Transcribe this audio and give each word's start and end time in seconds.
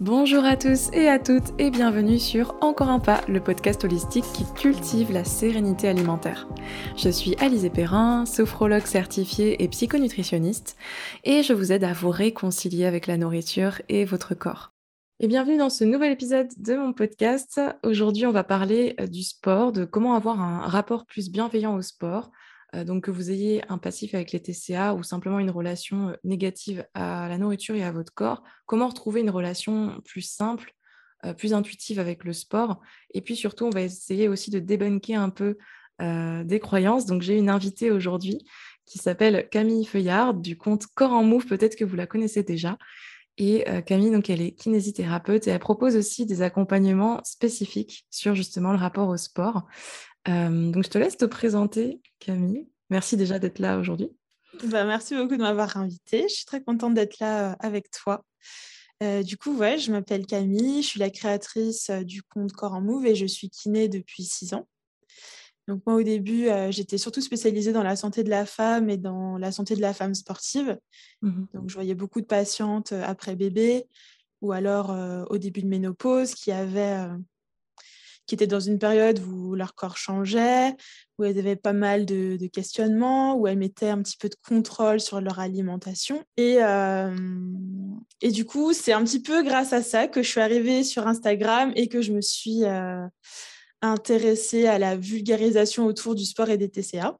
Bonjour 0.00 0.44
à 0.44 0.56
tous 0.56 0.90
et 0.92 1.08
à 1.08 1.18
toutes 1.18 1.58
et 1.58 1.72
bienvenue 1.72 2.20
sur 2.20 2.54
Encore 2.60 2.88
un 2.88 3.00
pas, 3.00 3.20
le 3.26 3.40
podcast 3.40 3.82
holistique 3.82 4.26
qui 4.32 4.44
cultive 4.54 5.10
la 5.10 5.24
sérénité 5.24 5.88
alimentaire. 5.88 6.46
Je 6.96 7.08
suis 7.08 7.34
Alizé 7.40 7.68
Perrin, 7.68 8.24
sophrologue 8.24 8.86
certifiée 8.86 9.60
et 9.60 9.66
psychonutritionniste 9.66 10.76
et 11.24 11.42
je 11.42 11.52
vous 11.52 11.72
aide 11.72 11.82
à 11.82 11.94
vous 11.94 12.10
réconcilier 12.10 12.84
avec 12.84 13.08
la 13.08 13.16
nourriture 13.16 13.82
et 13.88 14.04
votre 14.04 14.36
corps. 14.36 14.72
Et 15.18 15.26
bienvenue 15.26 15.56
dans 15.56 15.68
ce 15.68 15.82
nouvel 15.82 16.12
épisode 16.12 16.50
de 16.58 16.76
mon 16.76 16.92
podcast. 16.92 17.60
Aujourd'hui, 17.82 18.24
on 18.24 18.30
va 18.30 18.44
parler 18.44 18.94
euh, 19.00 19.08
du 19.08 19.24
sport, 19.24 19.72
de 19.72 19.84
comment 19.84 20.14
avoir 20.14 20.40
un 20.40 20.60
rapport 20.60 21.06
plus 21.06 21.28
bienveillant 21.28 21.74
au 21.74 21.82
sport, 21.82 22.30
donc 22.74 23.04
que 23.04 23.10
vous 23.10 23.30
ayez 23.30 23.62
un 23.70 23.78
passif 23.78 24.14
avec 24.14 24.32
les 24.32 24.40
TCA 24.40 24.94
ou 24.94 25.02
simplement 25.02 25.38
une 25.38 25.50
relation 25.50 26.10
euh, 26.10 26.12
négative 26.24 26.86
à 26.94 27.28
la 27.28 27.38
nourriture 27.38 27.74
et 27.74 27.84
à 27.84 27.92
votre 27.92 28.12
corps, 28.12 28.42
comment 28.66 28.88
retrouver 28.88 29.20
une 29.20 29.30
relation 29.30 30.00
plus 30.04 30.20
simple, 30.20 30.74
euh, 31.24 31.32
plus 31.32 31.54
intuitive 31.54 31.98
avec 31.98 32.24
le 32.24 32.32
sport? 32.32 32.80
Et 33.14 33.22
puis 33.22 33.36
surtout, 33.36 33.64
on 33.64 33.70
va 33.70 33.82
essayer 33.82 34.28
aussi 34.28 34.50
de 34.50 34.58
débunker 34.58 35.20
un 35.20 35.30
peu 35.30 35.56
des 36.44 36.60
croyances. 36.60 37.06
Donc 37.06 37.22
j'ai 37.22 37.36
une 37.36 37.50
invitée 37.50 37.90
aujourd'hui 37.90 38.46
qui 38.86 38.98
s'appelle 38.98 39.48
Camille 39.50 39.84
Feuillard 39.84 40.32
du 40.32 40.56
compte 40.56 40.86
Corps 40.86 41.10
en 41.10 41.24
Move, 41.24 41.46
peut-être 41.46 41.74
que 41.74 41.84
vous 41.84 41.96
la 41.96 42.06
connaissez 42.06 42.44
déjà. 42.44 42.78
Et 43.36 43.64
Camille, 43.84 44.12
donc, 44.12 44.30
elle 44.30 44.40
est 44.40 44.52
kinésithérapeute 44.52 45.48
et 45.48 45.50
elle 45.50 45.58
propose 45.58 45.96
aussi 45.96 46.24
des 46.24 46.42
accompagnements 46.42 47.20
spécifiques 47.24 48.06
sur 48.10 48.36
justement 48.36 48.70
le 48.70 48.78
rapport 48.78 49.08
au 49.08 49.16
sport. 49.16 49.66
Euh, 50.28 50.70
donc, 50.70 50.84
je 50.84 50.90
te 50.90 50.98
laisse 50.98 51.16
te 51.16 51.24
présenter, 51.24 52.00
Camille. 52.18 52.68
Merci 52.90 53.16
déjà 53.16 53.38
d'être 53.38 53.58
là 53.58 53.78
aujourd'hui. 53.78 54.10
Bah, 54.64 54.84
merci 54.84 55.14
beaucoup 55.14 55.36
de 55.36 55.42
m'avoir 55.42 55.76
invitée. 55.76 56.22
Je 56.28 56.34
suis 56.34 56.44
très 56.44 56.62
contente 56.62 56.94
d'être 56.94 57.18
là 57.18 57.52
euh, 57.52 57.56
avec 57.60 57.90
toi. 57.90 58.24
Euh, 59.02 59.22
du 59.22 59.36
coup, 59.36 59.56
ouais, 59.56 59.78
je 59.78 59.92
m'appelle 59.92 60.26
Camille, 60.26 60.82
je 60.82 60.88
suis 60.88 61.00
la 61.00 61.10
créatrice 61.10 61.90
du 61.90 62.22
compte 62.22 62.52
Corps 62.52 62.74
en 62.74 62.80
Move 62.80 63.06
et 63.06 63.14
je 63.14 63.26
suis 63.26 63.48
kiné 63.48 63.88
depuis 63.88 64.24
six 64.24 64.54
ans. 64.54 64.66
Donc 65.68 65.82
moi, 65.86 65.96
au 65.96 66.02
début, 66.02 66.48
j'étais 66.70 66.96
surtout 66.96 67.20
spécialisée 67.20 67.72
dans 67.72 67.82
la 67.82 67.94
santé 67.94 68.24
de 68.24 68.30
la 68.30 68.46
femme 68.46 68.88
et 68.88 68.96
dans 68.96 69.36
la 69.36 69.52
santé 69.52 69.76
de 69.76 69.82
la 69.82 69.92
femme 69.92 70.14
sportive. 70.14 70.78
Mmh 71.20 71.44
Donc 71.52 71.68
je 71.68 71.74
voyais 71.74 71.94
beaucoup 71.94 72.22
de 72.22 72.26
patientes 72.26 72.92
après 72.92 73.36
bébé 73.36 73.84
ou 74.40 74.52
alors 74.52 74.96
au 75.30 75.36
début 75.36 75.60
de 75.60 75.68
ménopause 75.68 76.34
qui 76.34 76.52
avaient 76.52 77.06
qui 78.28 78.34
étaient 78.34 78.46
dans 78.46 78.60
une 78.60 78.78
période 78.78 79.18
où 79.20 79.54
leur 79.54 79.74
corps 79.74 79.96
changeait, 79.96 80.76
où 81.18 81.24
elles 81.24 81.38
avaient 81.38 81.56
pas 81.56 81.72
mal 81.72 82.04
de, 82.04 82.46
questionnements, 82.46 83.34
où 83.36 83.48
elles 83.48 83.58
mettaient 83.58 83.88
un 83.88 84.02
petit 84.02 84.18
peu 84.18 84.28
de 84.28 84.36
contrôle 84.46 85.00
sur 85.00 85.20
leur 85.22 85.40
alimentation. 85.40 86.22
Et, 86.36 86.58
euh, 86.62 87.16
et 88.20 88.30
du 88.30 88.44
coup, 88.44 88.74
c'est 88.74 88.92
un 88.92 89.02
petit 89.02 89.22
peu 89.22 89.42
grâce 89.42 89.72
à 89.72 89.82
ça 89.82 90.08
que 90.08 90.22
je 90.22 90.28
suis 90.28 90.42
arrivée 90.42 90.84
sur 90.84 91.08
Instagram 91.08 91.72
et 91.74 91.88
que 91.88 92.02
je 92.02 92.12
me 92.12 92.20
suis 92.20 92.64
euh, 92.64 93.06
intéressée 93.80 94.66
à 94.66 94.78
la 94.78 94.94
vulgarisation 94.94 95.86
autour 95.86 96.14
du 96.14 96.26
sport 96.26 96.50
et 96.50 96.58
des 96.58 96.68
TCA. 96.68 97.16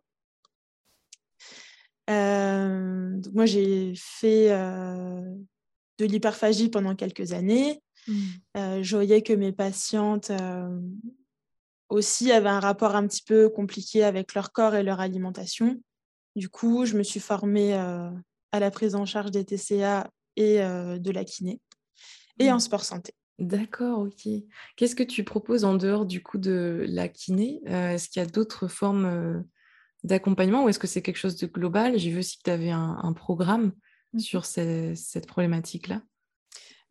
Euh, 2.10 3.16
donc 3.16 3.32
moi, 3.32 3.46
j'ai 3.46 3.94
fait 3.96 4.50
de 4.50 6.04
l'hyperphagie 6.04 6.68
pendant 6.68 6.94
quelques 6.94 7.32
années. 7.32 7.80
Mmh. 8.08 8.22
Euh, 8.56 8.82
je 8.82 8.96
voyais 8.96 9.22
que 9.22 9.32
mes 9.32 9.52
patientes 9.52 10.30
euh, 10.30 10.80
aussi 11.88 12.32
avaient 12.32 12.48
un 12.48 12.60
rapport 12.60 12.96
un 12.96 13.06
petit 13.06 13.22
peu 13.22 13.48
compliqué 13.48 14.02
avec 14.02 14.34
leur 14.34 14.52
corps 14.52 14.74
et 14.74 14.82
leur 14.82 15.00
alimentation. 15.00 15.80
Du 16.34 16.48
coup, 16.48 16.84
je 16.86 16.96
me 16.96 17.02
suis 17.02 17.20
formée 17.20 17.74
euh, 17.74 18.10
à 18.52 18.60
la 18.60 18.70
prise 18.70 18.94
en 18.94 19.04
charge 19.04 19.30
des 19.30 19.44
TCA 19.44 20.10
et 20.36 20.58
de 20.58 21.10
la 21.10 21.24
kiné 21.24 21.60
et 22.38 22.48
mmh. 22.48 22.54
en 22.54 22.58
sport 22.60 22.84
santé. 22.84 23.12
D'accord, 23.40 24.00
ok. 24.00 24.28
Qu'est-ce 24.76 24.94
que 24.94 25.02
tu 25.02 25.24
proposes 25.24 25.64
en 25.64 25.74
dehors 25.74 26.06
du 26.06 26.22
coup 26.22 26.38
de 26.38 26.86
la 26.88 27.08
kiné? 27.08 27.60
Est-ce 27.66 28.08
qu'il 28.08 28.22
y 28.22 28.24
a 28.24 28.28
d'autres 28.28 28.68
formes 28.68 29.44
d'accompagnement 30.04 30.62
ou 30.62 30.68
est-ce 30.68 30.78
que 30.78 30.86
c'est 30.86 31.02
quelque 31.02 31.16
chose 31.16 31.34
de 31.36 31.48
global? 31.48 31.98
J'ai 31.98 32.10
vu 32.10 32.20
aussi 32.20 32.38
que 32.38 32.44
tu 32.44 32.50
avais 32.50 32.70
un, 32.70 33.12
programme 33.14 33.72
mmh. 34.12 34.18
sur 34.20 34.44
cette 34.44 35.26
problématique-là. 35.26 36.02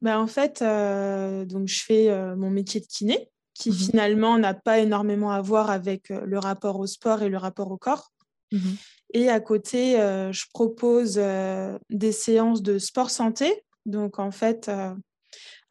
Bah, 0.02 0.20
en 0.20 0.28
fait, 0.28 0.62
euh, 0.62 1.46
donc 1.46 1.68
je 1.68 1.84
fais 1.84 2.10
euh, 2.10 2.36
mon 2.36 2.50
métier 2.50 2.80
de 2.80 2.86
kiné, 2.86 3.30
qui 3.54 3.72
mmh 3.72 3.74
finalement 3.74 4.38
n'a 4.38 4.54
pas 4.54 4.80
énormément 4.80 5.32
à 5.32 5.42
voir 5.42 5.72
avec 5.72 6.12
euh, 6.12 6.22
le 6.26 6.38
rapport 6.38 6.80
au 6.80 6.86
sport 6.86 7.24
et 7.24 7.30
le 7.30 7.38
rapport 7.38 7.72
au 7.72 7.78
corps. 7.78 8.12
Mmh 8.52 8.60
et 9.14 9.30
à 9.30 9.40
côté, 9.40 9.94
je 9.94 10.44
propose 10.54 11.18
des 11.90 12.12
séances 12.12 12.62
de 12.62 12.78
sport 12.78 13.10
santé. 13.10 13.64
Donc, 13.86 14.20
en 14.20 14.32
fait, 14.32 14.70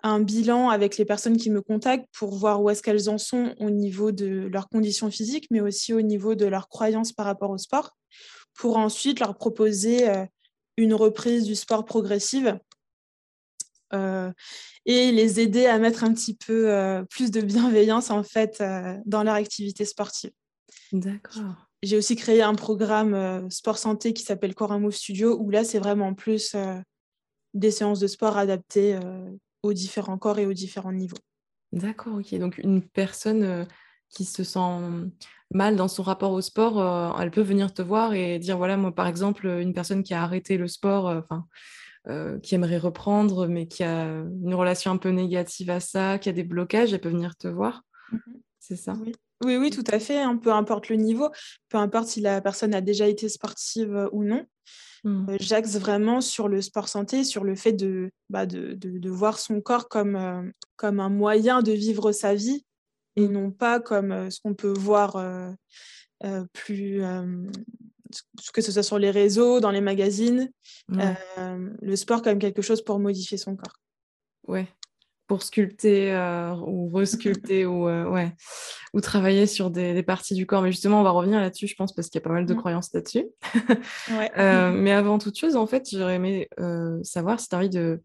un 0.02 0.20
bilan 0.20 0.70
avec 0.70 0.96
les 0.96 1.04
personnes 1.04 1.36
qui 1.36 1.50
me 1.50 1.60
contactent 1.60 2.08
pour 2.14 2.34
voir 2.34 2.62
où 2.62 2.70
est-ce 2.70 2.82
qu'elles 2.82 3.10
en 3.10 3.18
sont 3.18 3.54
au 3.60 3.68
niveau 3.68 4.10
de 4.10 4.48
leurs 4.50 4.70
conditions 4.70 5.10
physiques, 5.10 5.48
mais 5.50 5.60
aussi 5.60 5.92
au 5.92 6.00
niveau 6.00 6.34
de 6.34 6.46
leurs 6.46 6.70
croyances 6.70 7.12
par 7.12 7.26
rapport 7.26 7.50
au 7.50 7.58
sport, 7.58 7.94
pour 8.54 8.78
ensuite 8.78 9.20
leur 9.20 9.36
proposer 9.36 10.06
une 10.78 10.94
reprise 10.94 11.44
du 11.44 11.54
sport 11.54 11.84
progressive 11.84 12.58
et 13.92 15.12
les 15.12 15.40
aider 15.40 15.66
à 15.66 15.78
mettre 15.78 16.04
un 16.04 16.12
petit 16.12 16.34
peu 16.34 16.72
euh, 16.72 17.02
plus 17.04 17.30
de 17.30 17.40
bienveillance 17.40 18.10
en 18.10 18.22
fait 18.22 18.60
euh, 18.60 18.96
dans 19.04 19.22
leur 19.22 19.34
activité 19.34 19.84
sportive. 19.84 20.30
D'accord. 20.92 21.68
J'ai 21.82 21.96
aussi 21.96 22.16
créé 22.16 22.42
un 22.42 22.54
programme 22.54 23.50
sport 23.50 23.78
santé 23.78 24.12
qui 24.12 24.22
s'appelle 24.22 24.54
Core 24.54 24.78
Move 24.80 24.94
Studio 24.94 25.36
où 25.38 25.50
là 25.50 25.62
c'est 25.62 25.78
vraiment 25.78 26.14
plus 26.14 26.56
des 27.54 27.70
séances 27.70 28.00
de 28.00 28.06
sport 28.06 28.38
adaptées 28.38 28.98
aux 29.62 29.72
différents 29.72 30.16
corps 30.16 30.38
et 30.38 30.46
aux 30.46 30.54
différents 30.54 30.92
niveaux. 30.92 31.18
D'accord, 31.72 32.14
ok. 32.14 32.34
Donc 32.38 32.58
une 32.58 32.82
personne 32.82 33.66
qui 34.08 34.24
se 34.24 34.42
sent 34.42 34.58
mal 35.52 35.76
dans 35.76 35.86
son 35.86 36.02
rapport 36.02 36.32
au 36.32 36.40
sport, 36.40 37.20
elle 37.20 37.30
peut 37.30 37.42
venir 37.42 37.72
te 37.72 37.82
voir 37.82 38.14
et 38.14 38.38
dire 38.38 38.56
voilà 38.56 38.76
moi 38.76 38.92
par 38.92 39.06
exemple 39.06 39.46
une 39.46 39.74
personne 39.74 40.02
qui 40.02 40.14
a 40.14 40.22
arrêté 40.22 40.56
le 40.56 40.68
sport, 40.68 41.04
enfin 41.04 41.44
euh, 41.46 41.56
qui 42.42 42.54
aimerait 42.54 42.78
reprendre, 42.78 43.46
mais 43.46 43.66
qui 43.66 43.82
a 43.82 44.04
une 44.04 44.54
relation 44.54 44.92
un 44.92 44.96
peu 44.96 45.10
négative 45.10 45.70
à 45.70 45.80
ça, 45.80 46.18
qui 46.18 46.28
a 46.28 46.32
des 46.32 46.44
blocages, 46.44 46.92
elle 46.92 47.00
peut 47.00 47.08
venir 47.08 47.36
te 47.36 47.48
voir. 47.48 47.82
Mmh 48.12 48.18
C'est 48.60 48.76
ça 48.76 48.94
oui. 49.44 49.56
oui. 49.56 49.70
tout 49.70 49.84
à 49.88 49.98
fait. 49.98 50.20
Hein, 50.20 50.36
peu 50.36 50.52
importe 50.52 50.88
le 50.88 50.96
niveau, 50.96 51.30
peu 51.68 51.78
importe 51.78 52.08
si 52.08 52.20
la 52.20 52.40
personne 52.40 52.74
a 52.74 52.80
déjà 52.80 53.08
été 53.08 53.28
sportive 53.28 53.94
euh, 53.94 54.08
ou 54.12 54.24
non. 54.24 54.46
Mmh. 55.04 55.30
Euh, 55.30 55.36
j'axe 55.40 55.76
vraiment 55.76 56.20
sur 56.20 56.48
le 56.48 56.60
sport 56.62 56.88
santé, 56.88 57.24
sur 57.24 57.44
le 57.44 57.54
fait 57.54 57.72
de, 57.72 58.10
bah, 58.30 58.46
de, 58.46 58.74
de, 58.74 59.10
voir 59.10 59.38
son 59.38 59.60
corps 59.60 59.88
comme, 59.88 60.52
comme 60.76 61.00
un 61.00 61.10
moyen 61.10 61.62
de 61.62 61.72
vivre 61.72 62.12
sa 62.12 62.34
vie 62.34 62.64
et 63.16 63.28
mmh. 63.28 63.32
non 63.32 63.50
pas 63.50 63.80
comme 63.80 64.30
ce 64.30 64.40
qu'on 64.40 64.54
peut 64.54 64.72
voir 64.72 65.22
plus 66.52 67.02
que 68.52 68.62
ce 68.62 68.72
soit 68.72 68.82
sur 68.82 68.98
les 68.98 69.10
réseaux, 69.10 69.60
dans 69.60 69.70
les 69.70 69.80
magazines, 69.80 70.50
euh, 70.92 71.14
le 71.80 71.96
sport 71.96 72.22
comme 72.22 72.38
quelque 72.38 72.62
chose 72.62 72.82
pour 72.82 72.98
modifier 72.98 73.38
son 73.38 73.56
corps. 73.56 73.76
Ouais, 74.46 74.68
pour 75.26 75.42
sculpter 75.42 76.12
euh, 76.12 76.54
ou 76.54 76.88
resculpter 76.88 77.66
ou, 77.66 77.88
euh, 77.88 78.08
ouais, 78.08 78.32
ou 78.92 79.00
travailler 79.00 79.46
sur 79.46 79.70
des, 79.70 80.02
parties 80.02 80.34
du 80.34 80.46
corps. 80.46 80.62
Mais 80.62 80.70
justement, 80.70 81.00
on 81.00 81.04
va 81.04 81.10
revenir 81.10 81.40
là-dessus, 81.40 81.66
je 81.66 81.74
pense, 81.74 81.94
parce 81.94 82.08
qu'il 82.08 82.20
y 82.20 82.22
a 82.22 82.26
pas 82.26 82.32
mal 82.32 82.46
de 82.46 82.54
mmh. 82.54 82.58
croyances 82.58 82.92
là-dessus. 82.94 83.26
mais 84.36 84.92
avant 84.92 85.18
toute 85.18 85.38
chose, 85.38 85.56
en 85.56 85.66
fait, 85.66 85.88
j'aurais 85.90 86.16
aimé 86.16 86.48
savoir 87.02 87.40
si 87.40 87.48
tu 87.48 87.54
as 87.54 87.58
envie 87.58 87.70
de 87.70 88.00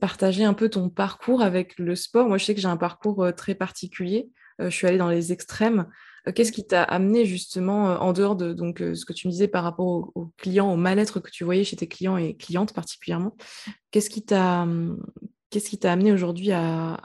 partager 0.00 0.44
un 0.44 0.54
peu 0.54 0.68
ton 0.68 0.88
parcours 0.88 1.42
avec 1.42 1.78
le 1.78 1.96
sport. 1.96 2.28
Moi, 2.28 2.38
je 2.38 2.44
sais 2.44 2.54
que 2.54 2.60
j'ai 2.60 2.68
un 2.68 2.76
parcours 2.76 3.26
très 3.36 3.54
particulier. 3.54 4.28
je 4.58 4.68
suis 4.68 4.86
allée 4.86 4.98
dans 4.98 5.08
les 5.08 5.32
extrêmes. 5.32 5.86
Euh, 6.26 6.32
qu'est-ce 6.32 6.52
qui 6.52 6.66
t'a 6.66 6.82
amené 6.82 7.24
justement 7.24 7.90
euh, 7.90 7.96
en 7.98 8.12
dehors 8.12 8.36
de 8.36 8.54
euh, 8.80 8.94
ce 8.94 9.04
que 9.04 9.12
tu 9.12 9.26
me 9.26 9.32
disais 9.32 9.48
par 9.48 9.64
rapport 9.64 10.10
aux, 10.14 10.30
clients, 10.36 10.72
au 10.72 10.76
mal-être 10.76 11.20
que 11.20 11.30
tu 11.30 11.44
voyais 11.44 11.64
chez 11.64 11.76
tes 11.76 11.88
clients 11.88 12.16
et 12.16 12.34
clientes 12.36 12.72
particulièrement 12.72 13.36
Qu'est-ce 13.90 14.10
qui 14.10 14.22
t'a 14.22 14.62
hum, 14.62 15.02
qu'est-ce 15.50 15.86
amené 15.86 16.12
aujourd'hui 16.12 16.52
à, 16.52 17.00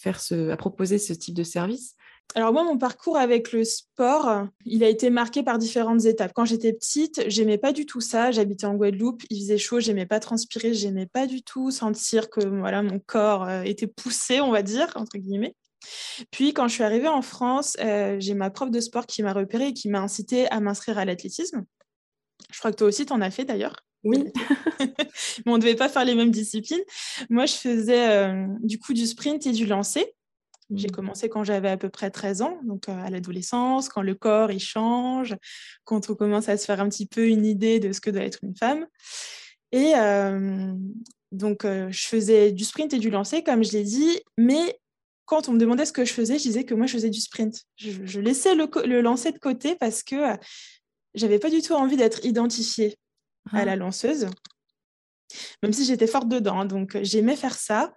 faire 0.00 0.20
proposer 0.58 0.98
ce 0.98 1.12
type 1.12 1.34
de 1.34 1.44
service? 1.44 1.94
Alors 2.34 2.52
moi, 2.52 2.62
mon 2.64 2.76
parcours 2.76 3.16
avec 3.16 3.52
le 3.52 3.64
sport, 3.64 4.46
il 4.66 4.84
a 4.84 4.88
été 4.88 5.08
marqué 5.08 5.42
par 5.42 5.56
différentes 5.56 6.04
étapes. 6.04 6.32
Quand 6.34 6.44
j'étais 6.44 6.72
petite, 6.72 7.22
j'aimais 7.28 7.56
pas 7.56 7.72
du 7.72 7.86
tout 7.86 8.02
ça. 8.02 8.32
J'habitais 8.32 8.66
en 8.66 8.74
Guadeloupe, 8.74 9.22
il 9.30 9.40
faisait 9.40 9.58
chaud, 9.58 9.80
j'aimais 9.80 10.04
pas 10.04 10.20
transpirer, 10.20 10.74
j'aimais 10.74 11.06
pas 11.06 11.26
du 11.26 11.42
tout 11.42 11.70
sentir 11.70 12.28
que 12.28 12.44
mon 12.44 12.98
corps 12.98 13.48
était 13.64 13.86
poussé, 13.86 14.40
on 14.40 14.50
va 14.50 14.62
dire 14.62 14.92
entre 14.96 15.16
guillemets. 15.16 15.54
Puis, 16.30 16.52
quand 16.52 16.68
je 16.68 16.74
suis 16.74 16.82
arrivée 16.82 17.08
en 17.08 17.22
France, 17.22 17.76
euh, 17.80 18.16
j'ai 18.18 18.34
ma 18.34 18.50
prof 18.50 18.70
de 18.70 18.80
sport 18.80 19.06
qui 19.06 19.22
m'a 19.22 19.32
repérée 19.32 19.68
et 19.68 19.72
qui 19.72 19.88
m'a 19.88 20.00
incité 20.00 20.48
à 20.50 20.60
m'inscrire 20.60 20.98
à 20.98 21.04
l'athlétisme. 21.04 21.64
Je 22.52 22.58
crois 22.58 22.70
que 22.70 22.76
toi 22.76 22.88
aussi, 22.88 23.06
tu 23.06 23.12
en 23.12 23.20
as 23.20 23.30
fait 23.30 23.44
d'ailleurs. 23.44 23.76
Oui. 24.04 24.24
Mais 24.80 25.52
on 25.52 25.56
ne 25.56 25.60
devait 25.60 25.74
pas 25.74 25.88
faire 25.88 26.04
les 26.04 26.14
mêmes 26.14 26.30
disciplines. 26.30 26.82
Moi, 27.30 27.46
je 27.46 27.54
faisais 27.54 28.10
euh, 28.10 28.46
du 28.62 28.78
coup 28.78 28.92
du 28.92 29.06
sprint 29.06 29.46
et 29.46 29.52
du 29.52 29.66
lancer. 29.66 30.14
J'ai 30.74 30.88
mmh. 30.88 30.92
commencé 30.92 31.28
quand 31.30 31.44
j'avais 31.44 31.70
à 31.70 31.78
peu 31.78 31.88
près 31.88 32.10
13 32.10 32.42
ans, 32.42 32.58
donc 32.62 32.88
euh, 32.88 33.02
à 33.02 33.08
l'adolescence, 33.08 33.88
quand 33.88 34.02
le 34.02 34.14
corps 34.14 34.52
il 34.52 34.60
change, 34.60 35.34
quand 35.84 36.10
on 36.10 36.14
commence 36.14 36.50
à 36.50 36.58
se 36.58 36.66
faire 36.66 36.80
un 36.80 36.90
petit 36.90 37.06
peu 37.06 37.26
une 37.26 37.46
idée 37.46 37.80
de 37.80 37.90
ce 37.92 38.02
que 38.02 38.10
doit 38.10 38.22
être 38.22 38.40
une 38.42 38.54
femme. 38.54 38.86
Et 39.72 39.92
donc, 41.30 41.64
je 41.64 42.06
faisais 42.06 42.52
du 42.52 42.64
sprint 42.64 42.94
et 42.94 42.98
du 42.98 43.10
lancer, 43.10 43.42
comme 43.42 43.62
je 43.62 43.72
l'ai 43.72 43.82
dit, 43.82 44.20
mais 44.38 44.78
quand 45.28 45.48
on 45.48 45.52
me 45.52 45.58
demandait 45.58 45.84
ce 45.84 45.92
que 45.92 46.06
je 46.06 46.12
faisais, 46.14 46.38
je 46.38 46.44
disais 46.44 46.64
que 46.64 46.74
moi, 46.74 46.86
je 46.86 46.94
faisais 46.94 47.10
du 47.10 47.20
sprint. 47.20 47.64
Je, 47.76 48.18
laissais 48.18 48.54
le, 48.54 48.66
le, 48.86 49.02
lancer 49.02 49.30
de 49.30 49.38
côté 49.38 49.76
parce 49.76 50.02
que 50.02 50.16
j'avais 51.14 51.38
pas 51.38 51.50
du 51.50 51.60
tout 51.60 51.74
envie 51.74 51.98
d'être 51.98 52.24
identifiée 52.24 52.96
à 53.52 53.66
la 53.66 53.72
ah. 53.72 53.76
lanceuse, 53.76 54.26
même 55.62 55.74
si 55.74 55.84
j'étais 55.84 56.06
forte 56.06 56.28
dedans. 56.28 56.64
Donc, 56.64 56.98
j'aimais 57.02 57.36
faire 57.36 57.54
ça. 57.54 57.92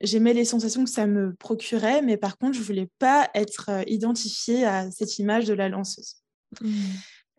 J'aimais 0.00 0.32
les 0.32 0.44
sensations 0.44 0.84
que 0.84 0.90
ça 0.90 1.06
me 1.06 1.34
procurait, 1.34 2.02
mais 2.02 2.16
par 2.16 2.38
contre, 2.38 2.56
je 2.56 2.62
voulais 2.62 2.88
pas 3.00 3.30
être 3.34 3.68
identifiée 3.88 4.64
à 4.64 4.88
cette 4.92 5.18
image 5.18 5.46
de 5.46 5.54
la 5.54 5.68
lanceuse. 5.68 6.16
Mmh. 6.60 6.68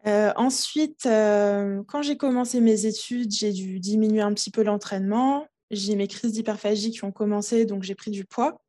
Euh, 0.08 0.34
ensuite, 0.36 1.06
euh, 1.06 1.84
quand 1.88 2.02
j'ai 2.02 2.18
commencé 2.18 2.60
mes 2.60 2.86
études, 2.86 3.32
j'ai 3.32 3.54
dû 3.54 3.80
diminuer 3.80 4.22
un 4.22 4.34
petit 4.34 4.52
peu 4.52 4.64
l'entraînement. 4.64 5.48
J'ai 5.72 5.96
mes 5.96 6.08
crises 6.08 6.34
d'hyperphagie 6.34 6.92
qui 6.92 7.06
ont 7.06 7.12
commencé, 7.12 7.66
donc 7.66 7.84
j'ai 7.84 7.96
pris 7.96 8.12
du 8.12 8.26
poids. 8.26 8.60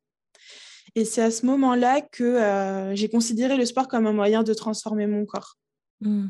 Et 0.95 1.05
c'est 1.05 1.21
à 1.21 1.31
ce 1.31 1.45
moment-là 1.45 2.01
que 2.01 2.23
euh, 2.23 2.95
j'ai 2.95 3.09
considéré 3.09 3.57
le 3.57 3.65
sport 3.65 3.87
comme 3.87 4.07
un 4.07 4.13
moyen 4.13 4.43
de 4.43 4.53
transformer 4.53 5.07
mon 5.07 5.25
corps. 5.25 5.55
Mmh, 6.01 6.27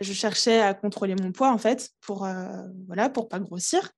je 0.00 0.12
cherchais 0.12 0.60
à 0.60 0.74
contrôler 0.74 1.14
mon 1.14 1.32
poids, 1.32 1.52
en 1.52 1.58
fait, 1.58 1.90
pour 2.00 2.28
voilà, 2.86 3.08
pour 3.08 3.28
pas 3.28 3.38
grossir. 3.38 3.90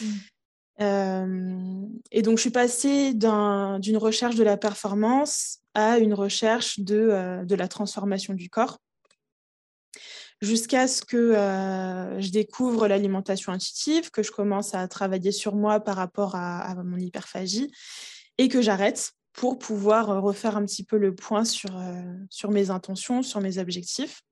Mmh. 0.00 1.86
et 2.10 2.22
donc, 2.22 2.38
je 2.38 2.40
suis 2.40 2.50
passée 2.50 3.14
d'une 3.14 3.96
recherche 3.96 4.34
de 4.36 4.44
la 4.44 4.56
performance 4.56 5.60
à 5.74 5.98
une 5.98 6.14
recherche 6.14 6.80
de, 6.80 7.44
de 7.44 7.54
la 7.54 7.68
transformation 7.68 8.34
du 8.34 8.48
corps 8.48 8.78
jusqu'à 10.44 10.86
ce 10.86 11.02
que 11.02 11.16
euh, 11.16 12.20
je 12.20 12.30
découvre 12.30 12.86
l'alimentation 12.86 13.52
intuitive, 13.52 14.10
que 14.10 14.22
je 14.22 14.30
commence 14.30 14.74
à 14.74 14.86
travailler 14.88 15.32
sur 15.32 15.54
moi 15.54 15.80
par 15.80 15.96
rapport 15.96 16.34
à, 16.36 16.74
mon 16.84 16.98
hyperphagie 16.98 17.72
et 18.38 18.48
que 18.48 18.60
j'arrête 18.60 19.12
pour 19.34 19.58
pouvoir 19.58 20.10
euh, 20.10 20.20
refaire 20.20 20.56
un 20.56 20.64
petit 20.64 20.84
peu 20.84 20.96
le 20.96 21.14
point 21.14 21.44
sur, 21.44 21.76
euh, 21.76 22.14
sur 22.30 22.50
mes 22.50 22.70
intentions, 22.70 23.22
sur 23.22 23.40
mes 23.40 23.58
objectifs. 23.58 24.22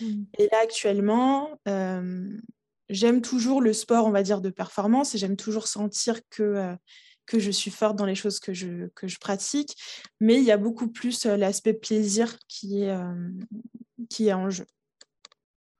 Mmh. 0.00 0.24
Et 0.38 0.48
là, 0.50 0.58
actuellement, 0.62 1.60
j'aime 2.90 3.22
toujours 3.22 3.62
le 3.62 3.72
sport, 3.72 4.06
on 4.06 4.10
va 4.10 4.24
dire, 4.24 4.40
de 4.40 4.50
performance 4.50 5.14
et 5.14 5.18
j'aime 5.18 5.36
toujours 5.36 5.68
sentir 5.68 6.18
que, 6.30 6.74
que 7.26 7.38
je 7.38 7.50
suis 7.52 7.70
forte 7.70 7.96
dans 7.96 8.06
les 8.06 8.16
choses 8.16 8.40
que 8.40 8.52
je, 8.52 8.88
que 8.96 9.06
je 9.06 9.18
pratique, 9.18 9.76
mais 10.18 10.34
il 10.34 10.42
y 10.42 10.50
a 10.50 10.56
beaucoup 10.56 10.88
plus 10.88 11.26
l'aspect 11.26 11.74
plaisir 11.74 12.36
qui 12.48 12.82
est, 12.82 12.96
qui 14.10 14.28
est 14.28 14.32
en 14.32 14.50
jeu. 14.50 14.66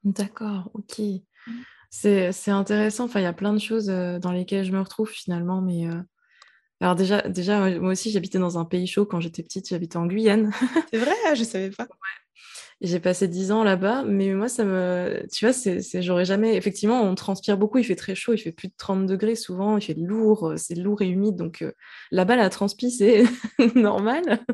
D'accord, 0.05 0.71
OK. 0.75 1.01
Mmh. 1.01 1.53
C'est 1.91 2.51
intéressant. 2.53 3.07
Enfin, 3.07 3.19
il 3.19 3.25
y 3.25 3.27
a 3.27 3.33
plein 3.33 3.53
de 3.53 3.59
choses 3.59 3.87
dans 3.87 4.31
lesquelles 4.31 4.65
je 4.65 4.73
me 4.73 4.81
retrouve 4.81 5.11
finalement. 5.11 5.61
Mais 5.61 5.89
alors 6.81 6.95
déjà, 6.95 7.23
déjà, 7.23 7.79
moi 7.81 7.93
aussi, 7.93 8.11
j'habitais 8.11 8.39
dans 8.39 8.59
un 8.59 8.65
pays 8.65 8.87
chaud 8.87 9.05
quand 9.05 9.21
j'étais 9.21 9.43
petite. 9.43 9.69
J'habitais 9.69 9.97
en 9.97 10.07
Guyane. 10.07 10.53
C'est 10.93 10.99
vrai, 10.99 11.15
ah, 11.27 11.35
je 11.35 11.43
savais 11.43 11.71
pas. 11.71 11.89
J'ai 12.81 13.01
passé 13.01 13.27
dix 13.27 13.51
ans 13.51 13.65
là-bas, 13.65 14.05
mais 14.05 14.33
moi, 14.35 14.49
ça 14.49 14.65
me. 14.65 15.27
Tu 15.33 15.45
vois, 15.45 15.53
c'est, 15.53 15.83
j'aurais 16.01 16.25
jamais. 16.25 16.55
Effectivement, 16.55 17.03
on 17.03 17.17
transpire 17.17 17.59
beaucoup, 17.59 17.79
il 17.79 17.85
fait 17.85 17.97
très 17.97 18.15
chaud, 18.15 18.35
il 18.35 18.39
fait 18.39 18.53
plus 18.53 18.69
de 18.69 18.75
30 18.79 19.07
degrés 19.07 19.35
souvent, 19.35 19.77
il 19.79 19.83
fait 19.83 19.95
lourd, 19.95 20.53
c'est 20.57 20.77
lourd 20.77 21.03
et 21.03 21.09
humide. 21.09 21.35
Donc 21.35 21.65
là-bas, 22.13 22.37
la 22.37 22.49
transpi, 22.49 22.93
c'est 22.93 23.25
normal. 23.75 24.45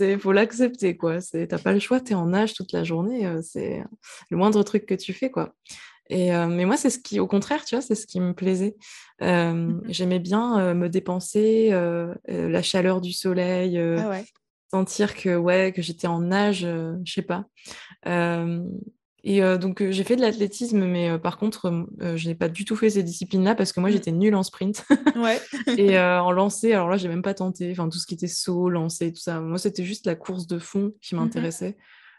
Il 0.00 0.18
faut 0.18 0.32
l'accepter, 0.32 0.96
quoi. 0.96 1.20
C'est... 1.20 1.46
T'as 1.46 1.58
pas 1.58 1.72
le 1.72 1.78
choix, 1.78 2.00
tu 2.00 2.12
es 2.12 2.14
en 2.16 2.26
nage 2.26 2.54
toute 2.54 2.72
la 2.72 2.82
journée, 2.82 3.32
c'est 3.42 3.84
le 4.30 4.36
moindre 4.36 4.64
truc 4.64 4.84
que 4.84 4.94
tu 4.94 5.12
fais, 5.12 5.30
quoi. 5.30 5.54
Et, 6.08 6.30
mais 6.30 6.64
moi, 6.64 6.76
c'est 6.76 6.90
ce 6.90 6.98
qui, 6.98 7.18
au 7.18 7.26
contraire, 7.26 7.64
tu 7.64 7.74
vois, 7.74 7.82
c'est 7.82 7.94
ce 7.94 8.06
qui 8.06 8.20
me 8.20 8.32
plaisait. 8.32 8.76
Mmh 9.20 9.80
j'aimais 9.88 10.18
bien 10.18 10.74
me 10.74 10.88
dépenser, 10.88 11.70
la 12.28 12.62
chaleur 12.62 13.00
du 13.00 13.12
soleil, 13.12 13.78
ah 13.78 14.08
ouais 14.10 14.24
sentir 14.70 15.14
que 15.14 15.36
ouais 15.36 15.72
que 15.74 15.82
j'étais 15.82 16.06
en 16.06 16.20
nage, 16.20 16.64
euh, 16.64 16.96
je 17.04 17.12
sais 17.12 17.22
pas. 17.22 17.44
Euh, 18.06 18.64
et 19.24 19.42
euh, 19.42 19.58
donc 19.58 19.82
j'ai 19.90 20.04
fait 20.04 20.14
de 20.14 20.20
l'athlétisme, 20.20 20.84
mais 20.84 21.18
par 21.18 21.36
contre 21.36 21.88
je 22.00 22.28
n'ai 22.28 22.36
pas 22.36 22.48
du 22.48 22.64
tout 22.64 22.76
fait 22.76 22.90
ces 22.90 23.02
disciplines-là 23.02 23.56
parce 23.56 23.72
que 23.72 23.80
moi 23.80 23.88
mmh. 23.88 23.92
j'étais 23.92 24.12
nulle 24.12 24.34
en 24.36 24.44
sprint. 24.44 24.84
ouais. 25.16 25.40
et 25.78 25.98
en 25.98 26.30
lancer, 26.30 26.72
alors 26.72 26.88
là 26.88 26.96
j'ai 26.96 27.08
même 27.08 27.22
pas 27.22 27.34
tenté. 27.34 27.70
Enfin 27.72 27.88
tout 27.88 27.98
ce 27.98 28.06
qui 28.06 28.14
était 28.14 28.28
saut, 28.28 28.68
lancer, 28.68 29.12
tout 29.12 29.20
ça. 29.20 29.40
Moi 29.40 29.58
c'était 29.58 29.84
juste 29.84 30.06
la 30.06 30.14
course 30.14 30.46
de 30.46 30.58
fond 30.58 30.92
qui 31.00 31.14
mmh 31.14 31.18
m'intéressait, 31.18 31.76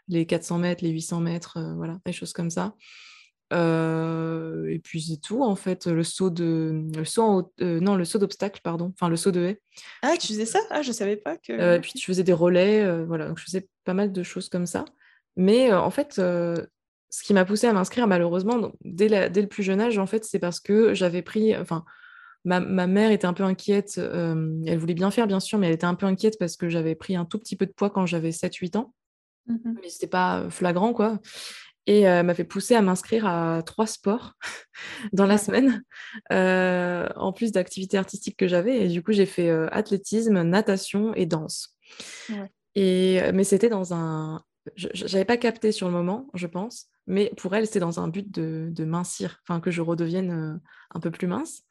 les 0.08 0.26
400 0.26 0.58
mètres, 0.58 0.84
les 0.84 0.90
800 0.90 1.20
mètres, 1.20 1.58
voilà, 1.76 1.98
des 2.04 2.12
choses 2.12 2.34
comme 2.34 2.50
ça. 2.50 2.74
Euh, 3.52 4.68
et 4.68 4.78
puis 4.78 5.00
c'est 5.00 5.20
tout 5.20 5.42
en 5.42 5.56
fait. 5.56 5.86
Le 5.86 6.04
saut 6.04 6.30
de, 6.30 6.84
le 6.94 7.04
saut 7.04 7.52
euh, 7.60 7.80
non, 7.80 7.96
le 7.96 8.04
saut 8.04 8.18
d'obstacle, 8.18 8.60
pardon. 8.62 8.92
Enfin 8.94 9.08
le 9.08 9.16
saut 9.16 9.30
de 9.30 9.40
haie. 9.40 9.60
Ah, 10.02 10.14
tu 10.18 10.28
faisais 10.28 10.46
ça? 10.46 10.60
Ah, 10.70 10.82
je 10.82 10.92
savais 10.92 11.16
pas 11.16 11.36
que. 11.36 11.52
Euh, 11.52 11.76
et 11.76 11.80
puis 11.80 11.92
tu 11.92 12.04
faisais 12.06 12.24
des 12.24 12.32
relais, 12.32 13.04
voilà. 13.04 13.28
Donc 13.28 13.38
je 13.38 13.44
faisais 13.44 13.68
pas 13.84 13.94
mal 13.94 14.12
de 14.12 14.22
choses 14.22 14.48
comme 14.48 14.66
ça. 14.66 14.84
Mais 15.36 15.72
en 15.72 15.90
fait, 15.90 16.14
ce 16.14 17.22
qui 17.22 17.32
m'a 17.32 17.44
poussé 17.44 17.66
à 17.66 17.72
m'inscrire, 17.72 18.06
malheureusement, 18.06 18.72
dès, 18.84 19.30
dès, 19.30 19.42
le 19.42 19.48
plus 19.48 19.62
jeune 19.62 19.80
âge, 19.80 19.98
en 19.98 20.06
fait, 20.06 20.24
c'est 20.24 20.38
parce 20.40 20.60
que 20.60 20.94
j'avais 20.94 21.22
pris, 21.22 21.56
enfin. 21.56 21.84
Ma, 22.44 22.60
ma, 22.60 22.86
mère 22.86 23.10
était 23.10 23.26
un 23.26 23.34
peu 23.34 23.42
inquiète, 23.42 23.98
elle 23.98 24.78
voulait 24.78 24.94
bien 24.94 25.10
faire 25.10 25.26
bien 25.26 25.40
sûr, 25.40 25.58
mais 25.58 25.66
elle 25.66 25.74
était 25.74 25.86
un 25.86 25.96
peu 25.96 26.06
inquiète 26.06 26.38
parce 26.38 26.56
que 26.56 26.68
j'avais 26.68 26.94
pris 26.94 27.16
un 27.16 27.24
tout 27.24 27.38
petit 27.38 27.56
peu 27.56 27.66
de 27.66 27.72
poids 27.72 27.90
quand 27.90 28.06
j'avais 28.06 28.30
7-8 28.30 28.78
ans. 28.78 28.94
Mmh 29.48 29.74
mais 29.82 29.88
c'était 29.88 30.06
pas 30.06 30.48
flagrant 30.50 30.92
quoi 30.92 31.18
et 31.88 32.06
euh, 32.06 32.22
m'a 32.22 32.34
fait 32.34 32.44
pousser 32.44 32.74
à 32.74 32.82
m'inscrire 32.82 33.26
à 33.26 33.62
trois 33.62 33.86
sports 33.86 34.34
dans 35.14 35.24
la 35.24 35.38
semaine, 35.38 35.82
euh, 36.32 37.08
en 37.16 37.32
plus 37.32 37.50
d'activités 37.50 37.96
artistiques 37.96 38.36
que 38.36 38.46
j'avais. 38.46 38.84
Et 38.84 38.88
du 38.88 39.02
coup, 39.02 39.12
j'ai 39.12 39.24
fait 39.24 39.48
euh, 39.48 39.68
athlétisme, 39.72 40.42
natation 40.42 41.14
et 41.14 41.24
danse. 41.24 41.74
Et, 42.74 43.20
mais 43.32 43.42
c'était 43.42 43.70
dans 43.70 43.94
un... 43.94 44.42
Je 44.76 45.04
n'avais 45.04 45.24
pas 45.24 45.38
capté 45.38 45.72
sur 45.72 45.86
le 45.86 45.94
moment, 45.94 46.28
je 46.34 46.46
pense, 46.46 46.88
mais 47.06 47.32
pour 47.38 47.54
elle, 47.54 47.66
c'était 47.66 47.80
dans 47.80 48.00
un 48.00 48.08
but 48.08 48.30
de, 48.30 48.68
de 48.70 48.84
mincir, 48.84 49.40
enfin 49.42 49.58
que 49.58 49.70
je 49.70 49.80
redevienne 49.80 50.60
un 50.94 51.00
peu 51.00 51.10
plus 51.10 51.26
mince. 51.26 51.62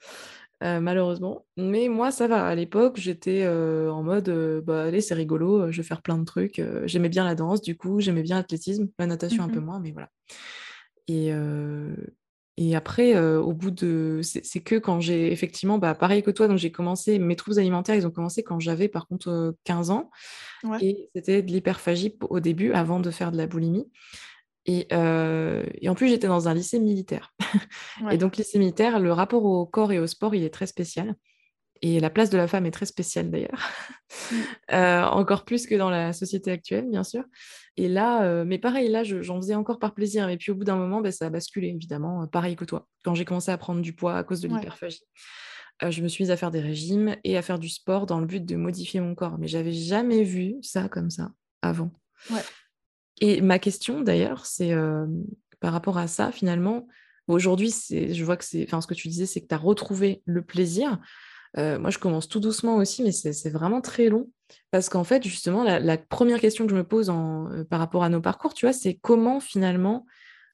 Euh, 0.63 0.79
malheureusement. 0.79 1.45
Mais 1.55 1.87
moi, 1.87 2.11
ça 2.11 2.27
va. 2.27 2.45
À 2.47 2.55
l'époque, 2.55 2.97
j'étais 2.97 3.43
euh, 3.43 3.91
en 3.91 4.01
mode, 4.01 4.29
euh, 4.29 4.61
bah, 4.61 4.85
allez, 4.85 5.01
c'est 5.01 5.13
rigolo, 5.13 5.71
je 5.71 5.77
vais 5.77 5.87
faire 5.87 6.01
plein 6.01 6.17
de 6.17 6.25
trucs. 6.25 6.61
j'aimais 6.85 7.09
bien 7.09 7.25
la 7.25 7.35
danse, 7.35 7.61
du 7.61 7.77
coup, 7.77 7.99
j'aimais 7.99 8.23
bien 8.23 8.37
l'athlétisme, 8.37 8.89
la 8.97 9.05
natation 9.05 9.43
un 9.43 9.49
peu 9.49 9.59
mmh 9.59 9.65
moins, 9.65 9.79
mais 9.79 9.91
voilà. 9.91 10.09
Et, 11.07 11.31
et 12.57 12.75
après, 12.75 13.17
au 13.17 13.53
bout 13.53 13.71
de... 13.71 14.19
C'est 14.23 14.59
que 14.61 14.75
quand 14.75 14.99
j'ai, 14.99 15.31
effectivement, 15.31 15.77
bah, 15.77 15.93
pareil 15.93 16.23
que 16.23 16.31
toi, 16.31 16.47
donc 16.47 16.57
j'ai 16.57 16.71
commencé, 16.71 17.19
mes 17.19 17.35
troubles 17.35 17.59
alimentaires, 17.59 17.95
ils 17.95 18.07
ont 18.07 18.11
commencé 18.11 18.43
quand 18.43 18.59
j'avais, 18.59 18.87
par 18.87 19.07
contre, 19.07 19.55
15 19.63 19.91
ans. 19.91 20.09
Et 20.81 21.09
c'était 21.15 21.43
de 21.43 21.51
l'hyperphagie 21.51 22.17
au 22.29 22.39
début, 22.39 22.71
avant 22.73 22.99
de 22.99 23.11
faire 23.11 23.31
de 23.31 23.37
la 23.37 23.45
boulimie. 23.45 23.89
Euh, 24.69 25.65
et, 25.81 25.89
en 25.89 25.95
plus, 25.95 26.09
j'étais 26.09 26.27
dans 26.27 26.47
un 26.47 26.53
lycée 26.53 26.79
militaire. 26.79 27.33
Et 28.11 28.17
donc, 28.17 28.37
lycée 28.37 28.59
militaire, 28.59 28.99
le 28.99 29.13
rapport 29.13 29.43
au 29.43 29.65
corps 29.65 29.91
et 29.91 29.99
au 29.99 30.07
sport, 30.07 30.35
il 30.35 30.43
est 30.43 30.53
très 30.53 30.67
spécial. 30.67 31.15
Et 31.81 31.99
la 31.99 32.09
place 32.09 32.31
de 32.31 32.37
la 32.37 32.47
femme 32.47 32.65
est 32.65 32.71
très 32.71 32.87
spéciale 32.87 33.29
d'ailleurs. 33.29 33.69
Mmh. 34.31 34.35
Euh, 34.73 35.03
encore 35.03 35.45
plus 35.45 35.65
que 35.65 35.75
dans 35.75 35.89
la 35.89 36.11
société 36.11 36.51
actuelle, 36.51 36.89
bien 36.89 37.03
sûr. 37.03 37.23
Et 37.77 37.87
là, 37.87 38.23
euh, 38.23 38.43
mais 38.45 38.57
pareil, 38.57 38.89
là, 38.89 39.03
j'en 39.03 39.37
faisais 39.37 39.55
encore 39.55 39.79
par 39.79 39.93
plaisir. 39.93 40.27
Et 40.27 40.35
puis 40.35 40.51
au 40.51 40.55
bout 40.55 40.65
d'un 40.65 40.75
moment, 40.75 40.99
ben, 40.99 41.11
ça 41.11 41.27
a 41.27 41.29
basculé, 41.29 41.69
évidemment, 41.69 42.27
pareil 42.27 42.57
que 42.57 42.65
toi. 42.65 42.87
Quand 43.05 43.15
j'ai 43.15 43.23
commencé 43.23 43.51
à 43.51 43.57
prendre 43.57 43.81
du 43.81 43.93
poids 43.93 44.17
à 44.17 44.23
cause 44.23 44.41
de 44.41 44.49
l'hyperphagie, 44.49 45.03
je 45.87 46.01
me 46.01 46.09
suis 46.09 46.23
mise 46.23 46.31
à 46.31 46.37
faire 46.37 46.51
des 46.51 46.59
régimes 46.59 47.15
et 47.23 47.37
à 47.37 47.41
faire 47.41 47.59
du 47.59 47.69
sport 47.69 48.05
dans 48.05 48.19
le 48.19 48.25
but 48.25 48.43
de 48.43 48.55
modifier 48.57 48.99
mon 48.99 49.15
corps. 49.15 49.37
Mais 49.37 49.47
j'avais 49.47 49.71
jamais 49.71 50.23
vu 50.23 50.55
ça 50.61 50.89
comme 50.89 51.09
ça 51.09 51.31
avant. 51.61 51.91
Ouais. 52.29 52.41
Et 53.19 53.41
ma 53.41 53.59
question 53.59 54.01
d'ailleurs, 54.01 54.45
c'est 54.45 54.73
par 55.59 55.73
rapport 55.73 55.97
à 55.97 56.07
ça, 56.07 56.31
finalement, 56.31 56.87
aujourd'hui, 57.27 57.73
je 57.89 58.23
vois 58.23 58.37
que 58.37 58.45
c'est, 58.45 58.63
enfin, 58.67 58.81
ce 58.81 58.87
que 58.87 58.93
tu 58.93 59.07
disais, 59.07 59.25
c'est 59.25 59.41
que 59.41 59.47
tu 59.47 59.55
as 59.55 59.59
retrouvé 59.59 60.21
le 60.25 60.41
plaisir. 60.41 60.99
moi, 61.55 61.89
je 61.89 61.97
commence 61.97 62.27
tout 62.27 62.39
doucement 62.39 62.75
aussi, 62.75 63.03
mais 63.03 63.11
c'est 63.11 63.49
vraiment 63.49 63.81
très 63.81 64.09
long. 64.09 64.29
Parce 64.71 64.89
qu'en 64.89 65.03
fait, 65.03 65.23
justement, 65.23 65.63
la, 65.63 65.97
première 65.97 66.39
question 66.39 66.65
que 66.65 66.71
je 66.71 66.77
me 66.77 66.83
pose 66.83 67.09
en, 67.09 67.49
par 67.69 67.79
rapport 67.79 68.03
à 68.03 68.09
nos 68.09 68.21
parcours, 68.21 68.53
tu 68.53 68.65
vois, 68.65 68.73
c'est 68.73 68.95
comment 68.95 69.39
finalement 69.39 70.05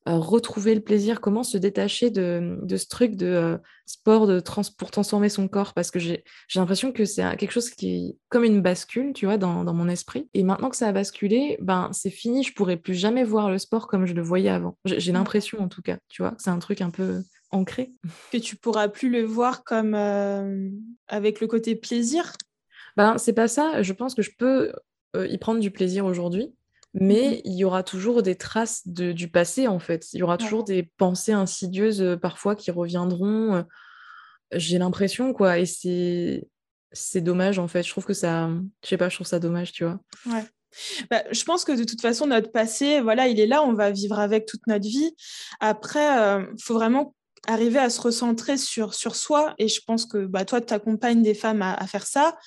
euh, 0.09 0.17
retrouver 0.17 0.75
le 0.75 0.81
plaisir, 0.81 1.21
comment 1.21 1.43
se 1.43 1.57
détacher 1.57 2.09
de, 2.09 2.59
ce 2.69 2.87
truc 2.87 3.15
de 3.15 3.25
euh, 3.25 3.57
sport 3.85 4.27
de 4.27 4.41
trans 4.41 4.63
pour 4.77 4.91
transformer 4.91 5.29
son 5.29 5.47
corps, 5.47 5.73
parce 5.73 5.91
que 5.91 5.99
j'ai 5.99 6.23
l'impression 6.55 6.91
que 6.91 7.05
c'est 7.05 7.23
quelque 7.37 7.51
chose 7.51 7.69
qui 7.69 7.95
est 7.95 8.17
comme 8.27 8.43
une 8.43 8.61
bascule, 8.61 9.13
tu 9.13 9.25
vois, 9.25 9.37
dans, 9.37 9.63
mon 9.73 9.87
esprit. 9.87 10.29
Et 10.33 10.43
maintenant 10.43 10.69
que 10.69 10.75
ça 10.75 10.89
a 10.89 10.91
basculé, 10.91 11.57
ben 11.61 11.89
c'est 11.93 12.09
fini, 12.09 12.43
je 12.43 12.53
pourrais 12.53 12.75
plus 12.75 12.95
jamais 12.95 13.23
voir 13.23 13.49
le 13.49 13.57
sport 13.57 13.87
comme 13.87 14.05
je 14.05 14.13
le 14.13 14.21
voyais 14.21 14.49
avant. 14.49 14.77
J'ai 14.83 15.13
l'impression 15.13 15.61
en 15.61 15.69
tout 15.69 15.81
cas, 15.81 15.97
tu 16.09 16.21
vois, 16.21 16.33
c'est 16.37 16.49
un 16.49 16.59
truc 16.59 16.81
un 16.81 16.89
peu 16.89 17.23
ancré. 17.51 17.93
Que 18.33 18.37
tu 18.39 18.57
pourras 18.57 18.89
plus 18.89 19.09
le 19.09 19.23
voir 19.23 19.63
comme 19.63 19.95
euh, 19.95 20.69
avec 21.07 21.39
le 21.39 21.47
côté 21.47 21.75
plaisir? 21.77 22.33
Ben 22.97 23.17
c'est 23.17 23.33
pas 23.33 23.47
ça, 23.47 23.81
je 23.81 23.93
pense 23.93 24.15
que 24.15 24.21
je 24.21 24.31
peux 24.37 24.73
y 25.15 25.37
prendre 25.37 25.61
du 25.61 25.71
plaisir 25.71 26.05
aujourd'hui 26.05 26.53
mais 26.93 27.41
il 27.45 27.53
y 27.53 27.65
aura 27.65 27.83
toujours 27.83 28.21
des 28.21 28.35
traces 28.35 28.87
du 28.87 29.27
passé, 29.27 29.67
en 29.67 29.79
fait. 29.79 30.13
Il 30.13 30.19
y 30.19 30.23
aura 30.23 30.37
toujours 30.37 30.63
des 30.63 30.83
pensées 30.97 31.31
insidieuses 31.31 32.17
parfois 32.21 32.55
qui 32.55 32.71
reviendront. 32.71 33.65
J'ai 34.51 34.77
l'impression, 34.77 35.33
quoi. 35.33 35.59
Et 35.59 35.65
c'est 35.65 36.47
c'est 36.91 37.21
dommage, 37.21 37.57
en 37.57 37.67
fait. 37.67 37.83
Je 37.83 37.89
trouve 37.89 38.05
que 38.05 38.13
ça... 38.13 38.49
Je 38.83 38.89
sais 38.89 38.97
pas, 38.97 39.09
je 39.09 39.15
trouve 39.15 39.27
ça 39.27 39.39
dommage, 39.39 39.71
tu 39.71 39.83
vois. 39.83 39.99
Ouais. 40.27 40.45
Bah, 41.09 41.23
je 41.31 41.43
pense 41.43 41.65
que 41.65 41.71
de 41.71 41.83
toute 41.83 42.01
façon, 42.01 42.27
notre 42.27 42.51
passé, 42.51 43.01
voilà, 43.01 43.27
il 43.27 43.39
est 43.39 43.47
là, 43.47 43.63
on 43.63 43.73
va 43.73 43.91
vivre 43.91 44.19
avec 44.19 44.45
toute 44.45 44.65
notre 44.67 44.87
vie. 44.87 45.15
Après, 45.59 46.05
il 46.55 46.63
faut 46.63 46.75
vraiment 46.75 47.15
arriver 47.47 47.79
à 47.79 47.89
se 47.89 48.01
recentrer 48.01 48.57
sur, 48.57 48.93
sur 48.93 49.15
soi. 49.15 49.53
Et 49.57 49.67
je 49.67 49.81
pense 49.85 50.05
que 50.05 50.25
bah, 50.25 50.45
toi, 50.45 50.61
tu 50.61 50.73
accompagnes 50.73 51.21
des 51.21 51.33
femmes 51.33 51.61
à, 51.61 51.85
faire 51.87 52.05
ça. 52.05 52.37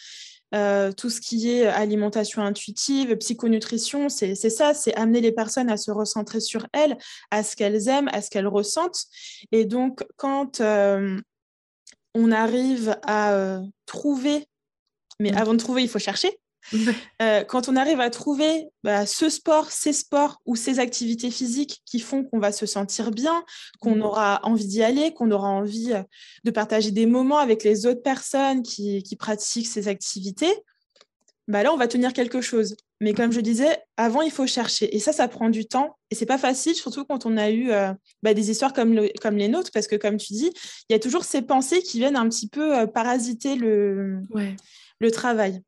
Euh, 0.54 0.92
tout 0.92 1.10
ce 1.10 1.20
qui 1.20 1.50
est 1.50 1.66
alimentation 1.66 2.42
intuitive, 2.42 3.16
psychonutrition, 3.16 4.08
c'est 4.08 4.34
ça, 4.34 4.74
c'est 4.74 4.94
amener 4.94 5.20
les 5.20 5.32
personnes 5.32 5.70
à 5.70 5.76
se 5.76 5.90
recentrer 5.90 6.40
sur 6.40 6.66
elles, 6.72 6.96
à 7.30 7.42
ce 7.42 7.56
qu'elles 7.56 7.88
aiment, 7.88 8.08
à 8.12 8.22
ce 8.22 8.30
qu'elles 8.30 8.46
ressentent. 8.46 9.06
Et 9.50 9.64
donc, 9.64 10.04
quand 10.16 10.60
euh, 10.60 11.20
on 12.14 12.30
arrive 12.30 12.96
à 13.02 13.32
euh, 13.32 13.60
trouver, 13.86 14.46
mais 15.18 15.34
avant 15.34 15.52
de 15.52 15.58
trouver, 15.58 15.82
il 15.82 15.88
faut 15.88 15.98
chercher, 15.98 16.38
euh, 17.22 17.44
quand 17.44 17.68
on 17.68 17.76
arrive 17.76 18.00
à 18.00 18.10
trouver 18.10 18.66
bah, 18.82 19.06
ce 19.06 19.28
sport, 19.28 19.70
ces 19.70 19.92
sports 19.92 20.40
ou 20.46 20.56
ces 20.56 20.78
activités 20.78 21.30
physiques 21.30 21.82
qui 21.84 22.00
font 22.00 22.24
qu'on 22.24 22.38
va 22.38 22.52
se 22.52 22.66
sentir 22.66 23.10
bien, 23.10 23.44
qu'on 23.80 23.96
mmh. 23.96 24.02
aura 24.02 24.40
envie 24.42 24.66
d'y 24.66 24.82
aller, 24.82 25.12
qu'on 25.12 25.30
aura 25.30 25.48
envie 25.48 25.92
euh, 25.92 26.02
de 26.44 26.50
partager 26.50 26.90
des 26.90 27.06
moments 27.06 27.38
avec 27.38 27.64
les 27.64 27.86
autres 27.86 28.02
personnes 28.02 28.62
qui, 28.62 29.02
pratiquent 29.18 29.66
ces 29.66 29.88
activités, 29.88 30.52
bah 31.48 31.62
là, 31.62 31.72
on 31.72 31.76
va 31.76 31.88
tenir 31.88 32.12
quelque 32.12 32.40
chose. 32.40 32.76
Mais 33.00 33.14
comme 33.14 33.32
je 33.32 33.40
disais, 33.40 33.78
avant, 33.96 34.20
il 34.20 34.32
faut 34.32 34.46
chercher. 34.46 34.94
Et 34.94 34.98
ça, 34.98 35.12
ça 35.12 35.28
prend 35.28 35.48
du 35.48 35.64
temps. 35.64 35.96
Et 36.10 36.14
c'est 36.14 36.26
pas 36.26 36.38
facile, 36.38 36.74
surtout 36.74 37.04
quand 37.04 37.24
on 37.24 37.36
a 37.36 37.50
eu 37.50 37.70
euh, 37.70 37.92
bah, 38.22 38.34
des 38.34 38.50
histoires 38.50 38.72
comme, 38.72 39.00
comme 39.22 39.36
les 39.36 39.48
nôtres, 39.48 39.70
parce 39.72 39.86
que 39.86 39.96
comme 39.96 40.16
tu 40.16 40.32
dis, 40.32 40.50
il 40.88 40.92
y 40.92 40.94
a 40.94 40.98
toujours 40.98 41.24
ces 41.24 41.42
pensées 41.42 41.82
qui 41.82 41.98
viennent 41.98 42.16
un 42.16 42.28
petit 42.28 42.48
peu 42.48 42.86
parasiter 42.88 43.54
le, 43.54 44.20
le 45.00 45.10
travail. 45.10 45.62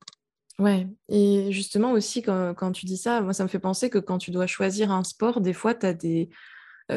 Ouais, 0.58 0.88
et 1.08 1.52
justement 1.52 1.92
aussi 1.92 2.20
quand 2.20 2.72
tu 2.72 2.84
dis 2.84 2.96
ça, 2.96 3.20
moi 3.20 3.32
ça 3.32 3.44
me 3.44 3.48
fait 3.48 3.60
penser 3.60 3.90
que 3.90 3.98
quand 3.98 4.18
tu 4.18 4.32
dois 4.32 4.48
choisir 4.48 4.90
un 4.90 5.04
sport, 5.04 5.40
des 5.40 5.52
fois 5.52 5.72
tu 5.72 5.94
des, 5.94 6.28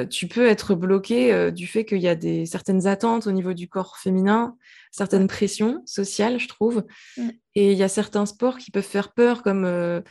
tu 0.09 0.27
peux 0.27 0.47
être 0.47 0.73
bloqué, 0.73 1.51
du 1.51 1.67
fait 1.67 1.85
qu'il 1.85 1.99
y 1.99 2.07
a 2.07 2.15
des 2.15 2.47
certaines 2.47 2.87
attentes 2.87 3.27
au 3.27 3.31
niveau 3.31 3.53
du 3.53 3.69
corps 3.69 3.97
féminin, 3.97 4.57
certaines 4.91 5.27
pressions 5.27 5.83
sociales, 5.85 6.39
je 6.39 6.47
trouve 6.47 6.85
mmh. 7.17 7.29
et 7.53 7.71
il 7.71 7.77
y 7.77 7.83
a 7.83 7.87
certains 7.87 8.25
sports 8.25 8.57
qui 8.57 8.71
peuvent 8.71 8.83
faire 8.83 9.13
peur 9.13 9.43
comme, 9.43 10.01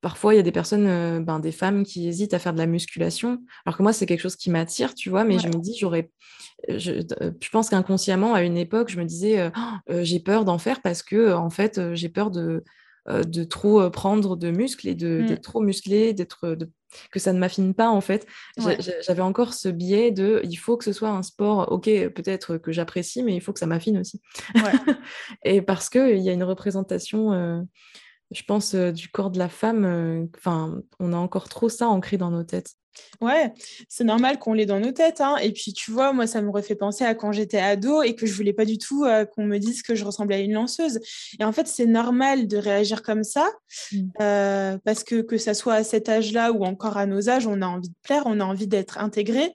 parfois 0.00 0.34
il 0.34 0.38
y 0.38 0.40
a 0.40 0.44
des 0.44 0.50
personnes, 0.50 1.24
ben, 1.24 1.38
des 1.38 1.52
femmes 1.52 1.84
qui 1.84 2.08
hésitent 2.08 2.34
à 2.34 2.40
faire 2.40 2.52
de 2.52 2.58
la 2.58 2.66
musculation, 2.66 3.38
alors 3.64 3.76
que 3.76 3.84
moi 3.84 3.92
c'est 3.92 4.06
quelque 4.06 4.22
chose 4.22 4.36
qui 4.36 4.50
m'attire, 4.50 4.96
tu 4.96 5.08
vois? 5.08 5.22
Mais 5.22 5.38
je 5.38 5.46
me 5.46 5.60
dis 5.60 5.76
j'aurais 5.78 6.10
je 6.68 7.48
pense 7.52 7.70
qu'inconsciemment 7.70 8.34
à 8.34 8.42
une 8.42 8.56
époque, 8.56 8.90
je 8.90 8.98
me 8.98 9.04
disais, 9.04 9.52
«Oh, 9.56 9.92
j'ai 10.02 10.18
peur 10.18 10.44
d'en 10.44 10.58
faire 10.58 10.82
parce 10.82 11.02
que 11.02 11.32
en 11.32 11.50
fait, 11.50 11.94
j'ai 11.94 12.08
peur 12.08 12.30
de 12.32 12.40
euh, 12.40 12.64
de 13.08 13.44
trop 13.44 13.80
euh, 13.80 13.90
prendre 13.90 14.36
de 14.36 14.50
muscles 14.50 14.88
et 14.88 14.94
mmh. 14.94 15.26
d'être 15.26 15.42
trop 15.42 15.60
musclé, 15.60 16.12
d'être 16.12 16.56
que 17.10 17.18
ça 17.18 17.32
ne 17.32 17.38
m'affine 17.38 17.74
pas 17.74 17.88
en 17.88 18.00
fait. 18.00 18.26
J'avais 18.56 19.22
encore 19.22 19.54
ce 19.54 19.68
biais 19.68 20.10
de 20.10 20.40
il 20.44 20.56
faut 20.56 20.76
que 20.76 20.84
ce 20.84 20.92
soit 20.92 21.10
un 21.10 21.22
sport, 21.22 21.70
ok, 21.70 21.84
peut-être 21.84 22.58
que 22.58 22.72
j'apprécie, 22.72 23.22
mais 23.22 23.34
il 23.34 23.40
faut 23.40 23.52
que 23.52 23.58
ça 23.58 23.66
m'affine 23.66 23.98
aussi. 23.98 24.20
et 25.44 25.62
parce 25.62 25.90
qu'il 25.90 26.18
y 26.18 26.28
a 26.28 26.32
une 26.32 26.44
représentation, 26.44 27.32
euh, 27.32 27.60
je 28.30 28.42
pense, 28.42 28.74
du 28.74 29.08
corps 29.08 29.30
de 29.30 29.38
la 29.38 29.48
femme, 29.48 30.28
enfin, 30.36 30.80
on 30.98 31.12
a 31.12 31.16
encore 31.16 31.48
trop 31.48 31.68
ça 31.68 31.88
ancré 31.88 32.16
dans 32.16 32.30
nos 32.30 32.44
têtes. 32.44 32.74
Ouais, 33.20 33.52
c'est 33.88 34.04
normal 34.04 34.38
qu'on 34.38 34.52
l'ait 34.52 34.66
dans 34.66 34.78
nos 34.78 34.92
têtes. 34.92 35.20
Hein. 35.20 35.36
Et 35.38 35.52
puis, 35.52 35.72
tu 35.72 35.90
vois, 35.90 36.12
moi, 36.12 36.26
ça 36.26 36.40
me 36.40 36.50
refait 36.50 36.76
penser 36.76 37.04
à 37.04 37.14
quand 37.14 37.32
j'étais 37.32 37.58
ado 37.58 38.02
et 38.02 38.14
que 38.14 38.26
je 38.26 38.34
voulais 38.34 38.52
pas 38.52 38.64
du 38.64 38.78
tout 38.78 39.04
euh, 39.04 39.24
qu'on 39.24 39.44
me 39.44 39.58
dise 39.58 39.82
que 39.82 39.94
je 39.94 40.04
ressemblais 40.04 40.36
à 40.36 40.38
une 40.38 40.52
lanceuse. 40.52 41.00
Et 41.40 41.44
en 41.44 41.52
fait, 41.52 41.66
c'est 41.66 41.86
normal 41.86 42.46
de 42.46 42.56
réagir 42.56 43.02
comme 43.02 43.24
ça 43.24 43.50
mmh. 43.92 43.98
euh, 44.20 44.78
parce 44.84 45.04
que 45.04 45.20
que 45.20 45.36
ça 45.36 45.54
soit 45.54 45.74
à 45.74 45.84
cet 45.84 46.08
âge-là 46.08 46.52
ou 46.52 46.64
encore 46.64 46.96
à 46.96 47.06
nos 47.06 47.28
âges, 47.28 47.46
on 47.46 47.60
a 47.62 47.66
envie 47.66 47.88
de 47.88 47.94
plaire, 48.02 48.22
on 48.26 48.40
a 48.40 48.44
envie 48.44 48.68
d'être 48.68 48.98
intégré. 48.98 49.54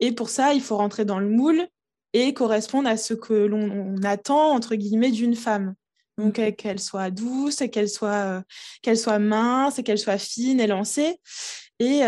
Et 0.00 0.12
pour 0.12 0.28
ça, 0.28 0.54
il 0.54 0.60
faut 0.60 0.76
rentrer 0.76 1.04
dans 1.04 1.20
le 1.20 1.28
moule 1.28 1.66
et 2.12 2.34
correspondre 2.34 2.88
à 2.88 2.96
ce 2.96 3.14
que 3.14 3.34
l'on 3.34 3.96
attend, 4.02 4.52
entre 4.52 4.74
guillemets, 4.74 5.12
d'une 5.12 5.36
femme. 5.36 5.74
Donc, 6.18 6.38
mmh. 6.38 6.52
qu'elle 6.52 6.80
soit 6.80 7.10
douce, 7.10 7.62
qu'elle 7.70 7.88
soit, 7.88 8.08
euh, 8.08 8.40
qu'elle 8.82 8.98
soit 8.98 9.18
mince, 9.18 9.80
qu'elle 9.84 9.98
soit 9.98 10.18
fine 10.18 10.60
et. 11.80 12.00
Et 12.00 12.02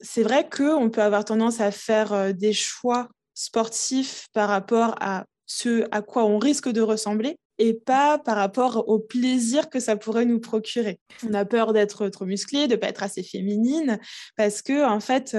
c'est 0.00 0.22
vrai 0.22 0.46
qu'on 0.48 0.90
peut 0.90 1.02
avoir 1.02 1.24
tendance 1.24 1.60
à 1.60 1.70
faire 1.70 2.34
des 2.34 2.52
choix 2.52 3.08
sportifs 3.32 4.28
par 4.34 4.48
rapport 4.48 4.94
à 5.00 5.24
ce 5.46 5.86
à 5.90 6.02
quoi 6.02 6.24
on 6.24 6.38
risque 6.38 6.68
de 6.68 6.82
ressembler 6.82 7.38
et 7.58 7.72
pas 7.72 8.18
par 8.18 8.36
rapport 8.36 8.88
au 8.88 8.98
plaisir 8.98 9.70
que 9.70 9.80
ça 9.80 9.96
pourrait 9.96 10.26
nous 10.26 10.40
procurer. 10.40 11.00
On 11.26 11.32
a 11.32 11.44
peur 11.44 11.72
d'être 11.72 12.08
trop 12.08 12.26
musclé, 12.26 12.66
de 12.66 12.74
ne 12.74 12.76
pas 12.76 12.88
être 12.88 13.02
assez 13.02 13.22
féminine, 13.22 13.98
parce 14.36 14.60
que 14.60 14.84
en 14.84 15.00
fait, 15.00 15.36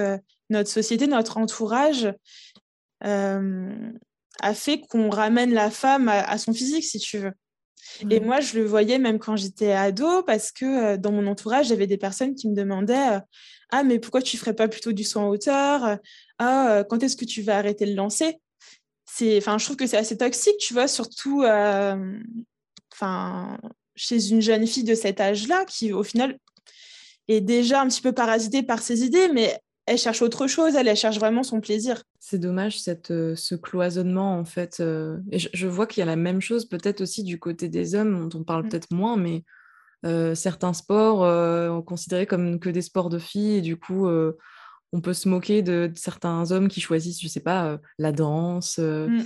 notre 0.50 0.70
société, 0.70 1.06
notre 1.06 1.38
entourage 1.38 2.12
a 3.02 4.54
fait 4.54 4.82
qu'on 4.90 5.10
ramène 5.10 5.54
la 5.54 5.70
femme 5.70 6.10
à, 6.10 6.38
son 6.38 6.54
physique, 6.54 6.84
si 6.84 7.00
tu 7.00 7.20
veux. 7.20 7.34
Et 8.10 8.20
moi, 8.20 8.40
je 8.40 8.58
le 8.58 8.66
voyais 8.66 9.00
même 9.00 9.20
quand 9.20 9.36
j'étais 9.36 9.72
ado, 9.72 10.24
parce 10.24 10.52
que 10.52 10.96
dans 10.98 11.12
mon 11.12 11.28
entourage, 11.28 11.68
j'avais 11.68 11.88
des 11.88 11.98
personnes 11.98 12.36
qui 12.36 12.50
me 12.50 12.56
demandaient 12.56 13.20
Ah, 13.72 13.84
mais 13.84 14.00
pourquoi 14.00 14.22
tu 14.22 14.36
ne 14.36 14.40
ferais 14.40 14.54
pas 14.54 14.68
plutôt 14.68 14.92
du 14.92 15.04
saut 15.04 15.20
en 15.20 15.30
hauteur 15.30 15.98
Ah, 16.38 16.84
quand 16.90 17.04
est-ce 17.04 17.16
que 17.16 17.26
tu 17.26 17.42
vas 17.42 17.58
arrêter 17.58 17.86
de 17.86 17.96
lancer? 17.96 18.40
Enfin, 19.38 19.58
je 19.58 19.66
trouve 19.66 19.78
que 19.78 19.88
c'est 19.88 19.98
assez 19.98 20.18
toxique, 20.18 20.58
tu 20.60 20.74
vois, 20.74 20.88
surtout 20.88 21.44
enfin, 22.94 23.58
chez 23.96 24.30
une 24.30 24.42
jeune 24.42 24.68
fille 24.68 24.84
de 24.84 24.96
cet 24.96 25.20
âge-là, 25.20 25.66
qui 25.66 25.92
au 25.94 26.04
final 26.04 26.38
est 27.28 27.42
déjà 27.42 27.82
un 27.82 27.88
petit 27.88 28.02
peu 28.02 28.12
parasitée 28.12 28.64
par 28.64 28.82
ses 28.82 29.04
idées, 29.04 29.28
mais 29.30 29.60
elle 29.88 29.98
cherche 29.98 30.22
autre 30.22 30.48
chose, 30.48 30.76
elle, 30.76 30.90
elle 30.90 30.98
cherche 30.98 31.18
vraiment 31.18 31.44
son 31.44 31.62
plaisir. 31.62 32.04
C'est 32.20 32.40
dommage 32.40 32.80
cette, 32.80 33.12
euh, 33.12 33.36
ce 33.36 33.56
cloisonnement 33.56 34.38
en 34.38 34.44
fait. 34.44 34.82
Euh, 34.82 35.18
et 35.32 35.40
je, 35.40 35.68
vois 35.68 35.88
qu'il 35.88 36.02
y 36.02 36.04
a 36.04 36.06
la 36.06 36.18
même 36.18 36.42
chose 36.42 36.66
peut-être 36.66 37.00
aussi 37.00 37.24
du 37.24 37.40
côté 37.40 37.70
des 37.70 37.96
hommes, 37.96 38.28
dont 38.28 38.40
on 38.40 38.44
parle 38.44 38.66
mm. 38.66 38.70
peut-être 38.70 38.92
moins, 38.92 39.16
mais 39.16 39.46
euh, 40.06 40.36
certains 40.36 40.74
sports 40.74 41.20
sont 41.20 41.82
considérés 41.82 42.28
comme 42.28 42.60
que 42.60 42.70
des 42.70 42.82
sports 42.82 43.10
de 43.10 43.18
filles 43.18 43.56
et 43.56 43.62
du 43.62 43.78
coup 43.78 44.08
on 44.94 45.02
peut 45.02 45.14
se 45.14 45.30
moquer 45.30 45.62
de, 45.62 45.92
certains 45.96 46.52
hommes 46.52 46.68
qui 46.68 46.82
choisissent, 46.82 47.22
je 47.22 47.28
sais 47.28 47.40
pas, 47.40 47.80
la 47.98 48.12
danse. 48.12 48.80
Mm. 48.80 49.24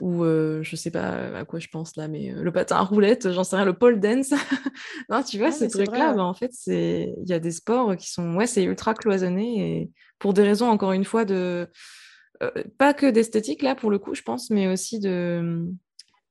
Ou 0.00 0.24
je 0.24 0.76
sais 0.76 0.90
pas 0.90 1.38
à 1.38 1.44
quoi 1.46 1.58
je 1.58 1.68
pense 1.68 1.96
là, 1.96 2.06
mais 2.06 2.30
le 2.30 2.52
patin 2.52 2.76
à 2.76 2.82
roulette, 2.82 3.32
j'en 3.32 3.44
sais 3.44 3.56
rien, 3.56 3.64
le 3.64 3.72
pole 3.72 3.98
dance. 3.98 4.30
non, 5.08 5.22
tu 5.22 5.38
vois, 5.38 5.50
ces 5.50 5.68
trucs-là, 5.68 6.12
bah, 6.12 6.22
en 6.22 6.34
fait, 6.34 6.52
il 6.66 7.24
y 7.24 7.32
a 7.32 7.38
des 7.38 7.50
sports 7.50 7.96
qui 7.96 8.10
sont, 8.10 8.34
ouais, 8.36 8.46
c'est 8.46 8.64
ultra 8.64 8.92
cloisonné 8.92 9.80
et 9.80 9.90
pour 10.18 10.34
des 10.34 10.42
raisons, 10.42 10.68
encore 10.68 10.92
une 10.92 11.04
fois, 11.04 11.24
de 11.24 11.68
euh, 12.42 12.50
pas 12.78 12.94
que 12.94 13.06
d'esthétique, 13.06 13.62
là, 13.62 13.74
pour 13.74 13.90
le 13.90 13.98
coup, 13.98 14.14
je 14.14 14.22
pense, 14.22 14.50
mais 14.50 14.68
aussi 14.68 14.98
de, 14.98 15.66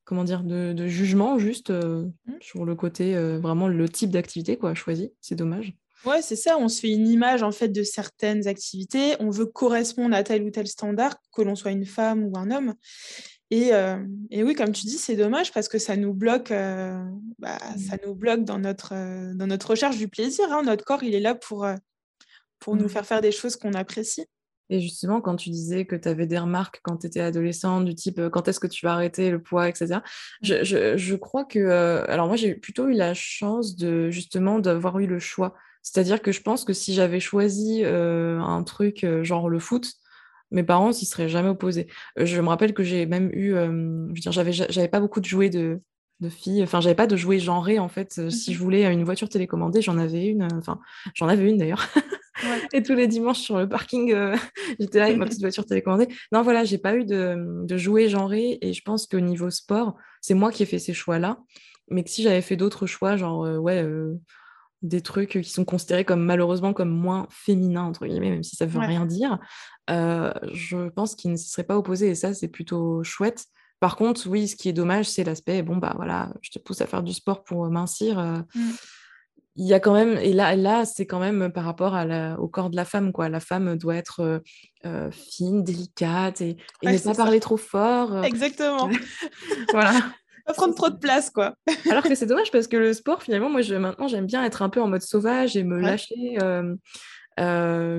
comment 0.04 0.24
dire, 0.24 0.42
de, 0.44 0.86
jugement, 0.86 1.38
juste 1.38 1.70
euh, 1.70 2.06
mmh. 2.26 2.32
sur 2.40 2.64
le 2.64 2.74
côté, 2.74 3.16
euh, 3.16 3.38
vraiment 3.38 3.68
le 3.68 3.88
type 3.88 4.10
d'activité, 4.10 4.56
quoi, 4.56 4.74
choisi. 4.74 5.12
C'est 5.20 5.34
dommage. 5.34 5.74
Ouais, 6.04 6.22
c'est 6.22 6.36
ça. 6.36 6.56
On 6.58 6.68
se 6.68 6.80
fait 6.80 6.90
une 6.90 7.08
image 7.08 7.42
en 7.42 7.50
fait 7.50 7.68
de 7.68 7.82
certaines 7.82 8.46
activités. 8.46 9.16
On 9.18 9.30
veut 9.30 9.46
correspondre 9.46 10.14
à 10.14 10.22
tel 10.22 10.44
ou 10.44 10.50
tel 10.50 10.68
standard, 10.68 11.16
que 11.32 11.42
l'on 11.42 11.56
soit 11.56 11.72
une 11.72 11.86
femme 11.86 12.24
ou 12.24 12.38
un 12.38 12.50
homme. 12.50 12.74
Et, 13.50 13.70
et 14.30 14.42
oui, 14.42 14.54
comme 14.54 14.72
tu 14.72 14.86
dis, 14.86 14.98
c'est 14.98 15.14
dommage 15.14 15.52
parce 15.52 15.68
que 15.68 15.78
ça 15.78 15.96
nous 15.96 16.12
bloque, 16.12 16.50
bah, 16.50 17.58
mmh. 17.58 17.78
ça 17.78 17.96
nous 18.04 18.14
bloque 18.14 18.44
dans 18.44 18.58
notre, 18.58 18.92
dans 19.34 19.46
notre 19.46 19.70
recherche 19.70 19.98
du 19.98 20.08
plaisir. 20.08 20.46
Hein. 20.50 20.62
Notre 20.64 20.84
corps, 20.84 21.04
il 21.04 21.14
est 21.14 21.20
là 21.20 21.34
pour, 21.34 21.66
pour 22.58 22.76
nous 22.76 22.86
mmh. 22.86 22.88
faire 22.88 23.06
faire 23.06 23.20
des 23.20 23.32
choses 23.32 23.56
qu'on 23.56 23.72
apprécie. 23.74 24.26
Et 24.68 24.80
justement, 24.80 25.20
quand 25.20 25.36
tu 25.36 25.50
disais 25.50 25.84
que 25.84 25.94
tu 25.94 26.08
avais 26.08 26.26
des 26.26 26.38
remarques 26.38 26.80
quand 26.82 26.96
tu 26.96 27.06
étais 27.06 27.20
adolescente, 27.20 27.84
du 27.84 27.94
type 27.94 28.20
quand 28.32 28.48
est-ce 28.48 28.58
que 28.58 28.66
tu 28.66 28.84
vas 28.84 28.94
arrêter 28.94 29.30
le 29.30 29.40
poids, 29.40 29.68
etc., 29.68 30.00
je, 30.42 30.64
je, 30.64 30.96
je, 30.96 31.14
crois 31.14 31.44
que. 31.44 32.04
alors, 32.08 32.26
moi, 32.26 32.36
j'ai 32.36 32.54
plutôt 32.54 32.88
eu 32.88 32.94
la 32.94 33.14
chance 33.14 33.76
de 33.76 34.10
justement 34.10 34.58
d'avoir 34.58 34.98
eu 34.98 35.06
le 35.06 35.20
choix. 35.20 35.54
C'est-à-dire 35.82 36.20
que 36.20 36.32
je 36.32 36.42
pense 36.42 36.64
que 36.64 36.72
si 36.72 36.94
j'avais 36.94 37.20
choisi 37.20 37.84
un 37.84 38.62
truc 38.64 39.06
genre 39.22 39.48
le 39.48 39.60
foot, 39.60 39.92
mes 40.50 40.62
parents 40.62 40.92
s'y 40.92 41.06
seraient 41.06 41.28
jamais 41.28 41.48
opposés. 41.48 41.88
je 42.16 42.40
me 42.40 42.48
rappelle 42.48 42.74
que 42.74 42.82
j'ai 42.82 43.06
même 43.06 43.30
eu. 43.32 43.50
je 43.50 43.66
veux 43.66 44.12
dire, 44.12 44.32
j'avais, 44.32 44.52
j'avais 44.52 44.88
pas 44.88 45.00
beaucoup 45.00 45.20
de 45.20 45.24
jouets 45.24 45.50
de, 45.50 45.80
de 46.20 46.28
filles. 46.28 46.62
Enfin, 46.62 46.80
j'avais 46.80 46.94
pas 46.94 47.06
de 47.06 47.16
jouets 47.16 47.38
genrés 47.38 47.78
en 47.78 47.88
fait. 47.88 48.30
Si 48.30 48.52
je 48.52 48.58
mmh 48.58 48.62
voulais 48.62 48.92
une 48.92 49.04
voiture 49.04 49.28
télécommandée, 49.28 49.82
j'en 49.82 49.98
avais 49.98 50.26
une. 50.26 50.48
Enfin, 50.52 50.80
j'en 51.14 51.28
avais 51.28 51.48
une 51.48 51.58
d'ailleurs. 51.58 51.86
Et 52.72 52.82
tous 52.82 52.94
les 52.94 53.06
dimanches 53.06 53.40
sur 53.40 53.58
le 53.58 53.68
parking, 53.68 54.12
euh, 54.12 54.36
j'étais 54.80 54.98
là 54.98 55.06
avec 55.06 55.16
ma 55.16 55.26
petite 55.26 55.40
voiture 55.40 55.64
télécommandée. 55.64 56.08
Non, 56.32 56.42
voilà, 56.42 56.64
j'ai 56.64 56.78
pas 56.78 56.94
eu 56.94 57.04
de, 57.04 57.64
de 57.64 57.76
jouets 57.76 58.08
genrés 58.08 58.58
et 58.60 58.72
je 58.72 58.82
pense 58.82 59.06
qu'au 59.06 59.20
niveau 59.20 59.50
sport, 59.50 59.96
c'est 60.20 60.34
moi 60.34 60.52
qui 60.52 60.62
ai 60.62 60.66
fait 60.66 60.78
ces 60.78 60.92
choix-là. 60.92 61.38
Mais 61.88 62.02
que 62.02 62.10
si 62.10 62.22
j'avais 62.22 62.42
fait 62.42 62.56
d'autres 62.56 62.86
choix, 62.86 63.16
genre, 63.16 63.44
euh, 63.44 63.58
ouais, 63.58 63.82
euh, 63.82 64.14
des 64.86 65.00
trucs 65.00 65.40
qui 65.42 65.50
sont 65.50 65.64
considérés 65.64 66.04
comme 66.04 66.24
malheureusement 66.24 66.72
comme 66.72 66.90
moins 66.90 67.26
féminins, 67.30 67.84
entre 67.84 68.06
guillemets, 68.06 68.30
même 68.30 68.42
si 68.42 68.56
ça 68.56 68.66
veut 68.66 68.78
rien 68.78 69.06
dire, 69.06 69.38
je 69.88 70.88
pense 70.90 71.14
qu'ils 71.14 71.32
ne 71.32 71.36
se 71.36 71.48
seraient 71.48 71.66
pas 71.66 71.76
opposés 71.76 72.08
et 72.08 72.14
ça, 72.14 72.34
c'est 72.34 72.48
plutôt 72.48 73.02
chouette. 73.04 73.46
Par 73.80 73.96
contre, 73.96 74.26
oui, 74.26 74.48
ce 74.48 74.56
qui 74.56 74.68
est 74.68 74.72
dommage, 74.72 75.06
c'est 75.06 75.24
l'aspect, 75.24 75.62
bon, 75.62 75.76
bah 75.76 75.92
voilà, 75.96 76.32
je 76.40 76.50
te 76.50 76.58
pousse 76.58 76.80
à 76.80 76.86
faire 76.86 77.02
du 77.02 77.12
sport 77.12 77.44
pour 77.44 77.68
mincir. 77.68 78.18
Mmh. 78.18 78.70
Il 79.58 79.66
y 79.66 79.74
a 79.74 79.80
quand 79.80 79.94
même, 79.94 80.18
et 80.18 80.32
là, 80.32 80.54
là 80.54 80.84
c'est 80.84 81.06
quand 81.06 81.20
même 81.20 81.50
par 81.50 81.64
rapport 81.64 81.94
à 81.94 82.38
au 82.38 82.48
corps 82.48 82.70
de 82.70 82.76
la 82.76 82.84
femme, 82.84 83.12
quoi. 83.12 83.28
La 83.28 83.40
femme 83.40 83.76
doit 83.76 83.96
être 83.96 84.42
fine, 85.10 85.62
délicate 85.62 86.40
et, 86.40 86.56
ne 86.82 86.98
pas 86.98 87.14
parler 87.14 87.40
trop 87.40 87.56
fort. 87.56 88.24
Exactement. 88.24 88.90
voilà. 89.72 89.92
Pas 90.46 90.52
prendre 90.52 90.74
trop 90.74 90.90
de 90.90 90.96
place, 90.96 91.30
quoi. 91.30 91.54
Alors 91.90 92.02
que 92.02 92.14
c'est 92.14 92.26
dommage 92.26 92.50
parce 92.50 92.68
que 92.68 92.76
le 92.76 92.92
sport, 92.92 93.22
finalement, 93.22 93.50
moi, 93.50 93.62
je, 93.62 93.74
maintenant, 93.74 94.08
j'aime 94.08 94.26
bien 94.26 94.44
être 94.44 94.62
un 94.62 94.68
peu 94.68 94.80
en 94.80 94.88
mode 94.88 95.02
sauvage 95.02 95.56
et 95.56 95.64
me 95.64 95.80
lâcher. 95.80 96.38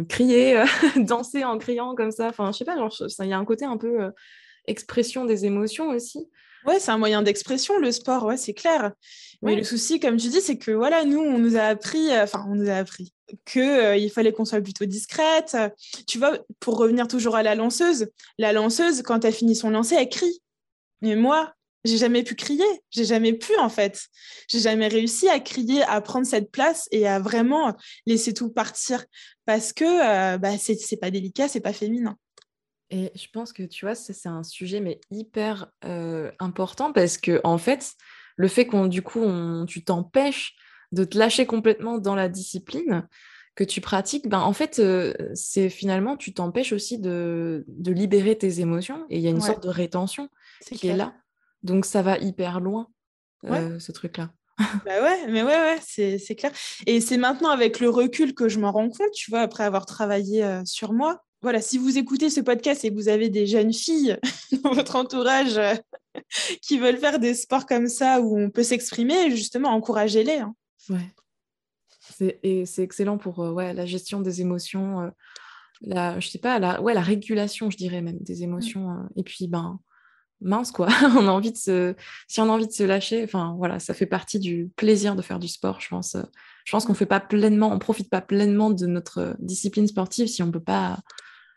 crier, 0.09 0.63
danser 0.97 1.43
en 1.43 1.57
criant 1.57 1.93
comme 1.95 2.11
ça. 2.11 2.27
Enfin, 2.27 2.51
je 2.51 2.57
sais 2.57 2.65
pas, 2.65 2.75
il 3.19 3.29
y 3.29 3.33
a 3.33 3.37
un 3.37 3.45
côté 3.45 3.65
un 3.65 3.77
peu 3.77 4.11
expression 4.65 5.25
des 5.25 5.45
émotions 5.45 5.89
aussi. 5.89 6.27
Ouais, 6.65 6.79
c'est 6.79 6.91
un 6.91 6.97
moyen 6.97 7.21
d'expression, 7.21 7.79
le 7.79 7.91
sport, 7.93 8.25
ouais, 8.25 8.35
c'est 8.35 8.53
clair. 8.53 8.91
Mais 9.41 9.55
le 9.55 9.63
souci, 9.63 9.99
comme 9.99 10.17
tu 10.17 10.27
dis, 10.27 10.41
c'est 10.41 10.57
que 10.57 10.71
voilà, 10.71 11.05
nous, 11.05 11.19
on 11.19 11.37
nous 11.37 11.55
a 11.55 11.61
appris, 11.61 12.11
euh, 12.11 12.23
enfin, 12.23 12.45
on 12.49 12.55
nous 12.55 12.69
a 12.69 12.75
appris 12.75 13.13
qu'il 13.45 13.61
euh, 13.61 14.09
fallait 14.09 14.33
qu'on 14.33 14.45
soit 14.45 14.61
plutôt 14.61 14.85
discrète. 14.85 15.55
Tu 16.07 16.17
vois, 16.17 16.37
pour 16.59 16.77
revenir 16.77 17.07
toujours 17.07 17.35
à 17.35 17.43
la 17.43 17.55
lanceuse, 17.55 18.07
la 18.37 18.51
lanceuse, 18.51 19.01
quand 19.01 19.23
elle 19.23 19.33
finit 19.33 19.55
son 19.55 19.69
lancer, 19.69 19.95
elle 19.95 20.09
crie. 20.09 20.41
Mais 21.01 21.15
moi, 21.15 21.53
j'ai 21.87 21.97
jamais 21.97 22.23
pu 22.23 22.35
crier, 22.35 22.65
j'ai 22.91 23.05
jamais 23.05 23.33
pu 23.33 23.55
en 23.57 23.69
fait. 23.69 24.05
J'ai 24.47 24.59
jamais 24.59 24.87
réussi 24.87 25.29
à 25.29 25.39
crier, 25.39 25.83
à 25.83 26.01
prendre 26.01 26.25
cette 26.25 26.51
place 26.51 26.87
et 26.91 27.07
à 27.07 27.19
vraiment 27.19 27.75
laisser 28.05 28.33
tout 28.33 28.49
partir 28.49 29.05
parce 29.45 29.73
que 29.73 29.85
euh, 29.85 30.37
bah, 30.37 30.57
c'est 30.57 30.99
pas 30.99 31.11
délicat, 31.11 31.47
c'est 31.47 31.61
pas 31.61 31.73
féminin. 31.73 32.17
Et 32.89 33.11
je 33.15 33.27
pense 33.33 33.51
que 33.51 33.63
tu 33.63 33.85
vois, 33.85 33.95
c'est 33.95 34.29
un 34.29 34.43
sujet 34.43 34.79
mais 34.79 34.99
hyper 35.11 35.71
important 36.39 36.93
parce 36.93 37.17
que 37.17 37.41
en 37.43 37.57
fait, 37.57 37.93
le 38.37 38.47
fait 38.47 38.65
qu'on 38.65 38.87
du 38.87 39.01
coup 39.01 39.21
on, 39.21 39.65
tu 39.65 39.83
t'empêches 39.83 40.55
de 40.93 41.03
te 41.03 41.17
lâcher 41.17 41.45
complètement 41.45 41.97
dans 41.97 42.15
la 42.15 42.29
discipline 42.29 43.07
que 43.55 43.63
tu 43.63 43.81
pratiques, 43.81 44.29
ben 44.29 44.39
en 44.39 44.53
fait 44.53 44.81
c'est 45.33 45.69
finalement 45.69 46.15
tu 46.15 46.33
t'empêches 46.33 46.71
aussi 46.71 46.99
de, 46.99 47.65
de, 47.67 47.91
libérer 47.91 48.37
tes 48.37 48.61
émotions 48.61 49.05
et 49.09 49.17
il 49.17 49.23
y 49.23 49.27
a 49.27 49.31
une 49.31 49.41
sorte 49.41 49.63
de 49.63 49.69
rétention 49.69 50.29
qui 50.61 50.87
est 50.87 50.95
là. 50.95 51.15
Donc 51.67 51.85
ça 51.85 52.01
va 52.01 52.17
hyper 52.17 52.59
loin 52.59 52.87
ce 53.43 53.91
truc-là. 53.91 54.31
bah 54.85 55.03
ouais, 55.03 55.27
mais 55.27 55.43
ouais, 55.43 55.77
ouais, 55.77 56.17
c'est 56.17 56.35
clair. 56.35 56.51
Et 56.87 56.99
c'est 56.99 57.17
maintenant 57.17 57.49
avec 57.49 57.79
le 57.79 57.89
recul 57.89 58.33
que 58.33 58.49
je 58.49 58.59
m'en 58.59 58.71
rends 58.71 58.89
compte, 58.89 59.11
tu 59.13 59.29
vois, 59.29 59.41
après 59.41 59.63
avoir 59.63 59.85
travaillé 59.85 60.61
sur 60.65 60.93
moi, 60.93 61.21
voilà, 61.41 61.61
si 61.61 61.77
vous 61.77 61.97
écoutez 61.97 62.29
ce 62.29 62.41
podcast 62.41 62.83
et 62.83 62.89
que 62.89 62.95
vous 62.95 63.09
avez 63.09 63.29
des 63.29 63.45
jeunes 63.45 63.73
filles 63.73 64.17
dans 64.63 64.73
votre 64.73 64.95
entourage 64.95 65.57
euh, 65.57 65.75
qui 66.61 66.79
veulent 66.79 66.97
faire 66.97 67.19
des 67.19 67.35
sports 67.35 67.65
comme 67.65 67.87
ça 67.87 68.21
où 68.21 68.37
on 68.37 68.49
peut 68.49 68.63
s'exprimer, 68.63 69.29
justement, 69.31 69.69
encouragez-les. 69.69 70.39
Hein. 70.39 70.55
Ouais. 70.89 71.13
Et 72.41 72.65
c'est 72.65 72.81
excellent 72.81 73.17
pour 73.17 73.43
euh, 73.43 73.51
ouais, 73.51 73.73
la 73.73 73.85
gestion 73.85 74.21
des 74.21 74.41
émotions, 74.41 75.01
euh, 75.01 75.09
la, 75.81 76.19
je 76.19 76.27
sais 76.27 76.39
pas, 76.39 76.57
la, 76.57 76.81
ouais, 76.81 76.95
la 76.95 77.01
régulation, 77.01 77.69
je 77.69 77.77
dirais 77.77 78.01
même, 78.01 78.17
des 78.19 78.39
mmh. 78.39 78.43
émotions. 78.43 79.07
et 79.15 79.23
puis, 79.23 79.47
ben, 79.47 79.79
mince, 80.41 80.71
quoi. 80.71 80.87
on 81.17 81.27
a 81.27 81.31
envie 81.31 81.51
de 81.51 81.57
se... 81.57 81.95
Si 82.27 82.39
on 82.39 82.45
a 82.45 82.53
envie 82.53 82.67
de 82.67 82.71
se 82.71 82.83
lâcher, 82.83 83.23
enfin, 83.23 83.55
voilà, 83.57 83.79
ça 83.79 83.93
fait 83.93 84.05
partie 84.05 84.39
du 84.39 84.69
plaisir 84.75 85.15
de 85.15 85.21
faire 85.21 85.39
du 85.39 85.47
sport, 85.47 85.81
je 85.81 85.89
pense. 85.89 86.17
Je 86.65 86.71
pense 86.71 86.85
qu'on 86.85 86.93
fait 86.93 87.05
pas 87.05 87.19
pleinement, 87.19 87.71
on 87.71 87.79
profite 87.79 88.09
pas 88.09 88.21
pleinement 88.21 88.69
de 88.69 88.85
notre 88.87 89.35
discipline 89.39 89.87
sportive 89.87 90.27
si 90.27 90.43
on 90.43 90.51
peut 90.51 90.59
pas 90.59 90.99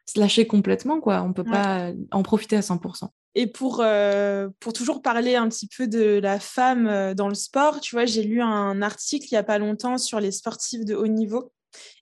se 0.07 0.19
lâcher 0.19 0.47
complètement, 0.47 1.01
quoi. 1.01 1.23
On 1.23 1.33
peut 1.33 1.45
pas 1.45 1.91
en 2.11 2.23
profiter 2.23 2.57
à 2.57 2.61
100%. 2.61 3.09
Et 3.37 3.47
pour, 3.47 3.81
euh, 3.81 4.49
pour 4.59 4.73
toujours 4.73 5.03
parler 5.03 5.37
un 5.37 5.49
petit 5.49 5.69
peu 5.69 5.87
de 5.87 6.19
la 6.19 6.41
femme 6.41 6.89
euh, 6.89 7.15
dans 7.15 7.29
le 7.29 7.35
sport, 7.35 7.81
tu 7.81 7.95
vois, 7.95 8.05
j'ai 8.05 8.25
lu 8.25 8.43
un 8.43 8.83
article 8.83 9.27
il 9.31 9.35
n'y 9.35 9.39
a 9.39 9.45
pas 9.45 9.59
longtemps 9.59 9.99
sur 9.99 10.19
les 10.19 10.33
sportifs 10.33 10.85
de 10.85 10.97
haut 10.97 11.07
niveau 11.07 11.53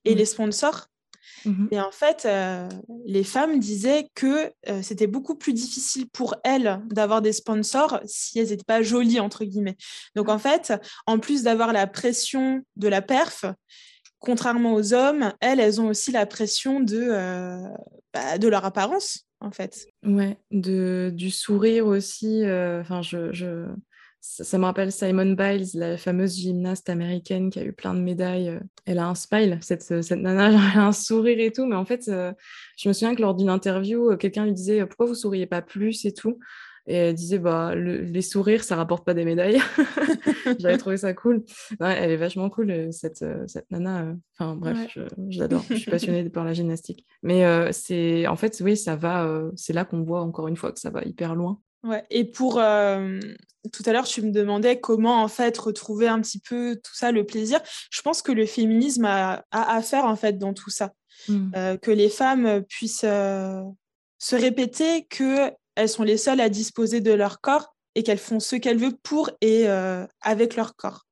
et 0.05 0.15
mmh. 0.15 0.19
les 0.19 0.25
sponsors. 0.25 0.87
Mmh 1.45 1.67
et 1.71 1.81
en 1.81 1.93
fait, 1.93 2.25
euh, 2.25 2.69
les 3.07 3.25
femmes 3.25 3.59
disaient 3.59 4.09
que 4.15 4.51
c'était 4.83 5.07
beaucoup 5.07 5.37
plus 5.37 5.53
difficile 5.53 6.09
pour 6.09 6.35
elles 6.45 6.81
d'avoir 6.91 7.23
des 7.23 7.33
sponsors 7.33 8.01
si 8.05 8.39
elles 8.39 8.49
n'étaient 8.49 8.65
pas 8.65 8.83
jolies, 8.83 9.21
entre 9.21 9.45
guillemets. 9.45 9.77
Donc 10.17 10.29
en 10.29 10.39
fait, 10.39 10.73
en 11.07 11.19
plus 11.19 11.43
d'avoir 11.43 11.73
la 11.73 11.87
pression 11.87 12.63
de 12.77 12.89
la 12.89 13.03
perf, 13.03 13.45
contrairement 14.19 14.75
aux 14.75 14.95
hommes, 14.95 15.33
elles, 15.41 15.61
elles 15.61 15.81
ont 15.81 15.89
aussi 15.89 16.13
la 16.13 16.27
pression 16.27 16.81
de, 16.81 17.09
euh, 17.11 17.69
bah, 18.13 18.39
de 18.39 18.49
leur 18.49 18.65
apparence, 18.65 19.27
en 19.41 19.51
fait. 19.51 19.87
Ouais, 20.05 20.39
de, 20.51 21.11
du 21.15 21.31
sourire 21.31 21.87
aussi. 21.87 22.45
Euh, 22.45 22.81
enfin, 22.81 23.03
je, 23.03 23.33
je, 23.33 23.67
ça, 24.21 24.59
me 24.59 24.65
rappelle 24.65 24.93
Simone 24.93 25.37
Biles, 25.37 25.69
la 25.75 25.97
fameuse 25.97 26.37
gymnaste 26.37 26.89
américaine 26.89 27.51
qui 27.51 27.59
a 27.59 27.65
eu 27.65 27.73
plein 27.73 27.95
de 27.95 28.01
médailles. 28.01 28.49
Euh, 28.49 28.61
elle 28.85 28.99
a 28.99 29.07
un 29.09 29.15
smile, 29.15 29.59
cette, 29.63 29.83
cette 29.83 30.21
nana, 30.21 30.49
elle 30.75 30.79
a 30.81 30.87
un 30.87 30.93
sourire 30.93 31.39
et 31.41 31.53
tout. 31.53 31.67
Mais 31.67 31.77
en 31.77 31.85
fait, 31.85 32.05
je 32.07 32.89
me 32.89 32.93
souviens 32.93 33.15
que 33.15 33.23
lors 33.23 33.35
d'une 33.35 33.51
interview, 33.51 34.17
quelqu'un 34.17 34.45
lui 34.45 34.55
disait 34.55 34.85
Pourquoi 34.87 35.07
vous 35.07 35.15
souriez 35.15 35.47
pas 35.47 35.63
plus 35.63 36.05
et 36.05 36.13
tout? 36.13 36.39
Et 36.89 36.95
elle 36.95 37.15
disait, 37.15 37.39
bah, 37.39 37.75
les 37.75 38.23
sourires, 38.23 38.65
ça 38.65 38.75
rapporte 38.75 39.05
pas 39.05 39.13
des 39.13 39.27
médailles. 39.27 39.61
J'avais 40.59 40.79
trouvé 40.79 40.97
ça 40.97 41.13
cool. 41.13 41.45
elle 41.81 42.11
est 42.11 42.17
vachement 42.17 42.49
cool, 42.49 42.71
euh, 42.71 42.91
cette, 42.91 43.21
euh, 43.21 43.45
cette 43.47 43.71
nana. 43.71 44.05
Euh. 44.05 44.15
Enfin, 44.39 44.57
bref, 44.57 44.89
je, 45.29 45.39
l'adore. 45.39 45.63
je 45.69 45.75
suis 45.75 45.91
passionnée 45.91 46.27
par 46.31 46.45
la 46.45 46.55
gymnastique. 46.55 47.05
Mais 47.23 47.45
c'est, 47.73 48.27
en 48.27 48.37
fait, 48.37 48.59
oui, 48.65 48.75
ça 48.75 48.97
va. 48.97 49.43
c'est 49.55 49.75
là 49.75 49.85
qu'on 49.85 50.03
voit 50.03 50.23
encore 50.23 50.49
une 50.49 50.57
fois 50.57 50.73
que 50.73 50.81
ça 50.81 50.89
va 50.89 51.03
hyper 51.05 51.35
loin. 51.35 51.61
Ouais. 51.85 52.05
Et 52.11 52.25
pour 52.25 52.55
tout 52.55 53.83
à 53.87 53.93
l'heure, 53.93 54.07
tu 54.07 54.23
me 54.23 54.31
demandais 54.31 54.81
comment 54.81 55.23
en 55.23 55.29
fait 55.29 55.57
retrouver 55.59 56.09
un 56.09 56.21
petit 56.21 56.41
peu 56.41 56.77
tout 56.77 56.95
ça, 56.95 57.13
le 57.13 57.25
plaisir. 57.25 57.61
Je 57.91 58.03
pense 58.03 58.23
que 58.23 58.33
le 58.33 58.47
féminisme 58.47 59.05
a, 59.05 59.45
à 59.51 59.83
faire 59.83 60.05
en 60.05 60.17
fait 60.17 60.39
dans 60.39 60.55
tout 60.55 60.71
ça, 60.71 60.93
mmh. 61.29 61.77
que 61.83 61.91
les 61.91 62.09
femmes 62.09 62.63
puissent 62.65 63.05
se 64.19 64.37
répéter 64.37 65.07
que 65.07 65.53
elles 65.79 65.89
sont 65.89 66.03
les 66.03 66.17
seules 66.17 66.41
à 66.41 66.49
disposer 66.49 67.01
de 67.01 67.13
leur 67.13 67.41
corps 67.41 67.77
et 67.95 68.03
qu'elles 68.03 68.19
font 68.19 68.41
ce 68.41 68.57
qu'elles 68.57 68.79
veulent 68.79 68.99
pour 69.03 69.31
et 69.41 69.69
euh, 69.69 70.05
avec 70.21 70.57
leur 70.57 70.75
corps. 70.75 71.07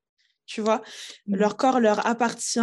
Tu 0.45 0.61
vois, 0.61 0.83
mmh. 1.27 1.37
leur 1.37 1.57
corps 1.57 1.81
leur 1.81 2.07
appartient. 2.07 2.59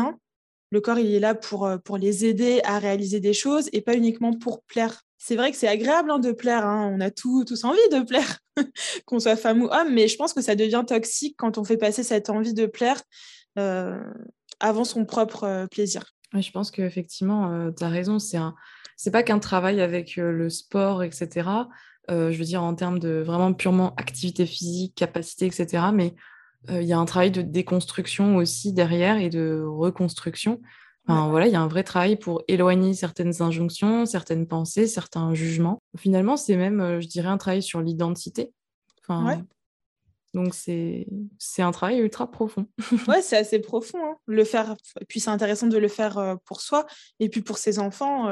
Le 0.70 0.82
corps, 0.82 1.00
il 1.00 1.13
est 1.13 1.20
là 1.20 1.36
pour, 1.36 1.66
euh, 1.66 1.78
pour 1.78 1.98
les 1.98 2.26
aider 2.26 2.62
à 2.63 2.80
réaliser 2.80 3.20
des 3.20 3.34
choses 3.34 3.70
et 3.74 3.82
pas 3.82 3.96
uniquement 3.96 4.34
pour 4.34 4.63
plaire. 4.63 5.04
C'est 5.26 5.38
vrai 5.38 5.52
que 5.52 5.58
c'est 5.58 5.70
agréable 5.70 6.12
hein, 6.12 6.20
de 6.20 6.34
plaire. 6.34 6.66
Hein. 6.66 6.92
On 6.94 7.00
a 7.00 7.10
tous 7.10 7.64
envie 7.64 7.78
de 7.92 8.04
plaire, 8.04 8.40
qu'on 9.06 9.20
soit 9.20 9.38
femme 9.38 9.62
ou 9.62 9.68
homme, 9.68 9.94
mais 9.94 10.10
je 10.10 10.18
pense 10.18 10.34
que 10.34 10.42
ça 10.42 10.56
devient 10.56 10.84
toxique 10.86 11.36
quand 11.38 11.58
on 11.58 11.64
fait 11.64 11.78
passer 11.78 12.04
cette 12.04 12.30
envie 12.30 12.54
de 12.54 12.66
plaire 12.66 13.02
euh, 13.58 13.98
avant 14.60 14.84
son 14.84 15.06
propre 15.06 15.68
plaisir. 15.72 16.04
je 16.34 16.52
pense 16.52 16.72
qu'effectivement, 16.72 17.72
tu 17.72 17.84
as 17.84 17.90
raison. 17.90 18.20
C'est 18.20 18.38
un... 18.38 18.54
Pas 19.12 19.24
qu'un 19.24 19.40
travail 19.40 19.82
avec 19.82 20.18
le 20.18 20.50
sport, 20.50 21.04
etc. 21.04 21.50
Euh, 22.12 22.32
je 22.32 22.38
veux 22.38 22.44
dire 22.44 22.62
en 22.62 22.76
termes 22.76 23.00
de 23.00 23.24
vraiment 23.26 23.54
purement 23.54 23.96
activité 23.96 24.46
physique, 24.46 24.96
capacité, 24.96 25.46
etc. 25.46 25.86
Mais 25.94 26.14
euh, 26.70 26.82
il 26.82 26.88
y 26.88 26.94
a 26.94 26.98
un 26.98 27.06
travail 27.06 27.32
de 27.32 27.42
déconstruction 27.42 28.36
aussi 28.36 28.74
derrière 28.74 29.18
et 29.18 29.30
de 29.30 29.64
reconstruction. 29.66 30.62
Enfin, 31.08 31.30
voilà, 31.30 31.48
il 31.48 31.52
y 31.52 31.56
a 31.56 31.62
un 31.62 31.68
vrai 31.68 31.84
travail 31.84 32.16
pour 32.16 32.44
éloigner 32.48 32.94
certaines 32.94 33.42
injonctions, 33.42 34.06
certaines 34.06 34.48
pensées, 34.48 34.88
certains 34.88 35.34
jugements. 35.34 35.82
Finalement, 35.98 36.38
c'est 36.38 36.56
même, 36.56 36.80
euh, 36.80 37.02
je 37.02 37.08
dirais, 37.08 37.28
un 37.28 37.38
travail 37.38 37.62
sur 37.62 37.82
l'identité. 37.82 38.54
Enfin, 39.02 39.44
Donc, 40.34 40.54
c'est 40.56 41.06
un 41.60 41.72
travail 41.72 42.00
ultra 42.00 42.32
profond. 42.32 42.68
ouais, 43.10 43.22
c'est 43.22 43.38
assez 43.38 43.60
profond. 43.60 44.00
Hein. 44.02 44.16
Le 44.28 44.46
faire, 44.46 44.76
et 45.02 45.06
puis 45.06 45.20
c'est 45.20 45.30
intéressant 45.30 45.68
de 45.68 45.78
le 45.78 45.89
faire 45.89 46.38
pour 46.46 46.62
soi 46.62 46.86
et 47.20 47.28
puis 47.28 47.42
pour 47.42 47.58
ses 47.58 47.80
enfants. 47.80 48.32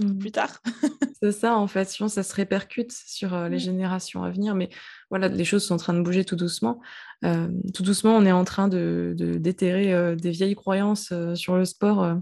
Mmh. 0.00 0.18
plus 0.18 0.32
tard. 0.32 0.60
c'est 1.22 1.32
ça, 1.32 1.56
en 1.56 1.66
fait. 1.66 1.88
Sinon, 1.88 2.08
ça 2.08 2.22
se 2.22 2.34
répercute 2.34 2.92
sur 2.92 3.48
les 3.48 3.56
mmh. 3.56 3.60
générations 3.60 4.24
à 4.24 4.30
venir. 4.30 4.54
Mais 4.54 4.68
voilà, 5.10 5.28
les 5.28 5.44
choses 5.44 5.64
sont 5.64 5.74
en 5.74 5.78
train 5.78 5.94
de 5.94 6.02
bouger 6.02 6.24
tout 6.24 6.36
doucement. 6.36 6.80
tout 7.22 7.82
doucement, 7.82 8.16
on 8.16 8.24
est 8.24 8.32
en 8.32 8.44
train 8.44 8.68
de, 8.68 9.14
déterrer 9.38 10.16
des 10.16 10.30
vieilles 10.30 10.56
croyances 10.56 11.12
sur 11.34 11.56
le 11.56 11.64
sport. 11.64 12.16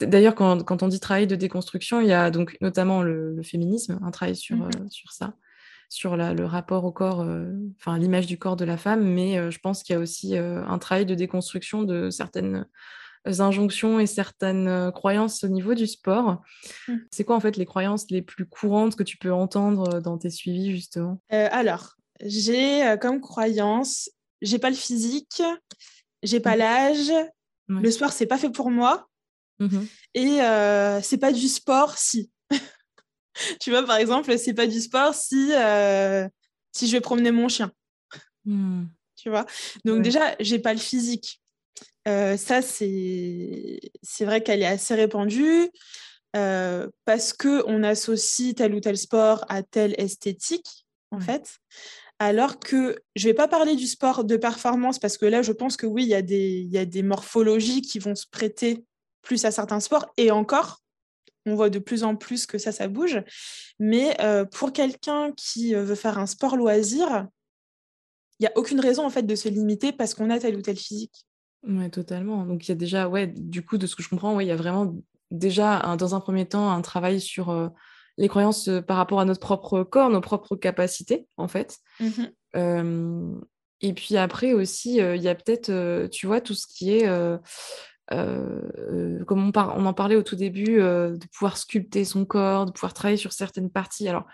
D'ailleurs, 0.00 0.34
quand, 0.34 0.82
on 0.82 0.88
dit 0.88 1.00
travail 1.00 1.26
de 1.26 1.36
déconstruction, 1.36 2.00
il 2.00 2.06
y 2.06 2.12
a 2.12 2.30
donc 2.30 2.56
notamment 2.60 3.02
le, 3.02 3.42
féminisme, 3.42 3.98
un 4.02 4.10
travail 4.10 4.36
sur, 4.36 4.56
mmh 4.56 4.70
sur 4.88 5.12
ça, 5.12 5.34
sur 5.88 6.16
le 6.16 6.44
rapport 6.44 6.84
au 6.84 6.92
corps, 6.92 7.26
enfin 7.78 7.98
l'image 7.98 8.26
du 8.26 8.38
corps 8.38 8.56
de 8.56 8.64
la 8.64 8.76
femme. 8.76 9.04
Mais 9.04 9.50
je 9.50 9.58
pense 9.58 9.82
qu'il 9.82 9.94
y 9.94 9.96
a 9.96 10.00
aussi 10.00 10.36
un 10.36 10.78
travail 10.78 11.06
de 11.06 11.14
déconstruction 11.14 11.82
de 11.82 12.08
certaines 12.10 12.66
injonctions 13.26 14.00
et 14.00 14.06
certaines 14.06 14.68
euh, 14.68 14.90
croyances 14.90 15.44
au 15.44 15.48
niveau 15.48 15.74
du 15.74 15.86
sport. 15.86 16.42
Mmh. 16.88 16.96
C'est 17.10 17.24
quoi 17.24 17.36
en 17.36 17.40
fait 17.40 17.56
les 17.56 17.66
croyances 17.66 18.10
les 18.10 18.22
plus 18.22 18.46
courantes 18.46 18.96
que 18.96 19.02
tu 19.02 19.16
peux 19.16 19.32
entendre 19.32 19.96
euh, 19.96 20.00
dans 20.00 20.18
tes 20.18 20.30
suivis 20.30 20.70
justement? 20.70 21.20
Euh, 21.32 21.48
Alors, 21.52 21.96
j'ai 22.24 22.96
comme 23.00 23.20
croyance, 23.20 24.10
j'ai 24.42 24.58
pas 24.58 24.70
le 24.70 24.76
physique, 24.76 25.42
j'ai 26.22 26.40
pas 26.40 26.56
mmh. 26.56 26.58
l'âge 26.58 27.12
Le 27.68 27.90
sport, 27.90 28.12
c'est 28.12 28.26
pas 28.26 28.38
fait 28.38 28.50
pour 28.50 28.70
moi. 28.70 29.06
Mmh 29.60 29.82
Et 30.14 30.40
euh, 30.40 31.00
c'est 31.02 31.18
pas 31.18 31.32
du 31.32 31.46
sport 31.46 31.96
si. 31.96 32.30
tu 33.60 33.70
vois, 33.70 33.84
par 33.84 33.96
exemple, 33.96 34.36
c'est 34.38 34.54
pas 34.54 34.66
du 34.66 34.80
sport 34.80 35.14
si, 35.14 35.52
euh, 35.52 36.26
si 36.72 36.88
je 36.88 36.92
vais 36.92 37.00
promener 37.00 37.30
mon 37.30 37.48
chien. 37.48 37.70
Mmh. 38.46 38.84
Tu 39.16 39.28
vois? 39.28 39.44
Donc, 39.84 40.02
déjà, 40.02 40.34
j'ai 40.40 40.58
pas 40.58 40.72
le 40.72 40.78
physique. 40.78 41.42
Euh, 42.08 42.36
ça, 42.36 42.62
c'est 42.62 44.24
vrai 44.24 44.42
qu'elle 44.42 44.62
est 44.62 44.66
assez 44.66 44.94
répandue 44.94 45.70
parce 46.32 47.32
qu'on 47.32 47.82
associe 47.82 48.54
tel 48.54 48.74
ou 48.74 48.80
tel 48.80 48.96
sport 48.96 49.44
à 49.48 49.62
telle 49.62 49.94
esthétique, 49.98 50.86
en 51.10 51.20
fait. 51.20 51.58
Alors 52.18 52.60
que 52.60 53.02
je 53.16 53.26
ne 53.26 53.30
vais 53.30 53.34
pas 53.34 53.48
parler 53.48 53.76
du 53.76 53.86
sport 53.86 54.24
de 54.24 54.36
performance 54.36 54.98
parce 54.98 55.16
que 55.16 55.26
là, 55.26 55.42
je 55.42 55.52
pense 55.52 55.76
que 55.76 55.86
oui, 55.86 56.04
il 56.04 56.08
y, 56.08 56.14
a 56.14 56.22
des, 56.22 56.66
y 56.70 56.78
a 56.78 56.84
des 56.84 57.02
morphologies 57.02 57.80
qui 57.80 57.98
vont 57.98 58.14
se 58.14 58.26
prêter 58.30 58.84
plus 59.22 59.44
à 59.44 59.50
certains 59.50 59.80
sports. 59.80 60.06
Et 60.18 60.30
encore, 60.30 60.82
on 61.46 61.54
voit 61.54 61.70
de 61.70 61.78
plus 61.78 62.04
en 62.04 62.16
plus 62.16 62.46
que 62.46 62.58
ça, 62.58 62.72
ça 62.72 62.88
bouge. 62.88 63.22
Mais 63.78 64.16
pour 64.52 64.72
quelqu'un 64.72 65.32
qui 65.32 65.74
veut 65.74 65.94
faire 65.94 66.18
un 66.18 66.26
sport 66.26 66.56
loisir, 66.56 67.26
il 68.38 68.44
n'y 68.44 68.46
a 68.46 68.52
aucune 68.56 68.80
raison 68.80 69.04
en 69.04 69.10
fait 69.10 69.22
de 69.22 69.34
se 69.34 69.48
limiter 69.48 69.92
parce 69.92 70.14
qu'on 70.14 70.30
a 70.30 70.38
tel 70.38 70.56
ou 70.56 70.62
tel 70.62 70.76
physique. 70.76 71.26
Oui, 71.66 71.90
totalement. 71.90 72.44
Donc 72.44 72.66
il 72.66 72.70
y 72.70 72.72
a 72.72 72.76
déjà, 72.76 73.08
ouais, 73.08 73.26
du 73.26 73.64
coup, 73.64 73.78
de 73.78 73.86
ce 73.86 73.96
que 73.96 74.02
je 74.02 74.08
comprends, 74.08 74.34
ouais, 74.34 74.44
il 74.44 74.48
y 74.48 74.52
a 74.52 74.56
vraiment 74.56 74.94
déjà, 75.30 75.96
dans 75.96 76.14
un 76.14 76.20
premier 76.20 76.46
temps, 76.46 76.70
un 76.70 76.80
travail 76.80 77.20
sur 77.20 77.70
les 78.16 78.28
croyances 78.28 78.70
par 78.86 78.96
rapport 78.96 79.20
à 79.20 79.24
notre 79.24 79.40
propre 79.40 79.82
corps, 79.82 80.10
nos 80.10 80.20
propres 80.20 80.56
capacités, 80.56 81.26
en 81.36 81.48
fait. 81.48 81.78
Mmh 82.00 83.40
et 83.82 83.94
puis 83.94 84.18
après 84.18 84.52
aussi, 84.52 84.96
il 84.96 85.22
y 85.22 85.28
a 85.28 85.34
peut-être, 85.34 86.08
tu 86.08 86.26
vois, 86.26 86.42
tout 86.42 86.52
ce 86.52 86.66
qui 86.66 86.92
est, 86.92 87.06
comme 88.10 88.20
on, 89.30 89.52
on, 89.54 89.86
en 89.86 89.94
parlait 89.94 90.16
au 90.16 90.22
tout 90.22 90.36
début, 90.36 90.76
de 90.76 91.26
pouvoir 91.32 91.56
sculpter 91.56 92.04
son 92.04 92.26
corps, 92.26 92.66
de 92.66 92.72
pouvoir 92.72 92.92
travailler 92.92 93.16
sur 93.16 93.32
certaines 93.32 93.70
parties. 93.70 94.06
Alors, 94.06 94.26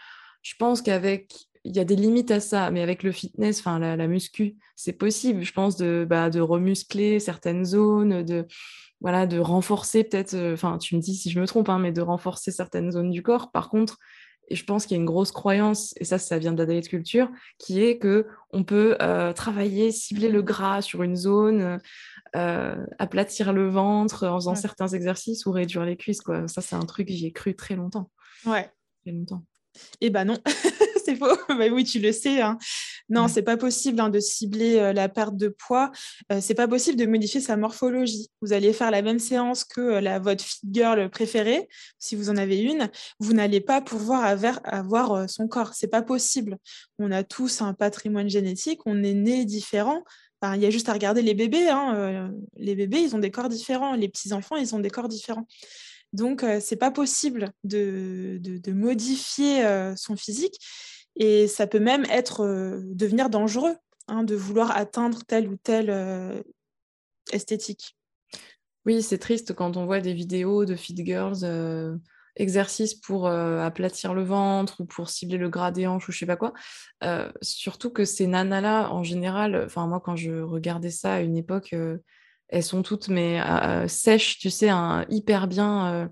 je 0.42 0.54
pense 0.58 0.82
qu'avec 0.82 1.32
y 1.74 1.80
a 1.80 1.84
des 1.84 1.96
limites 1.96 2.30
à 2.30 2.40
ça, 2.40 2.70
mais 2.70 2.82
avec 2.82 3.02
le 3.02 3.12
fitness, 3.12 3.60
enfin 3.60 3.78
la, 3.78 4.06
muscu, 4.06 4.56
c'est 4.74 4.92
possible, 4.92 5.42
je 5.42 5.52
pense, 5.52 5.76
de, 5.76 6.06
bah, 6.08 6.30
de 6.30 6.40
remuscler 6.40 7.18
certaines 7.18 7.64
zones, 7.64 8.22
de, 8.22 8.46
voilà, 9.00 9.26
de 9.26 9.38
renforcer 9.38 10.04
peut-être, 10.04 10.34
euh, 10.34 10.54
enfin 10.54 10.78
tu 10.78 10.96
me 10.96 11.00
dis 11.00 11.14
si 11.14 11.30
je 11.30 11.40
me 11.40 11.46
trompe, 11.46 11.68
hein, 11.68 11.78
mais 11.78 11.92
de 11.92 12.02
renforcer 12.02 12.50
certaines 12.50 12.92
zones 12.92 13.10
du 13.10 13.22
corps. 13.22 13.50
Par 13.50 13.68
contre, 13.68 13.98
et 14.48 14.54
je 14.54 14.64
pense 14.64 14.86
qu'il 14.86 14.96
y 14.96 14.98
a 14.98 15.00
une 15.00 15.06
grosse 15.06 15.32
croyance, 15.32 15.92
et 15.98 16.04
ça, 16.04 16.18
ça 16.18 16.38
vient 16.38 16.52
de 16.52 16.62
la 16.62 16.80
culture, 16.82 17.28
qui 17.58 17.82
est 17.82 17.98
que 17.98 18.26
on 18.50 18.62
peut 18.62 18.96
euh, 19.02 19.32
travailler, 19.32 19.90
cibler 19.90 20.28
le 20.28 20.42
gras 20.42 20.82
sur 20.82 21.02
une 21.02 21.16
zone, 21.16 21.80
euh, 22.36 22.86
aplatir 22.98 23.52
le 23.52 23.68
ventre 23.68 24.26
en 24.26 24.36
faisant 24.36 24.54
certains 24.54 24.88
exercices 24.88 25.46
ou 25.46 25.52
réduire 25.52 25.84
les 25.84 25.96
cuisses. 25.96 26.20
Quoi. 26.20 26.46
Ça, 26.48 26.60
c'est 26.60 26.76
un 26.76 26.86
truc 26.86 27.08
j'y 27.08 27.26
ai 27.26 27.32
cru 27.32 27.56
très 27.56 27.74
longtemps. 27.74 28.10
Ouais. 28.44 28.70
Très 29.02 29.12
longtemps. 29.12 29.42
Eh 30.00 30.10
ben 30.10 30.24
non, 30.24 30.38
c'est 31.06 31.16
faux. 31.16 31.26
bah 31.48 31.68
oui, 31.70 31.84
tu 31.84 31.98
le 31.98 32.12
sais. 32.12 32.40
Hein. 32.40 32.58
Non, 33.08 33.28
c'est 33.28 33.42
pas 33.42 33.56
possible 33.56 34.00
hein, 34.00 34.08
de 34.08 34.18
cibler 34.18 34.78
euh, 34.78 34.92
la 34.92 35.08
perte 35.08 35.36
de 35.36 35.48
poids. 35.48 35.92
Euh, 36.32 36.40
c'est 36.40 36.54
pas 36.54 36.66
possible 36.66 36.98
de 36.98 37.06
modifier 37.06 37.40
sa 37.40 37.56
morphologie. 37.56 38.28
Vous 38.42 38.52
allez 38.52 38.72
faire 38.72 38.90
la 38.90 39.02
même 39.02 39.20
séance 39.20 39.64
que 39.64 39.80
euh, 39.80 40.00
la, 40.00 40.18
votre 40.18 40.44
fit 40.44 40.60
girl 40.70 41.08
préférée, 41.08 41.68
si 41.98 42.16
vous 42.16 42.30
en 42.30 42.36
avez 42.36 42.58
une. 42.58 42.90
Vous 43.20 43.32
n'allez 43.32 43.60
pas 43.60 43.80
pouvoir 43.80 44.24
avoir, 44.24 44.60
avoir 44.64 45.30
son 45.30 45.46
corps. 45.46 45.74
C'est 45.74 45.88
pas 45.88 46.02
possible. 46.02 46.58
On 46.98 47.12
a 47.12 47.22
tous 47.22 47.62
un 47.62 47.74
patrimoine 47.74 48.28
génétique. 48.28 48.80
On 48.86 49.02
est 49.04 49.14
né 49.14 49.44
différent. 49.44 50.02
il 50.42 50.60
y 50.60 50.66
a 50.66 50.70
juste 50.70 50.88
à 50.88 50.92
regarder 50.92 51.22
les 51.22 51.34
bébés. 51.34 51.68
Hein. 51.68 52.32
les 52.56 52.74
bébés, 52.74 53.00
ils 53.00 53.14
ont 53.14 53.20
des 53.20 53.30
corps 53.30 53.48
différents. 53.48 53.94
Les 53.94 54.08
petits 54.08 54.32
enfants, 54.32 54.56
ils 54.56 54.74
ont 54.74 54.80
des 54.80 54.90
corps 54.90 55.08
différents. 55.08 55.46
Donc, 56.12 56.40
ce 56.40 56.60
c'est 56.60 56.76
pas 56.76 56.90
possible 56.90 57.52
de, 57.64 58.38
de, 58.40 58.72
modifier 58.72 59.64
son 59.96 60.16
physique. 60.16 60.58
Et 61.16 61.48
ça 61.48 61.66
peut 61.66 61.80
même 61.80 62.04
être 62.10 62.44
devenir 62.84 63.30
dangereux 63.30 63.74
hein, 64.08 64.22
de 64.22 64.34
vouloir 64.34 64.76
atteindre 64.76 65.24
telle 65.26 65.48
ou 65.48 65.56
telle 65.56 66.44
esthétique. 67.32 67.96
Oui, 68.84 69.02
c'est 69.02 69.18
triste 69.18 69.54
quand 69.54 69.76
on 69.76 69.86
voit 69.86 70.00
des 70.00 70.12
vidéos 70.12 70.64
de 70.64 70.76
fit 70.76 70.94
girls, 70.96 71.98
exercices 72.36 72.94
pour 72.94 73.28
aplatir 73.28 74.14
le 74.14 74.22
ventre 74.22 74.82
ou 74.82 74.84
pour 74.84 75.08
cibler 75.08 75.38
le 75.38 75.48
gras 75.48 75.70
des 75.70 75.86
hanches 75.86 76.08
ou 76.08 76.12
je 76.12 76.18
sais 76.18 76.26
pas 76.26 76.36
quoi. 76.36 76.52
surtout 77.40 77.90
que 77.90 78.04
ces 78.04 78.26
nanas-là, 78.26 78.92
en 78.92 79.02
général, 79.02 79.62
enfin 79.64 79.86
moi 79.86 80.00
quand 80.00 80.16
je 80.16 80.42
regardais 80.42 80.90
ça 80.90 81.14
à 81.14 81.20
une 81.20 81.36
époque, 81.36 81.74
elles 82.48 82.62
sont 82.62 82.82
toutes 82.82 83.08
mais 83.08 83.40
sèches, 83.88 84.38
tu 84.38 84.50
sais, 84.50 84.70
hyper 85.08 85.48
bien. 85.48 86.10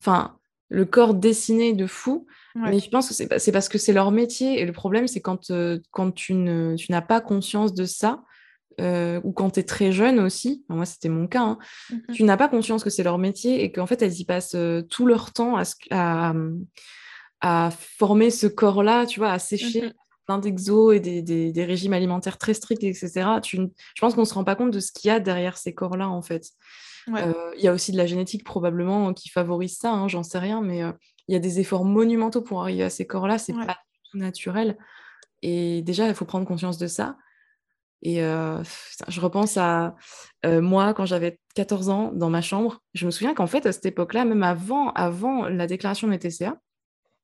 Enfin, 0.00 0.38
le 0.68 0.84
corps 0.84 1.14
dessiné 1.14 1.74
de 1.74 1.86
fou. 1.86 2.26
Mais 2.54 2.78
je 2.78 2.88
pense 2.88 3.08
que 3.08 3.14
c'est 3.14 3.52
parce 3.52 3.68
que 3.68 3.78
c'est 3.78 3.92
leur 3.92 4.10
métier. 4.12 4.60
Et 4.60 4.64
le 4.64 4.72
problème, 4.72 5.08
c'est 5.08 5.20
quand, 5.20 5.50
quand 5.90 6.12
tu, 6.12 6.34
n'as 6.34 7.02
pas 7.02 7.20
conscience 7.20 7.74
de 7.74 7.84
ça, 7.84 8.22
ou 8.80 9.32
quand 9.32 9.50
tu 9.50 9.60
es 9.60 9.64
très 9.64 9.92
jeune 9.92 10.20
aussi, 10.20 10.64
moi 10.68 10.84
c'était 10.84 11.08
mon 11.08 11.26
cas, 11.26 11.42
hein, 11.42 11.58
mmh 11.90 12.12
tu 12.12 12.24
n'as 12.24 12.36
pas 12.36 12.48
conscience 12.48 12.82
que 12.82 12.90
c'est 12.90 13.04
leur 13.04 13.18
métier 13.18 13.62
et 13.62 13.70
qu'en 13.70 13.86
fait 13.86 14.02
elles 14.02 14.20
y 14.20 14.24
passent 14.24 14.56
tout 14.90 15.06
leur 15.06 15.32
temps 15.32 15.56
à, 15.56 16.34
à, 17.40 17.70
former 17.70 18.30
ce 18.30 18.48
corps-là, 18.48 19.06
tu 19.06 19.20
vois, 19.20 19.30
à 19.30 19.38
sécher. 19.38 19.88
Mmh 19.88 19.92
plein 20.26 20.38
d'exos 20.38 20.94
et 20.94 21.00
des, 21.00 21.64
régimes 21.64 21.92
alimentaires 21.92 22.38
très 22.38 22.54
stricts, 22.54 22.82
etc. 22.82 23.10
je 23.44 23.58
pense 24.00 24.14
qu'on 24.14 24.22
ne 24.22 24.26
se 24.26 24.32
rend 24.32 24.42
pas 24.44 24.56
compte 24.56 24.70
de 24.70 24.80
ce 24.80 24.90
qu'il 24.90 25.08
y 25.08 25.10
a 25.10 25.20
derrière 25.20 25.58
ces 25.58 25.74
corps-là, 25.74 26.08
en 26.08 26.22
fait. 26.22 26.48
Il 27.08 27.60
y 27.60 27.68
a 27.68 27.72
aussi 27.72 27.92
de 27.92 27.98
la 27.98 28.06
génétique 28.06 28.44
probablement 28.44 29.12
qui 29.12 29.28
favorise 29.28 29.76
ça, 29.76 29.92
hein, 29.92 30.08
j'en 30.08 30.22
sais 30.22 30.38
rien, 30.38 30.62
mais 30.62 30.82
il 31.28 31.32
y 31.32 31.36
a 31.36 31.40
des 31.40 31.60
efforts 31.60 31.84
monumentaux 31.84 32.42
pour 32.42 32.62
arriver 32.62 32.82
à 32.82 32.90
ces 32.90 33.06
corps-là, 33.06 33.38
c'est 33.38 33.54
pas 33.54 33.78
tout 34.10 34.18
naturel. 34.18 34.76
Et 35.42 35.82
déjà, 35.82 36.08
il 36.08 36.14
faut 36.14 36.24
prendre 36.24 36.46
conscience 36.46 36.78
de 36.78 36.86
ça. 36.86 37.16
Et 38.02 38.16
je 38.16 39.20
repense 39.20 39.56
à 39.56 39.94
moi, 40.44 40.92
quand 40.94 41.06
j'avais 41.06 41.38
14 41.54 41.88
ans, 41.88 42.12
dans 42.12 42.30
ma 42.30 42.42
chambre, 42.42 42.80
je 42.92 43.06
me 43.06 43.10
souviens 43.10 43.34
qu'en 43.34 43.46
fait, 43.46 43.66
à 43.66 43.72
cette 43.72 43.86
époque-là, 43.86 44.24
même 44.24 44.42
avant, 44.42 44.90
avant 44.92 45.48
la 45.48 45.66
déclaration 45.66 46.06
de 46.06 46.12
mes 46.12 46.18
TCA, 46.18 46.60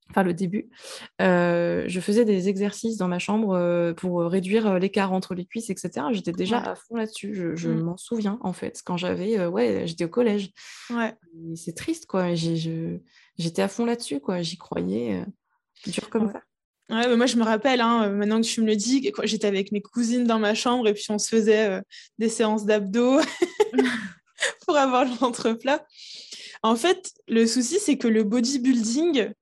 enfin 0.09 0.23
le 0.23 0.33
début, 0.35 0.71
je 1.19 2.01
faisais 2.01 2.25
des 2.25 2.49
exercices 2.49 2.97
dans 2.97 3.09
ma 3.09 3.19
chambre 3.19 3.93
pour 3.93 4.23
réduire 4.23 4.79
l'écart 4.79 5.13
entre 5.13 5.35
les 5.35 5.45
cuisses, 5.45 5.69
etc. 5.69 6.07
J'étais 6.13 6.33
déjà 6.33 6.59
à 6.59 6.75
fond 6.75 6.97
là-dessus. 6.97 7.35
Je, 7.35 7.69
mmh. 7.69 7.83
m'en 7.83 7.97
souviens, 7.99 8.39
en 8.41 8.55
fait, 8.55 8.81
quand 8.85 8.97
j'avais, 8.97 9.47
ouais, 9.47 9.87
j'étais 9.87 10.05
au 10.05 10.09
collège. 10.09 10.51
Ouais. 10.89 11.15
C'est 11.57 11.77
triste, 11.77 12.07
quoi. 12.07 12.35
J'étais 13.40 13.62
à 13.62 13.68
fond 13.68 13.85
là-dessus, 13.85 14.20
quoi. 14.20 14.42
J'y 14.42 14.57
croyais, 14.57 15.24
dur 15.87 16.11
comme 16.11 16.31
ça. 16.33 16.42
Ouais, 16.90 17.16
moi 17.16 17.26
je 17.26 17.37
me 17.37 17.44
rappelle, 17.44 17.81
hein, 17.81 18.09
maintenant 18.09 18.40
que 18.40 18.46
tu 18.46 18.61
me 18.61 18.66
le 18.66 18.74
dis, 18.74 19.12
j'étais 19.22 19.46
avec 19.46 19.70
mes 19.70 19.81
cousines 19.81 20.24
dans 20.24 20.40
ma 20.40 20.55
chambre 20.55 20.88
et 20.88 20.92
puis 20.92 21.07
on 21.09 21.18
se 21.18 21.29
faisait 21.29 21.81
des 22.18 22.29
séances 22.29 22.64
d'abdos 22.64 23.20
pour 24.66 24.76
avoir 24.76 25.05
le 25.05 25.12
ventre 25.12 25.53
plat. 25.53 25.87
En 26.62 26.76
fait, 26.76 27.12
le 27.29 27.46
souci, 27.46 27.79
c'est 27.81 27.96
que 27.96 28.09
le 28.09 28.22
bodybuilding, 28.22 29.33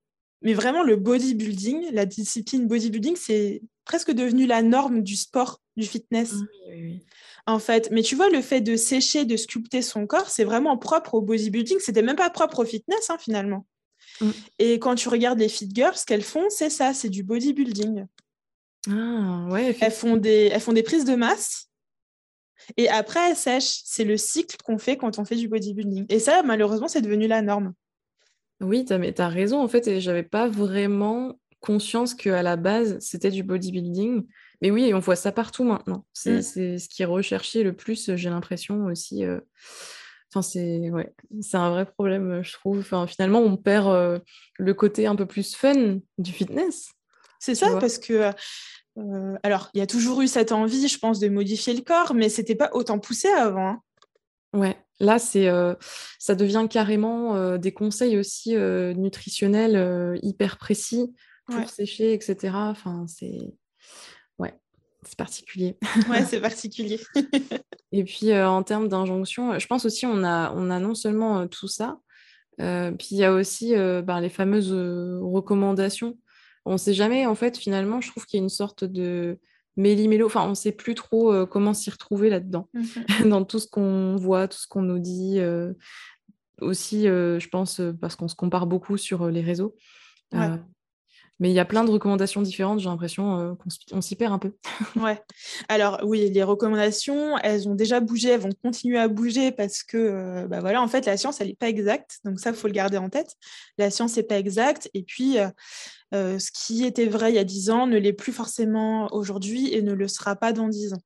mais 0.42 0.54
vraiment, 0.54 0.82
le 0.82 0.96
bodybuilding, 0.96 1.92
la 1.92 2.06
discipline 2.06 2.66
bodybuilding, 2.66 3.16
c'est 3.16 3.62
presque 3.84 4.12
devenu 4.12 4.46
la 4.46 4.62
norme 4.62 5.02
du 5.02 5.16
sport, 5.16 5.60
du 5.76 5.86
fitness. 5.86 6.34
En 7.46 7.58
fait, 7.58 7.90
mais 7.90 8.02
tu 8.02 8.14
vois, 8.14 8.28
le 8.28 8.42
fait 8.42 8.60
de 8.60 8.76
sécher, 8.76 9.24
de 9.24 9.36
sculpter 9.36 9.82
son 9.82 10.06
corps, 10.06 10.28
c'est 10.28 10.44
vraiment 10.44 10.76
propre 10.76 11.14
au 11.14 11.22
bodybuilding. 11.22 11.78
C'était 11.80 12.02
même 12.02 12.16
pas 12.16 12.30
propre 12.30 12.60
au 12.60 12.64
fitness, 12.64 13.10
hein, 13.10 13.16
finalement. 13.18 13.66
Mm. 14.20 14.30
Et 14.58 14.78
quand 14.78 14.94
tu 14.94 15.08
regardes 15.08 15.38
les 15.38 15.48
fit 15.48 15.68
girls, 15.72 15.96
ce 15.96 16.04
qu'elles 16.04 16.22
font, 16.22 16.46
c'est 16.50 16.70
ça, 16.70 16.94
c'est 16.94 17.08
du 17.08 17.22
bodybuilding. 17.22 18.06
Ah, 18.90 19.46
ouais. 19.50 19.76
Elles 19.80 19.92
font, 19.92 20.16
des, 20.16 20.50
elles 20.52 20.60
font 20.60 20.72
des 20.72 20.82
prises 20.82 21.04
de 21.04 21.14
masse 21.14 21.68
et 22.76 22.88
après 22.88 23.30
elles 23.30 23.36
sèchent. 23.36 23.80
C'est 23.84 24.04
le 24.04 24.16
cycle 24.16 24.56
qu'on 24.64 24.78
fait 24.78 24.96
quand 24.96 25.18
on 25.18 25.24
fait 25.24 25.36
du 25.36 25.48
bodybuilding. 25.48 26.06
Et 26.08 26.18
ça, 26.18 26.42
malheureusement, 26.42 26.88
c'est 26.88 27.02
devenu 27.02 27.26
la 27.26 27.42
norme. 27.42 27.74
Oui, 28.60 28.84
tu 28.84 28.92
as, 28.92 29.28
raison, 29.28 29.62
en 29.62 29.68
fait, 29.68 30.00
j'avais 30.00 30.24
pas 30.24 30.48
vraiment 30.48 31.38
conscience 31.60 32.14
qu'à 32.14 32.42
la 32.42 32.56
base, 32.56 32.98
c'était 33.00 33.30
du 33.30 33.42
bodybuilding. 33.42 34.26
Mais 34.60 34.70
oui, 34.70 34.92
on 34.92 34.98
voit 34.98 35.16
ça 35.16 35.30
partout 35.30 35.62
maintenant. 35.62 36.04
C'est 36.12 36.38
mmh. 36.38 36.78
ce 36.78 36.88
qui 36.88 37.02
est 37.02 37.06
recherché 37.06 37.62
le 37.62 37.74
plus, 37.74 38.16
j'ai 38.16 38.30
l'impression 38.30 38.86
aussi. 38.86 39.24
Euh, 39.24 39.40
enfin, 40.38 40.42
c'est 40.42 40.90
ouais, 40.90 41.12
un 41.52 41.70
vrai 41.70 41.86
problème, 41.86 42.42
je 42.42 42.52
trouve. 42.52 42.80
Enfin, 42.80 43.06
finalement, 43.06 43.40
on 43.40 43.56
perd 43.56 43.88
euh, 43.88 44.18
le 44.58 44.74
côté 44.74 45.06
un 45.06 45.16
peu 45.16 45.26
plus 45.26 45.54
fun 45.54 45.98
du 46.18 46.32
fitness. 46.32 46.90
C'est 47.40 47.54
ça, 47.54 47.78
parce 47.78 47.98
que 47.98 48.30
euh, 48.98 49.36
alors, 49.42 49.70
il 49.74 49.78
y 49.78 49.82
a 49.82 49.86
toujours 49.86 50.22
eu 50.22 50.26
cette 50.26 50.52
envie, 50.52 50.88
je 50.88 50.98
pense, 50.98 51.20
de 51.20 51.28
modifier 51.28 51.74
le 51.74 51.82
corps, 51.82 52.14
mais 52.14 52.28
c'était 52.28 52.56
pas 52.56 52.70
autant 52.72 52.98
poussé 52.98 53.28
avant. 53.28 53.68
Hein. 53.68 53.82
Ouais, 54.52 54.76
là, 54.98 55.18
c'est, 55.18 55.48
ça 56.18 56.34
devient 56.34 56.66
carrément 56.68 57.58
des 57.58 57.72
conseils 57.72 58.18
aussi 58.18 58.56
nutritionnels 58.56 60.18
hyper 60.22 60.58
précis 60.58 61.14
pour 61.46 61.68
sécher, 61.68 62.12
etc. 62.12 62.36
Enfin, 62.54 63.04
c'est, 63.06 63.54
c'est 65.08 65.18
particulier. 65.18 65.76
ouais, 66.10 66.24
c'est 66.26 66.40
particulier. 66.40 67.00
et 67.92 68.04
puis, 68.04 68.34
en 68.38 68.62
termes 68.62 68.88
d'injonction, 68.88 69.58
je 69.58 69.66
pense 69.66 69.84
aussi 69.84 70.06
on 70.06 70.22
a, 70.22 70.52
on 70.54 70.70
a 70.70 70.78
non 70.78 70.94
seulement 70.94 71.46
tout 71.48 71.68
ça, 71.68 71.98
puis 72.58 73.08
il 73.12 73.16
y 73.16 73.24
a 73.24 73.32
aussi 73.32 73.74
ben, 73.74 74.20
les 74.20 74.28
fameuses 74.28 74.72
recommandations. 74.72 76.18
On 76.64 76.72
ne 76.72 76.78
sait 76.78 76.92
jamais, 76.94 77.24
en 77.24 77.34
fait, 77.34 77.56
finalement, 77.56 78.00
je 78.00 78.10
trouve 78.10 78.26
qu'il 78.26 78.38
y 78.38 78.42
a 78.42 78.44
une 78.44 78.50
sorte 78.50 78.84
de 78.84 79.38
méli-mélo. 79.76 80.26
Enfin, 80.26 80.42
on 80.44 80.50
ne 80.50 80.54
sait 80.54 80.72
plus 80.72 80.94
trop 80.94 81.46
comment 81.46 81.72
s'y 81.72 81.90
retrouver 81.90 82.28
là-dedans, 82.28 82.68
mmh 82.74 83.28
dans 83.28 83.44
tout 83.44 83.58
ce 83.58 83.66
qu'on 83.66 84.16
voit, 84.16 84.48
tout 84.48 84.58
ce 84.58 84.66
qu'on 84.66 84.82
nous 84.82 84.98
dit. 84.98 85.40
aussi, 86.60 87.04
je 87.04 87.48
pense, 87.48 87.80
parce 88.00 88.16
qu'on 88.16 88.28
se 88.28 88.34
compare 88.34 88.66
beaucoup 88.66 88.98
sur 88.98 89.30
les 89.30 89.40
réseaux. 89.40 89.74
Mais 91.40 91.50
il 91.50 91.54
y 91.54 91.60
a 91.60 91.64
plein 91.64 91.84
de 91.84 91.90
recommandations 91.90 92.42
différentes, 92.42 92.80
j'ai 92.80 92.88
l'impression 92.88 93.56
qu'on 93.90 94.00
s'y 94.00 94.16
perd 94.16 94.32
un 94.32 94.38
peu. 94.38 94.52
ouais. 94.96 95.22
Alors 95.68 96.00
oui, 96.02 96.30
les 96.30 96.42
recommandations, 96.42 97.38
elles 97.38 97.68
ont 97.68 97.74
déjà 97.74 98.00
bougé, 98.00 98.30
elles 98.30 98.40
vont 98.40 98.50
continuer 98.62 98.98
à 98.98 99.08
bouger 99.08 99.52
parce 99.52 99.82
que, 99.82 100.46
bah 100.46 100.60
voilà, 100.60 100.82
en 100.82 100.88
fait, 100.88 101.06
la 101.06 101.16
science, 101.16 101.40
elle 101.40 101.48
n'est 101.48 101.54
pas 101.54 101.68
exacte. 101.68 102.18
Donc 102.24 102.40
ça, 102.40 102.50
il 102.50 102.56
faut 102.56 102.66
le 102.66 102.72
garder 102.72 102.98
en 102.98 103.08
tête. 103.08 103.34
La 103.78 103.90
science 103.90 104.16
n'est 104.16 104.24
pas 104.24 104.38
exacte. 104.38 104.90
Et 104.94 105.04
puis, 105.04 105.36
ce 106.12 106.50
qui 106.52 106.84
était 106.84 107.06
vrai 107.06 107.30
il 107.32 107.36
y 107.36 107.38
a 107.38 107.44
10 107.44 107.70
ans 107.70 107.86
ne 107.86 107.98
l'est 107.98 108.12
plus 108.12 108.32
forcément 108.32 109.08
aujourd'hui 109.12 109.72
et 109.72 109.82
ne 109.82 109.92
le 109.92 110.08
sera 110.08 110.36
pas 110.36 110.52
dans 110.52 110.68
10 110.68 110.94
ans. 110.94 111.02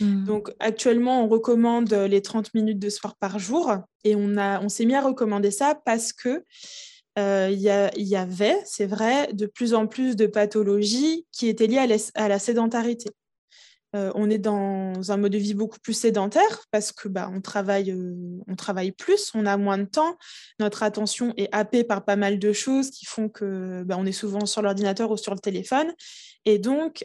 Mmh. 0.00 0.24
Donc 0.24 0.52
actuellement, 0.58 1.24
on 1.24 1.28
recommande 1.28 1.92
les 1.92 2.22
30 2.22 2.54
minutes 2.54 2.78
de 2.78 2.88
sport 2.88 3.16
par 3.16 3.38
jour 3.38 3.72
et 4.04 4.14
on, 4.16 4.36
a, 4.36 4.60
on 4.60 4.68
s'est 4.68 4.84
mis 4.84 4.94
à 4.94 5.00
recommander 5.00 5.50
ça 5.50 5.74
parce 5.84 6.12
que 6.12 6.44
euh, 7.18 7.48
il 7.50 7.60
y, 7.60 8.16
avait, 8.16 8.58
c'est 8.64 8.86
vrai, 8.86 9.32
de 9.32 9.46
plus 9.46 9.74
en 9.74 9.86
plus 9.86 10.16
de 10.16 10.26
pathologies 10.26 11.26
qui 11.32 11.48
étaient 11.48 11.66
liées 11.66 11.98
à, 12.14 12.28
la 12.28 12.38
sédentarité. 12.38 13.10
Euh, 13.96 14.12
on 14.14 14.30
est 14.30 14.38
dans 14.38 15.10
un 15.10 15.16
mode 15.16 15.32
de 15.32 15.38
vie 15.38 15.54
beaucoup 15.54 15.80
plus 15.80 15.94
sédentaire 15.94 16.64
parce 16.70 16.92
que 16.92 17.08
bah, 17.08 17.28
on, 17.34 17.40
travaille, 17.40 17.90
euh, 17.90 18.38
on 18.46 18.54
travaille 18.54 18.92
plus, 18.92 19.32
on 19.34 19.46
a 19.46 19.56
moins 19.56 19.78
de 19.78 19.84
temps, 19.84 20.16
notre 20.60 20.84
attention 20.84 21.34
est 21.36 21.48
happée 21.50 21.82
par 21.82 22.04
pas 22.04 22.14
mal 22.14 22.38
de 22.38 22.52
choses 22.52 22.90
qui 22.90 23.04
font 23.04 23.28
que 23.28 23.82
bah, 23.82 23.96
on 23.98 24.06
est 24.06 24.12
souvent 24.12 24.46
sur 24.46 24.62
l'ordinateur 24.62 25.10
ou 25.10 25.16
sur 25.16 25.34
le 25.34 25.40
téléphone. 25.40 25.92
Et 26.44 26.60
donc, 26.60 27.04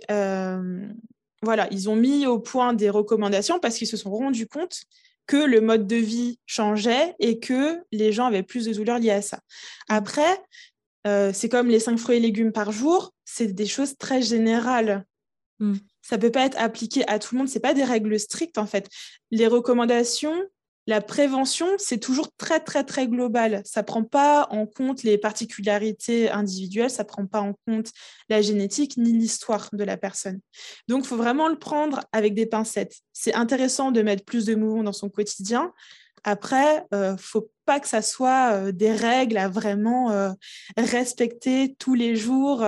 voilà, 1.42 1.68
ils 1.72 1.90
ont 1.90 1.96
mis 1.96 2.28
au 2.28 2.40
point 2.40 2.74
des 2.74 2.90
recommandations 2.90 3.60
parce 3.60 3.78
qu'ils 3.78 3.88
se 3.88 3.98
sont 3.98 4.12
rendus 4.12 4.48
compte 4.48 4.86
que 5.28 5.38
le 5.38 5.62
mode 5.62 5.88
de 5.88 5.96
vie 5.96 6.40
changeait 6.46 7.16
et 7.20 7.40
que 7.40 7.82
les 7.92 8.12
gens 8.12 8.26
avaient 8.26 8.44
plus 8.44 8.66
de 8.66 8.74
douleurs 8.74 9.00
liées 9.00 9.12
à 9.12 9.22
ça. 9.22 9.40
Après, 9.90 10.42
euh, 11.08 11.32
c'est 11.34 11.50
comme 11.50 11.68
les 11.68 11.80
cinq 11.80 11.98
fruits 11.98 12.18
et 12.18 12.20
légumes 12.20 12.52
par 12.52 12.72
jour, 12.72 13.14
c'est 13.26 13.48
des 13.48 13.66
choses 13.66 13.98
très 13.98 14.22
générales. 14.22 15.06
Mm. 15.60 15.76
Ça 16.02 16.18
ne 16.18 16.22
peut 16.22 16.32
pas 16.32 16.46
être 16.46 16.60
appliqué 16.60 17.08
à 17.08 17.20
tout 17.20 17.36
le 17.36 17.40
monde, 17.40 17.50
ce 17.50 17.60
pas 17.60 17.74
des 17.74 17.84
règles 17.84 18.20
strictes 18.20 18.58
en 18.58 18.66
fait. 18.66 18.90
Les 19.32 19.48
recommandations, 19.48 20.36
la 20.88 21.02
prévention, 21.02 21.68
c'est 21.78 21.98
toujours 21.98 22.30
très, 22.38 22.60
très, 22.60 22.84
très 22.84 23.08
global. 23.08 23.62
Ça 23.66 23.82
ne 23.82 23.86
prend 23.86 24.04
pas 24.04 24.48
en 24.52 24.68
compte 24.68 25.04
les 25.04 25.18
particularités 25.18 26.30
individuelles, 26.30 26.92
ça 26.92 27.04
ne 27.04 27.08
prend 27.08 27.26
pas 27.26 27.42
en 27.42 27.54
compte 27.68 27.90
la 28.30 28.42
génétique 28.42 28.98
ni 28.98 29.12
l'histoire 29.12 29.70
de 29.74 29.84
la 29.84 29.98
personne. 29.98 30.40
Donc, 30.88 31.04
il 31.04 31.08
faut 31.08 31.18
vraiment 31.18 31.48
le 31.48 31.58
prendre 31.58 32.02
avec 32.12 32.36
des 32.36 32.46
pincettes. 32.46 32.98
C'est 33.14 33.34
intéressant 33.34 33.92
de 33.92 34.02
mettre 34.02 34.24
plus 34.26 34.46
de 34.46 34.54
mouvement 34.54 34.84
dans 34.84 34.94
son 34.94 35.10
quotidien. 35.10 35.74
Après, 36.24 36.86
il 36.92 36.96
euh, 36.96 37.12
ne 37.14 37.18
faut 37.18 37.52
pas 37.66 37.80
que 37.80 37.88
ça 37.88 38.02
soit 38.02 38.54
euh, 38.54 38.72
des 38.72 38.92
règles 38.92 39.38
à 39.38 39.48
vraiment 39.48 40.12
euh, 40.12 40.32
respecter 40.76 41.76
tous 41.78 41.94
les 41.94 42.16
jours 42.16 42.66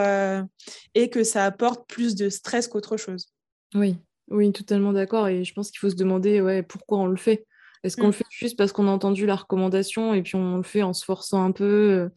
et 0.94 1.10
que 1.10 1.24
ça 1.24 1.46
apporte 1.46 1.88
plus 1.90 2.16
de 2.16 2.30
stress 2.30 2.68
qu'autre 2.68 2.98
chose. 2.98 3.34
Oui, 3.74 3.98
oui, 4.30 4.52
totalement 4.52 4.94
d'accord. 4.94 5.28
Et 5.28 5.44
je 5.44 5.54
pense 5.54 5.72
qu'il 5.72 5.80
faut 5.80 5.90
se 5.90 5.96
demander 5.96 6.64
pourquoi 6.68 7.00
on 7.00 7.08
le 7.08 7.18
fait? 7.18 7.46
Est-ce 7.88 7.98
qu'on 7.98 8.04
le 8.04 8.10
mmh. 8.10 8.14
fait 8.14 8.26
juste 8.30 8.58
parce 8.58 8.72
qu'on 8.72 8.88
a 8.88 8.92
entendu 8.92 9.26
la 9.26 9.36
recommandation 9.36 10.14
et 10.14 10.22
puis 10.22 10.36
on 10.36 10.58
le 10.58 10.64
fait 10.64 10.84
en 10.84 10.94
se 10.94 11.06
forçant 11.06 11.44
un 11.44 11.52
peu 11.52 11.64
euh, 11.64 12.10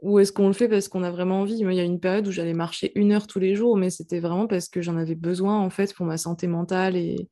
Ou 0.00 0.18
est-ce 0.18 0.32
qu'on 0.32 0.46
le 0.46 0.54
fait 0.54 0.68
parce 0.68 0.88
qu'on 0.88 1.02
a 1.02 1.10
vraiment 1.10 1.40
envie? 1.40 1.62
Moi, 1.62 1.74
il 1.74 1.76
y 1.76 1.80
a 1.80 1.84
une 1.84 2.00
période 2.00 2.26
où 2.26 2.32
j'allais 2.32 2.54
marcher 2.54 2.92
une 2.94 3.12
heure 3.12 3.26
tous 3.26 3.38
les 3.38 3.54
jours, 3.54 3.76
mais 3.76 3.90
c'était 3.90 4.20
vraiment 4.20 4.46
parce 4.46 4.68
que 4.68 4.80
j'en 4.80 4.96
avais 4.96 5.14
besoin 5.14 5.60
en 5.60 5.68
fait 5.70 5.94
pour 5.94 6.06
ma 6.06 6.16
santé 6.16 6.46
mentale 6.46 6.96
et, 6.96 7.28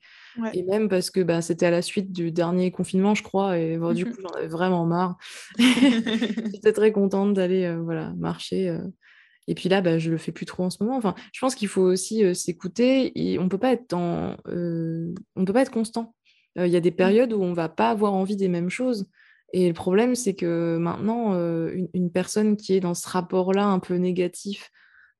et 0.52 0.62
même 0.64 0.88
parce 0.88 1.10
que 1.10 1.20
bah, 1.20 1.40
c'était 1.40 1.66
à 1.66 1.70
la 1.70 1.82
suite 1.82 2.12
du 2.12 2.32
dernier 2.32 2.70
confinement, 2.70 3.14
je 3.14 3.22
crois, 3.22 3.58
et 3.58 3.76
du 3.94 4.04
mmh 4.04 4.12
coup, 4.12 4.20
j'en 4.22 4.36
avais 4.36 4.48
vraiment 4.48 4.84
marre. 4.84 5.16
J'étais 5.58 6.72
très 6.72 6.92
contente 6.92 7.32
d'aller 7.32 7.64
euh, 7.64 7.80
voilà, 7.82 8.12
marcher. 8.18 8.68
Euh. 8.68 8.86
Et 9.46 9.54
puis 9.54 9.68
là, 9.68 9.80
bah, 9.80 9.98
je 9.98 10.10
le 10.10 10.18
fais 10.18 10.32
plus 10.32 10.46
trop 10.46 10.64
en 10.64 10.70
ce 10.70 10.82
moment. 10.82 10.96
Enfin, 10.96 11.14
je 11.32 11.40
pense 11.40 11.54
qu'il 11.54 11.66
faut 11.66 11.82
aussi 11.82 12.34
s'écouter 12.36 13.10
et 13.18 13.38
on 13.38 13.48
peut 13.48 13.58
pas 13.58 13.72
être 13.72 13.94
on 13.94 14.36
peut 15.44 15.52
pas 15.52 15.62
être 15.62 15.72
constant. 15.72 16.14
Il 16.56 16.66
y 16.66 16.76
a 16.76 16.80
des 16.80 16.90
mmh. 16.90 16.94
périodes 16.94 17.32
où 17.32 17.42
on 17.42 17.52
va 17.52 17.68
pas 17.68 17.90
avoir 17.90 18.12
envie 18.12 18.36
des 18.36 18.48
mêmes 18.48 18.70
choses. 18.70 19.08
Et 19.52 19.68
le 19.68 19.74
problème, 19.74 20.14
c'est 20.14 20.34
que 20.34 20.76
maintenant, 20.78 21.32
une, 21.94 22.10
personne 22.12 22.56
qui 22.56 22.74
est 22.74 22.80
dans 22.80 22.94
ce 22.94 23.08
rapport-là 23.08 23.66
un 23.66 23.78
peu 23.78 23.94
négatif 23.96 24.70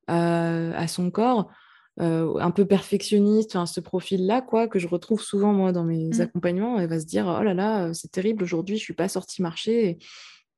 à 0.07 0.87
son 0.89 1.11
corps, 1.11 1.51
un 1.99 2.51
peu 2.51 2.65
perfectionniste, 2.65 3.59
ce 3.67 3.81
profil-là, 3.81 4.41
quoi, 4.41 4.69
que 4.69 4.79
je 4.79 4.87
retrouve 4.87 5.21
souvent 5.21 5.53
moi 5.53 5.73
dans 5.73 5.85
mes 5.85 6.11
mmh. 6.11 6.21
accompagnements, 6.21 6.79
elle 6.79 6.89
va 6.89 7.01
se 7.01 7.07
dire 7.07 7.27
oh 7.27 7.43
là 7.43 7.55
là, 7.55 7.93
c'est 7.93 8.11
terrible 8.11 8.45
aujourd'hui, 8.45 8.77
je 8.77 8.83
suis 8.83 8.95
pas 8.95 9.09
sortie 9.09 9.43
marcher 9.43 9.99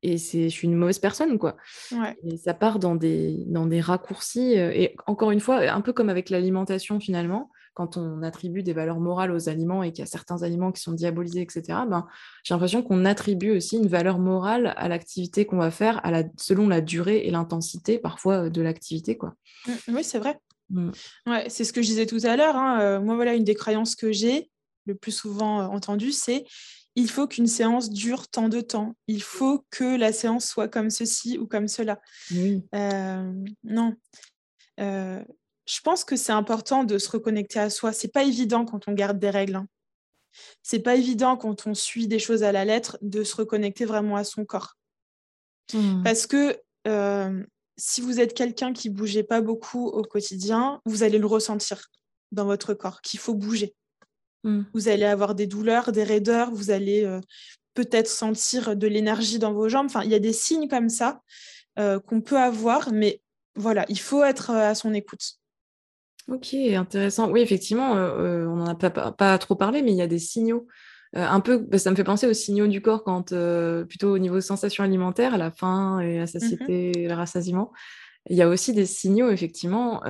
et, 0.02 0.18
c'est, 0.18 0.48
je 0.48 0.54
suis 0.54 0.66
une 0.66 0.74
mauvaise 0.74 0.98
personne, 0.98 1.38
quoi. 1.38 1.56
Et 2.24 2.36
ça 2.36 2.54
part 2.54 2.78
dans 2.78 2.94
des, 2.94 3.44
dans 3.46 3.66
des 3.66 3.80
raccourcis. 3.80 4.54
Et 4.54 4.96
encore 5.06 5.30
une 5.30 5.40
fois, 5.40 5.60
un 5.60 5.80
peu 5.80 5.92
comme 5.92 6.10
avec 6.10 6.28
l'alimentation 6.28 6.98
finalement, 6.98 7.50
quand 7.74 7.96
on 7.96 8.22
attribue 8.22 8.62
des 8.62 8.72
valeurs 8.72 9.00
morales 9.00 9.32
aux 9.32 9.48
aliments 9.48 9.82
et 9.82 9.92
qu'il 9.92 10.00
y 10.00 10.02
a 10.02 10.10
certains 10.10 10.42
aliments 10.42 10.72
qui 10.72 10.82
sont 10.82 10.92
diabolisés, 10.92 11.40
etc., 11.40 11.62
ben, 11.88 12.06
j'ai 12.44 12.54
l'impression 12.54 12.82
qu'on 12.82 13.04
attribue 13.04 13.52
aussi 13.52 13.76
une 13.76 13.88
valeur 13.88 14.18
morale 14.18 14.74
à 14.76 14.88
l'activité 14.88 15.46
qu'on 15.46 15.56
va 15.56 15.70
faire 15.70 16.04
à 16.04 16.10
la, 16.10 16.24
selon 16.36 16.68
la 16.68 16.80
durée 16.80 17.26
et 17.26 17.30
l'intensité 17.30 17.98
parfois 17.98 18.50
de 18.50 18.62
l'activité. 18.62 19.16
Quoi. 19.16 19.34
Mmh, 19.66 19.94
oui, 19.94 20.04
c'est 20.04 20.18
vrai. 20.18 20.38
Mmh. 20.70 20.90
Ouais, 21.26 21.48
c'est 21.48 21.64
ce 21.64 21.72
que 21.72 21.82
je 21.82 21.88
disais 21.88 22.06
tout 22.06 22.20
à 22.24 22.36
l'heure. 22.36 22.56
Hein, 22.56 22.80
euh, 22.80 23.00
moi, 23.00 23.14
voilà, 23.14 23.34
une 23.34 23.44
des 23.44 23.54
croyances 23.54 23.94
que 23.94 24.12
j'ai 24.12 24.50
le 24.86 24.94
plus 24.94 25.12
souvent 25.12 25.62
euh, 25.62 25.66
entendue, 25.66 26.12
c'est 26.12 26.44
il 26.94 27.08
faut 27.08 27.26
qu'une 27.26 27.46
séance 27.46 27.88
dure 27.88 28.28
tant 28.28 28.50
de 28.50 28.60
temps. 28.60 28.94
Il 29.06 29.22
faut 29.22 29.64
que 29.70 29.96
la 29.96 30.12
séance 30.12 30.46
soit 30.46 30.68
comme 30.68 30.90
ceci 30.90 31.38
ou 31.38 31.46
comme 31.46 31.68
cela. 31.68 32.00
Oui. 32.30 32.62
Euh, 32.74 33.32
non 33.64 33.94
je 35.66 35.80
pense 35.80 36.04
que 36.04 36.16
c'est 36.16 36.32
important 36.32 36.84
de 36.84 36.98
se 36.98 37.10
reconnecter 37.10 37.58
à 37.58 37.70
soi. 37.70 37.92
C'est 37.92 38.12
pas 38.12 38.24
évident 38.24 38.64
quand 38.64 38.88
on 38.88 38.92
garde 38.92 39.18
des 39.18 39.30
règles. 39.30 39.56
Hein. 39.56 39.66
C'est 40.62 40.80
pas 40.80 40.96
évident 40.96 41.36
quand 41.36 41.66
on 41.66 41.74
suit 41.74 42.08
des 42.08 42.18
choses 42.18 42.42
à 42.42 42.52
la 42.52 42.64
lettre 42.64 42.98
de 43.02 43.22
se 43.22 43.36
reconnecter 43.36 43.84
vraiment 43.84 44.16
à 44.16 44.24
son 44.24 44.44
corps. 44.44 44.76
Mmh. 45.72 46.02
Parce 46.02 46.26
que 46.26 46.58
euh, 46.88 47.42
si 47.76 48.00
vous 48.00 48.20
êtes 48.20 48.34
quelqu'un 48.34 48.72
qui 48.72 48.90
bougeait 48.90 49.22
pas 49.22 49.40
beaucoup 49.40 49.86
au 49.86 50.02
quotidien, 50.02 50.80
vous 50.84 51.02
allez 51.02 51.18
le 51.18 51.26
ressentir 51.26 51.88
dans 52.32 52.44
votre 52.44 52.74
corps 52.74 53.00
qu'il 53.00 53.20
faut 53.20 53.34
bouger. 53.34 53.74
Mmh. 54.44 54.62
Vous 54.74 54.88
allez 54.88 55.04
avoir 55.04 55.34
des 55.34 55.46
douleurs, 55.46 55.92
des 55.92 56.04
raideurs, 56.04 56.50
vous 56.50 56.70
allez 56.70 57.04
euh, 57.04 57.20
peut-être 57.74 58.08
sentir 58.08 58.76
de 58.76 58.86
l'énergie 58.86 59.38
dans 59.38 59.52
vos 59.52 59.68
jambes. 59.68 59.86
Enfin, 59.86 60.02
il 60.02 60.10
y 60.10 60.14
a 60.14 60.18
des 60.18 60.32
signes 60.32 60.68
comme 60.68 60.88
ça 60.88 61.22
euh, 61.78 62.00
qu'on 62.00 62.20
peut 62.20 62.38
avoir, 62.38 62.92
mais 62.92 63.22
voilà, 63.54 63.84
il 63.88 64.00
faut 64.00 64.24
être 64.24 64.50
à 64.50 64.74
son 64.74 64.92
écoute. 64.94 65.38
Ok, 66.28 66.54
intéressant. 66.54 67.30
Oui, 67.30 67.40
effectivement, 67.40 67.96
euh, 67.96 68.44
euh, 68.44 68.46
on 68.46 68.56
n'en 68.56 68.66
a 68.66 68.74
pas, 68.74 69.38
trop 69.38 69.56
parlé, 69.56 69.82
mais 69.82 69.90
il 69.90 69.96
y 69.96 70.02
a 70.02 70.06
des 70.06 70.20
signaux. 70.20 70.68
Euh, 71.16 71.26
un 71.26 71.40
peu, 71.40 71.58
bah, 71.58 71.78
ça 71.78 71.90
me 71.90 71.96
fait 71.96 72.04
penser 72.04 72.26
aux 72.26 72.32
signaux 72.32 72.68
du 72.68 72.80
corps 72.80 73.02
quand, 73.02 73.34
plutôt 73.88 74.14
au 74.14 74.18
niveau 74.18 74.40
sensation 74.40 74.84
alimentaire, 74.84 75.36
la 75.36 75.50
faim 75.50 76.00
et 76.00 76.18
la 76.18 76.24
mmh 76.24 76.26
satiété, 76.28 76.92
le 77.08 77.14
rassasiement. 77.14 77.72
Il 78.30 78.36
y 78.36 78.42
a 78.42 78.48
aussi 78.48 78.72
des 78.72 78.86
signaux, 78.86 79.30
effectivement, 79.30 80.00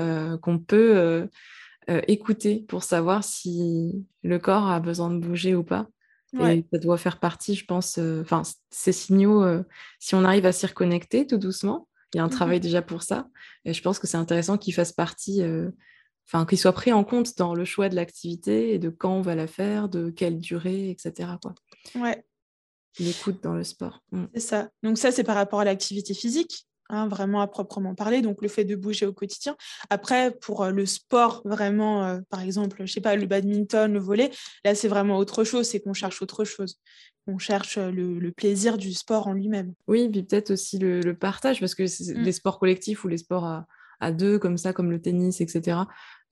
qu'on 0.43 0.59
peut 0.59 1.29
écouter 1.89 2.65
pour 2.69 2.83
savoir 2.83 3.25
si 3.25 4.05
le 4.23 4.39
corps 4.39 4.69
a 4.69 4.81
besoin 4.81 5.11
de 5.11 5.19
bouger 5.19 5.55
ou 5.55 5.65
pas. 5.65 5.87
Et 6.41 6.65
ça 6.73 6.79
doit 6.79 6.99
faire 6.99 7.19
partie, 7.21 7.55
je 7.55 7.65
pense, 7.65 7.99
enfin, 8.21 8.43
ces 8.71 8.93
signaux, 8.93 9.45
si 9.99 10.15
on 10.15 10.25
arrive 10.25 10.45
à 10.45 10.53
s'y 10.53 10.67
reconnecter 10.67 11.27
tout 11.27 11.39
doucement, 11.39 11.89
il 12.13 12.19
y 12.19 12.21
a 12.21 12.25
un 12.25 12.27
mmh 12.27 12.31
travail 12.31 12.61
déjà 12.61 12.83
pour 12.83 13.03
ça. 13.03 13.29
Et 13.65 13.73
je 13.73 13.83
pense 13.83 13.99
que 13.99 14.07
c'est 14.07 14.19
intéressant 14.19 14.59
qu'ils 14.59 14.75
fassent 14.75 14.93
partie 14.93 15.43
enfin, 16.27 16.47
qu'il 16.47 16.59
soit 16.59 16.73
pris 16.73 16.93
en 16.93 17.05
compte 17.05 17.37
dans 17.37 17.55
le 17.55 17.65
choix 17.65 17.89
de 17.89 17.97
l'activité 17.97 18.75
et 18.75 18.79
de 18.79 18.89
quand 18.89 19.17
on 19.17 19.23
va 19.23 19.35
la 19.35 19.47
faire, 19.47 19.89
de 19.89 20.11
quelle 20.11 20.39
durée, 20.39 20.91
etc. 20.91 21.31
Quoi. 21.41 21.55
Ouais. 21.95 22.25
L'écoute 22.99 23.43
dans 23.43 23.55
le 23.55 23.65
sport. 23.65 24.01
Mm. 24.13 24.25
C'est 24.35 24.41
ça. 24.41 24.69
Donc 24.83 24.99
ça, 24.99 25.13
c'est 25.13 25.25
par 25.25 25.35
rapport 25.35 25.61
à 25.61 25.65
l'activité 25.65 26.15
physique, 26.15 26.67
hein, 26.91 27.09
vraiment 27.09 27.41
à 27.41 27.47
proprement 27.47 27.95
parler, 27.95 28.21
donc 28.21 28.43
le 28.43 28.49
fait 28.49 28.65
de 28.65 28.77
bouger 28.77 29.07
au 29.07 29.13
quotidien. 29.13 29.57
Après, 29.91 30.31
pour 30.31 30.63
euh, 30.63 30.71
le 30.71 30.87
sport, 30.87 31.43
vraiment, 31.45 32.05
euh, 32.05 32.21
par 32.29 32.41
exemple, 32.41 32.83
je 32.85 32.93
sais 32.93 33.01
pas, 33.01 33.17
le 33.17 33.27
badminton, 33.27 33.93
le 33.93 33.99
volet, 33.99 34.31
là, 34.65 34.75
c'est 34.75 34.89
vraiment 34.89 35.17
autre 35.17 35.45
chose, 35.45 35.67
c'est 35.67 35.81
qu'on 35.81 35.95
cherche 35.95 36.21
autre 36.23 36.45
chose. 36.45 36.79
On 37.27 37.39
cherche 37.39 37.79
euh, 37.79 37.91
le, 37.91 38.31
plaisir 38.33 38.77
du 38.77 38.93
sport 38.93 39.27
en 39.27 39.33
lui-même. 39.33 39.75
Oui, 39.87 40.09
puis 40.09 40.23
peut-être 40.23 40.51
aussi 40.51 40.79
le, 40.79 41.15
partage, 41.15 41.61
parce 41.61 41.75
que 41.75 41.85
mm. 41.85 42.23
les 42.23 42.33
sports 42.33 42.59
collectifs 42.59 43.05
ou 43.05 43.09
les 43.09 43.19
sports 43.19 43.45
à 43.45 43.67
à 44.03 44.13
deux 44.13 44.39
comme 44.39 44.59
ça, 44.59 44.73
comme 44.73 44.91
le 44.91 45.01
tennis, 45.01 45.41
etc. 45.41 45.79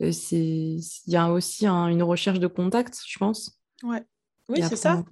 il 0.01 0.81
y 1.07 1.17
a 1.17 1.31
aussi 1.31 1.67
une 1.67 2.03
recherche 2.03 2.41
de 2.41 2.47
contact, 2.47 3.01
je 3.07 3.19
pense. 3.19 3.59
Ouais. 3.83 4.03
Oui, 4.49 4.61
c'est 4.69 4.77
ça. 4.77 5.05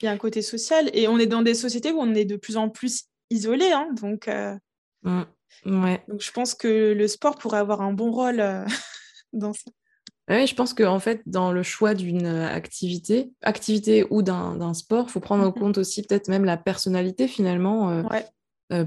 Il 0.00 0.06
y 0.06 0.08
a 0.08 0.10
un 0.10 0.18
côté 0.18 0.42
social 0.42 0.90
et 0.92 1.06
on 1.06 1.18
est 1.18 1.26
dans 1.26 1.42
des 1.42 1.54
sociétés 1.54 1.92
où 1.92 2.00
on 2.00 2.12
est 2.14 2.24
de 2.24 2.36
plus 2.36 2.56
en 2.56 2.68
plus 2.68 3.04
isolé, 3.30 3.70
hein, 3.70 3.88
donc. 4.00 4.28
Mmh. 5.02 5.22
Ouais. 5.66 6.02
Donc 6.08 6.20
je 6.20 6.32
pense 6.32 6.54
que 6.54 6.92
le 6.92 7.08
sport 7.08 7.36
pourrait 7.36 7.58
avoir 7.58 7.82
un 7.82 7.92
bon 7.92 8.10
rôle 8.10 8.42
dans 9.32 9.52
ça. 9.52 9.70
Oui, 10.28 10.46
je 10.46 10.54
pense 10.54 10.72
qu'en 10.72 11.00
fait, 11.00 11.20
dans 11.26 11.52
le 11.52 11.62
choix 11.62 11.94
d'une 11.94 12.26
activité, 12.26 13.32
activité 13.42 14.06
ou 14.10 14.22
d'un 14.22 14.74
sport, 14.74 15.06
il 15.08 15.12
faut 15.12 15.20
prendre 15.20 15.44
en 15.44 15.50
mmh 15.50 15.54
compte 15.54 15.78
aussi 15.78 16.02
peut-être 16.02 16.28
même 16.28 16.44
la 16.44 16.56
personnalité 16.56 17.28
finalement. 17.28 18.02
Ouais. 18.08 18.24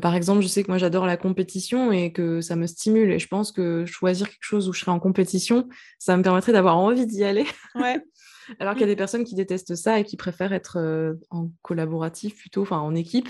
Par 0.01 0.15
exemple, 0.15 0.41
je 0.41 0.47
sais 0.47 0.63
que 0.63 0.69
moi 0.69 0.77
j'adore 0.77 1.05
la 1.05 1.17
compétition 1.17 1.91
et 1.91 2.11
que 2.11 2.41
ça 2.41 2.55
me 2.55 2.67
stimule. 2.67 3.11
Et 3.11 3.19
je 3.19 3.27
pense 3.27 3.51
que 3.51 3.85
choisir 3.85 4.29
quelque 4.29 4.43
chose 4.43 4.69
où 4.69 4.73
je 4.73 4.79
serai 4.79 4.91
en 4.91 4.99
compétition, 4.99 5.67
ça 5.99 6.15
me 6.17 6.23
permettrait 6.23 6.53
d'avoir 6.53 6.77
envie 6.77 7.05
d'y 7.05 7.23
aller. 7.23 7.45
Ouais. 7.75 7.99
Alors 8.59 8.73
qu'il 8.73 8.81
y 8.81 8.85
a 8.85 8.87
des 8.87 8.95
personnes 8.95 9.23
qui 9.23 9.33
détestent 9.33 9.75
ça 9.75 9.99
et 9.99 10.03
qui 10.03 10.17
préfèrent 10.17 10.53
être 10.53 11.15
en 11.31 11.49
collaboratif 11.63 12.35
plutôt, 12.35 12.61
enfin 12.61 12.77
en 12.77 12.93
équipe 12.93 13.29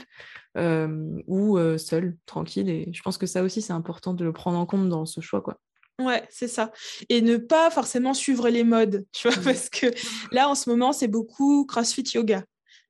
ou 0.57 1.57
seul, 1.77 2.17
tranquille. 2.25 2.69
Et 2.69 2.89
je 2.91 3.01
pense 3.01 3.17
que 3.17 3.25
ça 3.25 3.41
aussi, 3.41 3.61
c'est 3.61 3.71
important 3.73 4.13
de 4.13 4.25
le 4.25 4.33
prendre 4.33 4.57
en 4.57 4.65
compte 4.65 4.89
dans 4.89 5.05
ce 5.05 5.21
choix. 5.21 5.41
Quoi. 5.41 5.57
Ouais, 5.99 6.23
c'est 6.29 6.49
ça. 6.49 6.71
Et 7.07 7.21
ne 7.21 7.37
pas 7.37 7.69
forcément 7.71 8.13
suivre 8.13 8.49
les 8.49 8.63
modes, 8.63 9.05
tu 9.13 9.29
vois, 9.29 9.37
mmh. 9.37 9.43
parce 9.43 9.69
que 9.69 9.87
là, 10.31 10.49
en 10.49 10.55
ce 10.55 10.69
moment, 10.69 10.91
c'est 10.91 11.07
beaucoup 11.07 11.65
CrossFit 11.65 12.03
Yoga. 12.13 12.43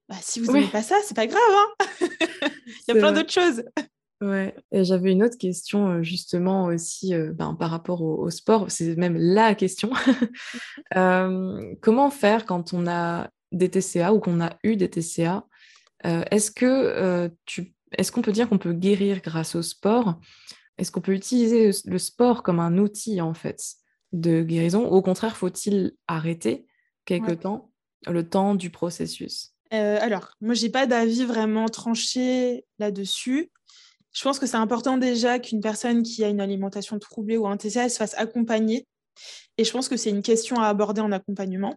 Bah, 0.08 0.16
si 0.22 0.40
vous 0.40 0.52
n'aimez 0.52 0.68
pas 0.68 0.84
ça, 0.84 0.96
c'est 1.04 1.16
pas 1.16 1.28
grave. 1.28 1.42
Hein. 1.42 1.86
Il 2.88 2.94
y 2.94 2.98
a 2.98 3.00
plein 3.00 3.12
d'autres 3.12 3.32
choses. 3.32 3.64
Ouais, 4.22 4.56
et 4.72 4.84
j'avais 4.86 5.12
une 5.12 5.24
autre 5.24 5.38
question 5.38 6.02
justement 6.02 6.66
aussi 6.66 7.14
ben, 7.34 7.54
par 7.54 7.70
rapport 7.70 8.02
au, 8.02 8.30
sport, 8.30 8.72
c'est 8.72 8.96
même 8.96 9.18
la 9.18 9.56
question. 9.56 9.92
Mmh 10.96 11.76
comment 11.82 12.10
faire 12.10 12.46
quand 12.46 12.74
on 12.74 12.88
a 12.88 13.30
des 13.52 13.70
TCA 13.70 14.14
ou 14.14 14.20
qu'on 14.20 14.42
a 14.42 14.58
eu 14.64 14.78
des 14.78 14.90
TCA 14.90 15.46
Est-ce 16.04 16.50
que 16.52 17.30
tu, 17.46 17.76
est-ce 17.98 18.12
qu'on 18.12 18.22
peut 18.22 18.32
dire 18.32 18.50
qu'on 18.50 18.58
peut 18.58 18.74
guérir 18.74 19.22
grâce 19.22 19.56
au 19.56 19.62
sport? 19.62 20.20
Est-ce 20.78 20.92
qu'on 20.92 21.02
peut 21.02 21.14
utiliser 21.14 21.72
le 21.86 21.98
sport 21.98 22.44
comme 22.44 22.60
un 22.60 22.78
outil 22.78 23.22
en 23.22 23.34
fait 23.34 23.62
de 24.12 24.44
guérison? 24.44 24.88
Ou 24.88 24.96
au 24.96 25.02
contraire 25.02 25.38
faut-il 25.38 25.94
arrêter 26.08 26.66
quelque 27.06 27.32
temps 27.32 27.72
le 28.08 28.28
temps 28.28 28.56
du 28.56 28.70
processus? 28.70 29.55
Alors, 29.72 30.32
moi 30.42 30.54
j'ai 30.54 30.70
pas 30.70 30.86
d'avis 30.86 31.26
vraiment 31.26 31.68
tranché 31.68 32.66
là-dessus. 32.80 33.52
Je 34.16 34.24
pense 34.24 34.40
que 34.40 34.46
c'est 34.46 34.56
important 34.56 34.98
déjà 34.98 35.40
qu'une 35.40 35.60
personne 35.60 36.02
qui 36.02 36.24
a 36.24 36.30
une 36.30 36.40
alimentation 36.40 36.98
troublée 37.00 37.36
ou 37.36 37.48
un 37.48 37.58
TCA 37.58 37.90
se 37.90 37.98
fasse 37.98 38.14
accompagner. 38.18 38.88
Et 39.58 39.66
je 39.66 39.72
pense 39.72 39.90
que 39.90 39.98
c'est 39.98 40.10
une 40.10 40.22
question 40.22 40.60
à 40.60 40.68
aborder 40.68 41.02
en 41.02 41.12
accompagnement. 41.12 41.76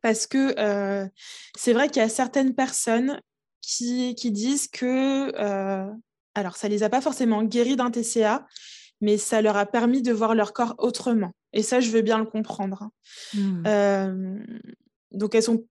Parce 0.00 0.28
que 0.28 0.54
euh, 0.58 1.08
c'est 1.56 1.72
vrai 1.72 1.88
qu'il 1.88 2.02
y 2.02 2.04
a 2.04 2.08
certaines 2.08 2.54
personnes 2.54 3.20
qui, 3.60 4.14
disent 4.14 4.68
que, 4.68 5.32
euh, 5.38 5.90
alors 6.34 6.56
ça 6.56 6.68
ne 6.68 6.72
les 6.72 6.84
a 6.84 6.88
pas 6.88 7.00
forcément 7.00 7.42
guéris 7.42 7.76
d'un 7.76 7.90
TCA, 7.90 8.46
mais 9.00 9.18
ça 9.18 9.42
leur 9.42 9.56
a 9.56 9.66
permis 9.66 10.02
de 10.02 10.12
voir 10.12 10.34
leur 10.34 10.52
corps 10.52 10.74
autrement. 10.78 11.32
Et 11.52 11.62
ça, 11.62 11.80
je 11.80 11.90
veux 11.90 12.02
bien 12.02 12.18
le 12.18 12.26
comprendre. 12.26 12.90
Mmh. 13.34 13.62
Euh, 13.66 14.38
donc, 15.10 15.34
elles 15.34 15.42
sont, 15.42 15.66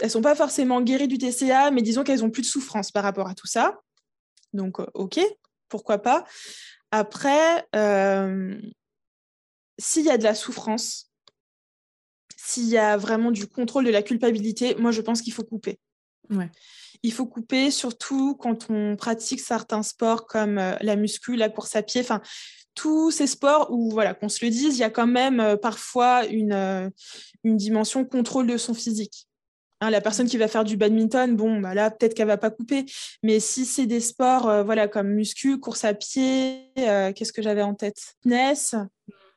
elles 0.00 0.10
sont 0.10 0.22
pas 0.22 0.34
forcément 0.34 0.82
guéries 0.82 1.08
du 1.08 1.18
TCA, 1.18 1.70
mais 1.70 1.82
disons 1.82 2.04
qu'elles 2.04 2.24
ont 2.24 2.30
plus 2.30 2.42
de 2.42 2.46
souffrance 2.46 2.90
par 2.90 3.02
rapport 3.02 3.28
à 3.28 3.34
tout 3.34 3.46
ça. 3.46 3.80
Donc, 4.52 4.78
OK, 4.94 5.20
pourquoi 5.68 5.98
pas. 5.98 6.24
Après, 6.90 7.66
s'il 9.78 10.04
y 10.04 10.10
a 10.10 10.18
de 10.18 10.24
la 10.24 10.34
souffrance, 10.34 11.10
s'il 12.36 12.68
y 12.68 12.78
a 12.78 12.96
vraiment 12.96 13.30
du 13.30 13.46
contrôle 13.46 13.84
de 13.84 13.90
la 13.90 14.02
culpabilité, 14.02 14.74
moi, 14.76 14.90
je 14.90 15.00
pense 15.00 15.22
qu'il 15.22 15.32
faut 15.32 15.44
couper. 15.44 15.78
Il 17.02 17.12
faut 17.12 17.26
couper, 17.26 17.70
surtout 17.70 18.34
quand 18.36 18.70
on 18.70 18.96
pratique 18.96 19.40
certains 19.40 19.82
sports 19.82 20.26
comme 20.26 20.56
la 20.56 20.96
muscu, 20.96 21.36
la 21.36 21.48
course 21.48 21.76
à 21.76 21.82
pied, 21.82 22.00
enfin, 22.00 22.20
tous 22.74 23.10
ces 23.10 23.26
sports 23.26 23.70
où, 23.70 23.90
voilà, 23.90 24.12
qu'on 24.12 24.28
se 24.28 24.44
le 24.44 24.50
dise, 24.50 24.76
il 24.76 24.80
y 24.80 24.84
a 24.84 24.90
quand 24.90 25.06
même 25.06 25.56
parfois 25.62 26.26
une, 26.26 26.90
une 27.44 27.56
dimension 27.56 28.04
contrôle 28.04 28.46
de 28.46 28.56
son 28.56 28.74
physique. 28.74 29.26
Hein, 29.82 29.90
la 29.90 30.00
personne 30.00 30.26
qui 30.26 30.38
va 30.38 30.48
faire 30.48 30.64
du 30.64 30.78
badminton, 30.78 31.36
bon, 31.36 31.60
bah 31.60 31.74
là, 31.74 31.90
peut-être 31.90 32.14
qu'elle 32.14 32.26
va 32.26 32.38
pas 32.38 32.50
couper. 32.50 32.86
Mais 33.22 33.40
si 33.40 33.66
c'est 33.66 33.86
des 33.86 34.00
sports 34.00 34.48
euh, 34.48 34.62
voilà, 34.62 34.88
comme 34.88 35.08
muscu, 35.08 35.60
course 35.60 35.84
à 35.84 35.92
pied, 35.92 36.70
euh, 36.78 37.12
qu'est-ce 37.12 37.32
que 37.32 37.42
j'avais 37.42 37.62
en 37.62 37.74
tête? 37.74 37.98
Fitness, 37.98 38.74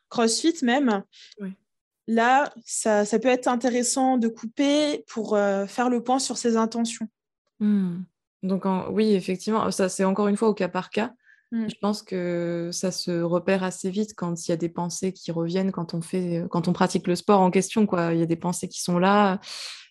crossfit 0.07 0.55
même. 0.63 1.03
Là, 2.07 2.53
ça, 2.65 3.03
peut 3.21 3.27
être 3.27 3.47
intéressant 3.47 4.17
de 4.17 4.29
couper 4.29 5.03
pour 5.07 5.35
euh, 5.35 5.65
faire 5.67 5.89
le 5.89 6.01
point 6.01 6.19
sur 6.19 6.37
ses 6.37 6.55
intentions. 6.55 7.07
Mmh. 7.59 7.97
Donc, 8.43 8.63
oui, 8.91 9.13
effectivement, 9.13 9.69
ça 9.71 9.89
c'est 9.89 10.05
encore 10.05 10.29
une 10.29 10.37
fois 10.37 10.47
au 10.47 10.53
cas 10.53 10.69
par 10.69 10.89
cas. 10.89 11.11
Mmh. 11.51 11.67
Je 11.67 11.75
pense 11.81 12.01
que 12.01 12.69
ça 12.71 12.91
se 12.91 13.21
repère 13.21 13.63
assez 13.63 13.89
vite 13.89 14.13
quand 14.15 14.47
il 14.47 14.51
y 14.51 14.53
a 14.53 14.57
des 14.57 14.69
pensées 14.69 15.11
qui 15.11 15.31
reviennent 15.31 15.73
quand 15.73 15.93
on 15.93 16.01
fait, 16.01 16.45
quand 16.49 16.69
on 16.69 16.73
pratique 16.73 17.07
le 17.07 17.15
sport 17.15 17.41
en 17.41 17.51
question. 17.51 17.85
Quoi. 17.85 18.13
Il 18.13 18.19
y 18.19 18.23
a 18.23 18.27
des 18.27 18.37
pensées 18.37 18.69
qui 18.69 18.81
sont 18.81 18.99
là 18.99 19.41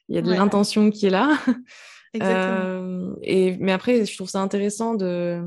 il 0.08 0.14
y 0.14 0.18
a 0.18 0.22
de 0.22 0.30
l'intention 0.30 0.90
qui 0.90 1.06
est 1.06 1.10
là. 1.10 1.38
Exactement. 2.14 3.16
et, 3.22 3.56
mais 3.58 3.72
après, 3.72 4.06
je 4.06 4.16
trouve 4.16 4.30
ça 4.30 4.40
intéressant 4.40 4.94
de, 4.94 5.42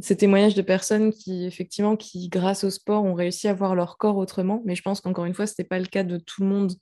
ces 0.00 0.16
témoignages 0.16 0.54
de 0.54 0.62
personnes 0.62 1.12
qui, 1.12 1.44
effectivement, 1.44 1.96
qui, 1.96 2.28
grâce 2.28 2.64
au 2.64 2.70
sport, 2.70 3.04
ont 3.04 3.14
réussi 3.14 3.48
à 3.48 3.54
voir 3.54 3.74
leur 3.74 3.98
corps 3.98 4.16
autrement. 4.16 4.62
Mais 4.64 4.74
je 4.74 4.82
pense 4.82 5.00
qu'encore 5.00 5.26
une 5.26 5.34
fois, 5.34 5.46
ce 5.46 5.54
n'est 5.58 5.64
pas 5.64 5.78
le 5.78 5.86
cas 5.86 6.02
de 6.02 6.18
tout 6.18 6.42
le 6.42 6.48
monde. 6.48 6.72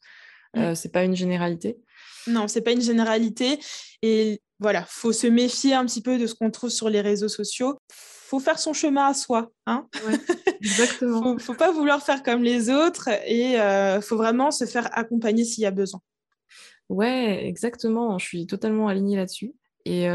Mmh. 0.55 0.61
Euh, 0.61 0.75
c'est 0.75 0.93
pas 0.93 1.05
une 1.05 1.15
généralité. 1.15 1.79
Non, 2.27 2.49
c'est 2.49 2.63
pas 2.63 2.73
une 2.73 2.81
généralité. 2.81 3.59
Et 4.03 4.41
voilà, 4.59 4.85
faut 4.89 5.13
se 5.13 5.27
méfier 5.27 5.75
un 5.75 5.85
petit 5.87 6.03
peu 6.03 6.19
de 6.19 6.27
ce 6.27 6.35
qu'on 6.35 6.51
trouve 6.51 6.71
sur 6.71 6.89
les 6.89 7.01
réseaux 7.01 7.29
sociaux. 7.29 7.79
Faut 7.91 8.41
faire 8.41 8.59
son 8.59 8.73
chemin 8.73 9.07
à 9.07 9.15
soi. 9.15 9.51
Hein 9.67 9.89
exactement. 10.61 11.23
faut, 11.23 11.39
faut 11.39 11.55
pas 11.55 11.73
vouloir 11.73 12.03
faire 12.03 12.23
comme 12.23 12.43
les 12.43 12.71
autres 12.71 13.09
et 13.27 13.61
euh, 13.61 14.01
faut 14.01 14.17
vraiment 14.17 14.51
se 14.51 14.67
faire 14.67 14.89
accompagner 14.97 15.45
s'il 15.45 15.63
y 15.63 15.67
a 15.67 15.73
besoin. 15.73 16.01
Ouais, 16.91 17.47
exactement. 17.47 18.19
Je 18.19 18.27
suis 18.27 18.47
totalement 18.47 18.89
alignée 18.89 19.17
là-dessus. 19.17 19.55
Et 19.87 20.09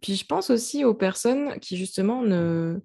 puis 0.00 0.16
je 0.16 0.26
pense 0.26 0.50
aussi 0.50 0.84
aux 0.84 0.94
personnes 0.94 1.60
qui 1.60 1.76
justement 1.76 2.22
ne, 2.22 2.80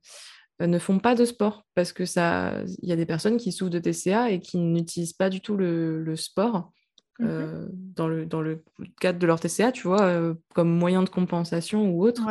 ne 0.59 0.79
font 0.79 0.99
pas 0.99 1.15
de 1.15 1.25
sport 1.25 1.65
parce 1.73 1.93
que 1.93 2.05
ça, 2.05 2.61
il 2.83 2.89
y 2.89 2.91
a 2.91 2.95
des 2.95 3.05
personnes 3.07 3.37
qui 3.37 3.51
souffrent 3.51 3.71
de 3.71 3.79
TCA 3.79 4.29
et 4.29 4.39
qui 4.39 4.57
n'utilisent 4.57 5.13
pas 5.13 5.29
du 5.29 5.41
tout 5.41 5.55
le, 5.57 6.15
sport 6.15 6.71
mmh 7.19 7.65
dans, 7.95 8.07
le, 8.07 8.27
dans 8.27 8.41
le 8.41 8.61
cadre 9.01 9.17
de 9.17 9.25
leur 9.25 9.39
TCA, 9.39 9.71
tu 9.71 9.87
vois, 9.87 10.35
comme 10.53 10.69
moyen 10.69 11.01
de 11.01 11.09
compensation 11.09 11.89
ou 11.89 12.03
autre. 12.05 12.23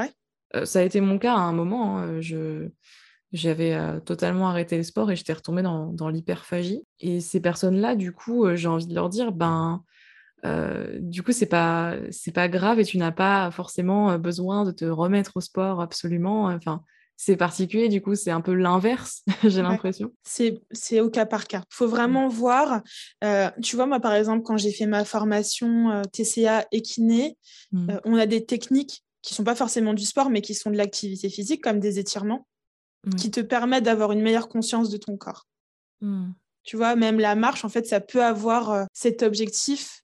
ça 0.65 0.79
a 0.79 0.83
été 0.83 1.01
mon 1.01 1.19
cas 1.19 1.35
à 1.35 1.41
un 1.41 1.53
moment. 1.53 1.99
Hein, 1.99 2.21
je, 2.21 2.69
j'avais 3.33 3.77
totalement 4.05 4.49
arrêté 4.49 4.77
le 4.77 4.85
sport 4.85 5.11
et 5.11 5.17
j'étais 5.17 5.33
retombée 5.33 5.63
dans, 5.63 5.93
dans 5.93 6.11
l'hyperphagie. 6.11 6.85
Et 7.01 7.21
ces 7.21 7.41
personnes-là, 7.41 7.97
du 7.97 8.13
coup, 8.13 8.47
j'ai 8.55 8.69
envie 8.69 8.87
de 8.87 8.95
leur 8.95 9.09
dire, 9.09 9.33
ben 9.33 9.83
euh, 10.45 10.99
du 11.01 11.23
coup, 11.23 11.33
c'est 11.33 11.47
pas 11.47 11.97
c'est 12.11 12.33
pas 12.33 12.49
grave 12.49 12.79
et 12.79 12.85
tu 12.85 12.99
n'as 12.99 13.13
pas 13.13 13.51
forcément 13.51 14.11
euh, 14.11 14.19
besoin 14.19 14.65
de 14.65 14.71
te 14.71 14.85
remettre 14.85 15.33
au 15.37 15.41
sport 15.41 15.81
absolument. 15.81 16.45
Enfin, 16.47 16.83
c'est 17.17 17.37
particulier. 17.37 17.89
Du 17.89 18.03
coup, 18.03 18.15
c'est 18.15 18.31
un 18.31 18.43
peu 18.43 18.53
l'inverse. 18.53 19.23
J'ai 19.45 19.63
l'impression. 19.63 20.13
C'est 20.23 21.01
au 21.01 21.11
cas 21.11 21.27
par 21.27 21.47
cas. 21.47 21.63
Il 21.71 21.75
faut 21.75 21.89
vraiment 21.89 22.29
voir. 22.29 22.83
Euh, 23.25 23.51
tu 23.63 23.77
vois, 23.77 23.87
moi, 23.87 24.01
par 24.01 24.15
exemple, 24.15 24.43
quand 24.43 24.59
j'ai 24.59 24.73
fait 24.73 24.87
ma 24.87 25.05
formation 25.05 26.03
TCA 26.13 26.67
et 26.73 26.83
kiné, 26.83 27.37
mmh. 27.73 27.95
on 28.05 28.17
a 28.17 28.27
des 28.27 28.45
techniques 28.45 29.03
qui 29.23 29.35
sont 29.35 29.45
pas 29.45 29.57
forcément 29.57 29.95
du 29.95 30.05
sport, 30.05 30.31
mais 30.31 30.43
qui 30.43 30.55
sont 30.55 30.71
de 30.71 30.77
l'activité 30.77 31.29
physique, 31.31 31.63
comme 31.63 31.81
des 31.81 31.99
étirements, 31.99 32.47
qui 33.17 33.31
te 33.31 33.41
permettent 33.41 33.85
d'avoir 33.85 34.13
une 34.13 34.21
meilleure 34.21 34.49
conscience 34.49 34.91
de 34.91 34.97
ton 34.99 35.17
corps. 35.17 35.47
Mmh. 36.01 36.31
Tu 36.63 36.77
vois, 36.77 36.97
même 36.97 37.19
la 37.19 37.35
marche, 37.35 37.65
en 37.65 37.69
fait, 37.69 37.87
ça 37.87 38.01
peut 38.01 38.23
avoir 38.23 38.87
cet 38.93 39.23
objectif 39.23 39.96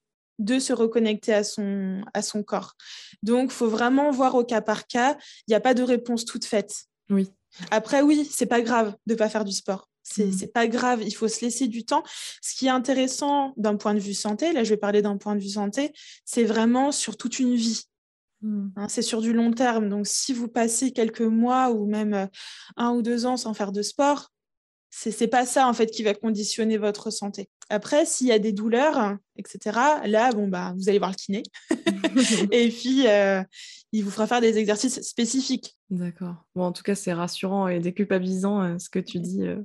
de 0.44 0.59
se 0.59 0.72
reconnecter 0.72 1.33
à 1.33 1.44
son, 1.44 2.02
à 2.14 2.22
son 2.22 2.42
corps. 2.42 2.74
Donc, 3.22 3.50
il 3.50 3.55
faut 3.55 3.68
vraiment 3.68 4.11
voir 4.11 4.35
au 4.35 4.44
cas 4.44 4.61
par 4.61 4.87
cas. 4.87 5.16
Il 5.46 5.50
n'y 5.50 5.55
a 5.55 5.61
pas 5.61 5.74
de 5.74 5.83
réponse 5.83 6.24
toute 6.24 6.44
faite. 6.44 6.85
Oui. 7.11 7.29
Après, 7.71 8.02
oui, 8.02 8.29
c'est 8.31 8.46
pas 8.46 8.60
grave 8.60 8.94
de 9.06 9.12
ne 9.14 9.19
pas 9.19 9.29
faire 9.29 9.44
du 9.44 9.52
sport. 9.52 9.88
C'est 10.02 10.27
n'est 10.27 10.46
mmh. 10.46 10.52
pas 10.52 10.66
grave, 10.66 11.02
il 11.02 11.14
faut 11.14 11.29
se 11.29 11.44
laisser 11.44 11.69
du 11.69 11.85
temps. 11.85 12.02
Ce 12.42 12.54
qui 12.56 12.66
est 12.66 12.71
intéressant 12.71 13.52
d'un 13.56 13.77
point 13.77 13.94
de 13.94 14.00
vue 14.00 14.14
santé, 14.14 14.52
là 14.52 14.64
je 14.64 14.71
vais 14.71 14.77
parler 14.77 15.00
d'un 15.00 15.16
point 15.16 15.37
de 15.37 15.40
vue 15.40 15.50
santé, 15.50 15.92
c'est 16.25 16.42
vraiment 16.42 16.90
sur 16.90 17.16
toute 17.16 17.38
une 17.38 17.54
vie. 17.54 17.85
Mmh. 18.40 18.69
Hein, 18.77 18.88
c'est 18.88 19.02
sur 19.02 19.21
du 19.21 19.33
long 19.33 19.52
terme. 19.52 19.88
Donc 19.88 20.08
si 20.08 20.33
vous 20.33 20.48
passez 20.48 20.90
quelques 20.92 21.21
mois 21.21 21.71
ou 21.71 21.87
même 21.87 22.14
euh, 22.14 22.27
un 22.77 22.90
ou 22.90 23.02
deux 23.02 23.27
ans 23.27 23.37
sans 23.37 23.54
faire 23.54 23.71
de 23.71 23.83
sport, 23.83 24.31
c'est 24.90 25.29
pas 25.29 25.46
ça 25.46 25.69
en 25.69 25.73
fait 25.73 25.87
qui 25.87 26.02
va 26.02 26.14
conditionner 26.14 26.77
votre 26.77 27.10
santé. 27.10 27.48
Après, 27.71 28.04
s'il 28.04 28.27
y 28.27 28.33
a 28.33 28.38
des 28.38 28.52
douleurs, 28.52 29.17
etc., 29.37 29.79
là, 30.04 30.33
bon, 30.33 30.48
bah, 30.48 30.75
vous 30.77 30.88
allez 30.88 30.98
voir 30.98 31.10
le 31.10 31.17
kiné. 31.17 31.42
et 32.52 32.69
puis, 32.69 33.06
euh, 33.06 33.42
il 33.92 34.04
vous 34.04 34.10
fera 34.10 34.27
faire 34.27 34.40
des 34.40 34.58
exercices 34.58 35.00
spécifiques. 35.02 35.77
D'accord. 35.90 36.44
Bon, 36.54 36.65
en 36.65 36.73
tout 36.73 36.83
cas, 36.83 36.94
c'est 36.94 37.13
rassurant 37.13 37.69
et 37.69 37.81
déculpabilisant 37.81 38.63
euh, 38.63 38.79
ce 38.79 38.88
que 38.88 38.98
tu 38.98 39.21
dis 39.21 39.46
euh, 39.46 39.60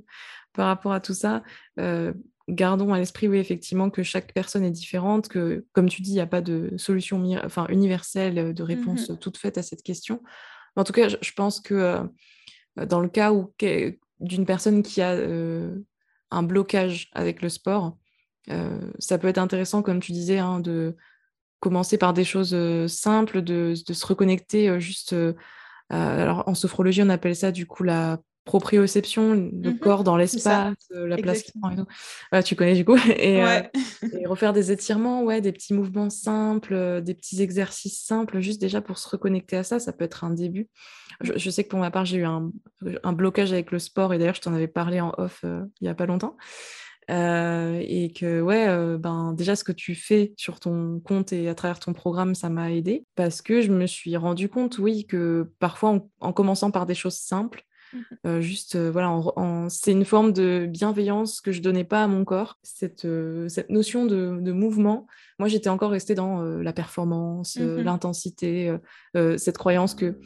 par 0.52 0.66
rapport 0.66 0.92
à 0.92 1.00
tout 1.00 1.14
ça. 1.14 1.42
gardons 2.48 2.94
à 2.94 2.98
l'esprit, 2.98 3.28
oui, 3.28 3.38
effectivement, 3.38 3.90
que 3.90 4.02
chaque 4.02 4.32
personne 4.32 4.64
est 4.64 4.70
différente, 4.70 5.28
que, 5.28 5.66
comme 5.72 5.88
tu 5.88 6.00
dis, 6.02 6.12
il 6.12 6.14
n'y 6.14 6.20
a 6.20 6.26
pas 6.26 6.40
de 6.40 6.72
solution 6.76 7.22
enfin, 7.44 7.66
universelle, 7.68 8.54
de 8.54 8.62
réponse 8.62 9.10
mmh 9.10 9.18
toute 9.18 9.36
faite 9.36 9.58
à 9.58 9.62
cette 9.62 9.82
question. 9.82 10.22
en 10.76 10.84
tout 10.84 10.94
cas, 10.94 11.08
je, 11.08 11.32
pense 11.32 11.60
que 11.60 12.00
dans 12.76 13.00
le 13.00 13.08
cas 13.08 13.32
où 13.32 13.52
d'une 14.20 14.46
personne 14.46 14.82
qui 14.82 15.02
a 15.02 15.14
un 16.30 16.42
blocage 16.42 17.10
avec 17.12 17.42
le 17.42 17.48
sport, 17.48 17.96
ça 18.98 19.18
peut 19.18 19.28
être 19.28 19.38
intéressant, 19.38 19.82
comme 19.82 20.00
tu 20.00 20.12
disais, 20.12 20.38
hein, 20.38 20.60
de 20.60 20.96
commencer 21.60 21.98
par 21.98 22.14
des 22.14 22.24
choses 22.24 22.56
simples, 22.86 23.42
de, 23.42 23.74
de 23.86 23.92
se 23.92 24.06
reconnecter 24.06 24.80
juste. 24.80 25.14
alors 25.90 26.44
en 26.48 26.54
sophrologie, 26.54 27.02
on 27.02 27.10
appelle 27.10 27.36
ça 27.36 27.52
du 27.52 27.66
coup 27.66 27.82
la 27.82 28.18
proprioception, 28.48 29.34
le 29.34 29.70
mmh 29.70 29.78
corps 29.78 30.04
dans 30.04 30.16
l'espace, 30.16 30.74
la 30.90 31.16
place 31.16 31.42
qui 31.42 31.52
prend 31.58 31.70
et 31.70 31.76
tout. 31.76 31.86
tu 32.44 32.56
connais 32.56 32.74
du 32.74 32.84
coup. 32.84 32.96
Et, 33.08 33.38
et, 33.38 34.26
refaire 34.26 34.52
des 34.52 34.72
étirements, 34.72 35.22
ouais, 35.22 35.40
des 35.40 35.52
petits 35.52 35.74
mouvements 35.74 36.10
simples, 36.10 37.02
des 37.02 37.14
petits 37.14 37.42
exercices 37.42 38.02
simples, 38.04 38.40
juste 38.40 38.60
déjà 38.60 38.80
pour 38.80 38.98
se 38.98 39.08
reconnecter 39.08 39.56
à 39.56 39.62
ça, 39.62 39.78
ça 39.78 39.92
peut 39.92 40.04
être 40.04 40.24
un 40.24 40.30
début. 40.30 40.68
Je, 41.20 41.50
sais 41.50 41.64
que 41.64 41.68
pour 41.68 41.78
ma 41.78 41.90
part, 41.90 42.04
j'ai 42.04 42.18
eu 42.18 42.24
un, 42.24 42.50
un, 43.02 43.12
blocage 43.12 43.52
avec 43.52 43.70
le 43.70 43.78
sport, 43.78 44.14
et 44.14 44.18
d'ailleurs, 44.18 44.34
je 44.34 44.40
t'en 44.40 44.54
avais 44.54 44.68
parlé 44.68 45.00
en 45.00 45.12
off 45.18 45.40
il 45.44 45.68
n'y 45.82 45.88
a 45.88 45.94
pas 45.94 46.06
longtemps. 46.06 46.36
Euh, 47.10 47.82
et 47.86 48.12
que 48.12 48.42
ouais, 48.42 48.68
euh, 48.68 48.98
ben 48.98 49.32
déjà 49.32 49.56
ce 49.56 49.64
que 49.64 49.72
tu 49.72 49.94
fais 49.94 50.34
sur 50.36 50.60
ton 50.60 51.00
compte 51.00 51.32
et 51.32 51.48
à 51.48 51.54
travers 51.54 51.78
ton 51.78 51.94
programme, 51.94 52.34
ça 52.34 52.50
m'a 52.50 52.70
aidé 52.70 53.06
parce 53.14 53.40
que 53.40 53.62
je 53.62 53.72
me 53.72 53.86
suis 53.86 54.16
rendu 54.16 54.50
compte, 54.50 54.78
oui, 54.78 55.06
que 55.06 55.50
parfois 55.58 56.02
en, 56.20 56.32
commençant 56.34 56.70
par 56.70 56.84
des 56.84 56.94
choses 56.94 57.16
simples, 57.16 57.62
euh, 58.26 58.40
juste 58.40 58.76
voilà, 58.76 59.14
c'est 59.68 59.92
une 59.92 60.04
forme 60.04 60.32
de 60.32 60.66
bienveillance 60.68 61.40
que 61.40 61.52
je 61.52 61.62
donnais 61.62 61.84
pas 61.84 62.04
à 62.04 62.06
mon 62.06 62.24
corps. 62.24 62.58
Cette, 62.62 63.06
cette 63.48 63.70
notion 63.70 64.06
de, 64.06 64.38
de, 64.40 64.52
mouvement, 64.52 65.06
moi 65.38 65.48
j'étais 65.48 65.68
encore 65.68 65.90
restée 65.90 66.14
dans 66.14 66.42
la 66.42 66.72
performance, 66.72 67.56
mmh 67.56 67.78
l'intensité, 67.78 68.76
cette 69.36 69.58
croyance 69.58 69.94
que 69.94 70.18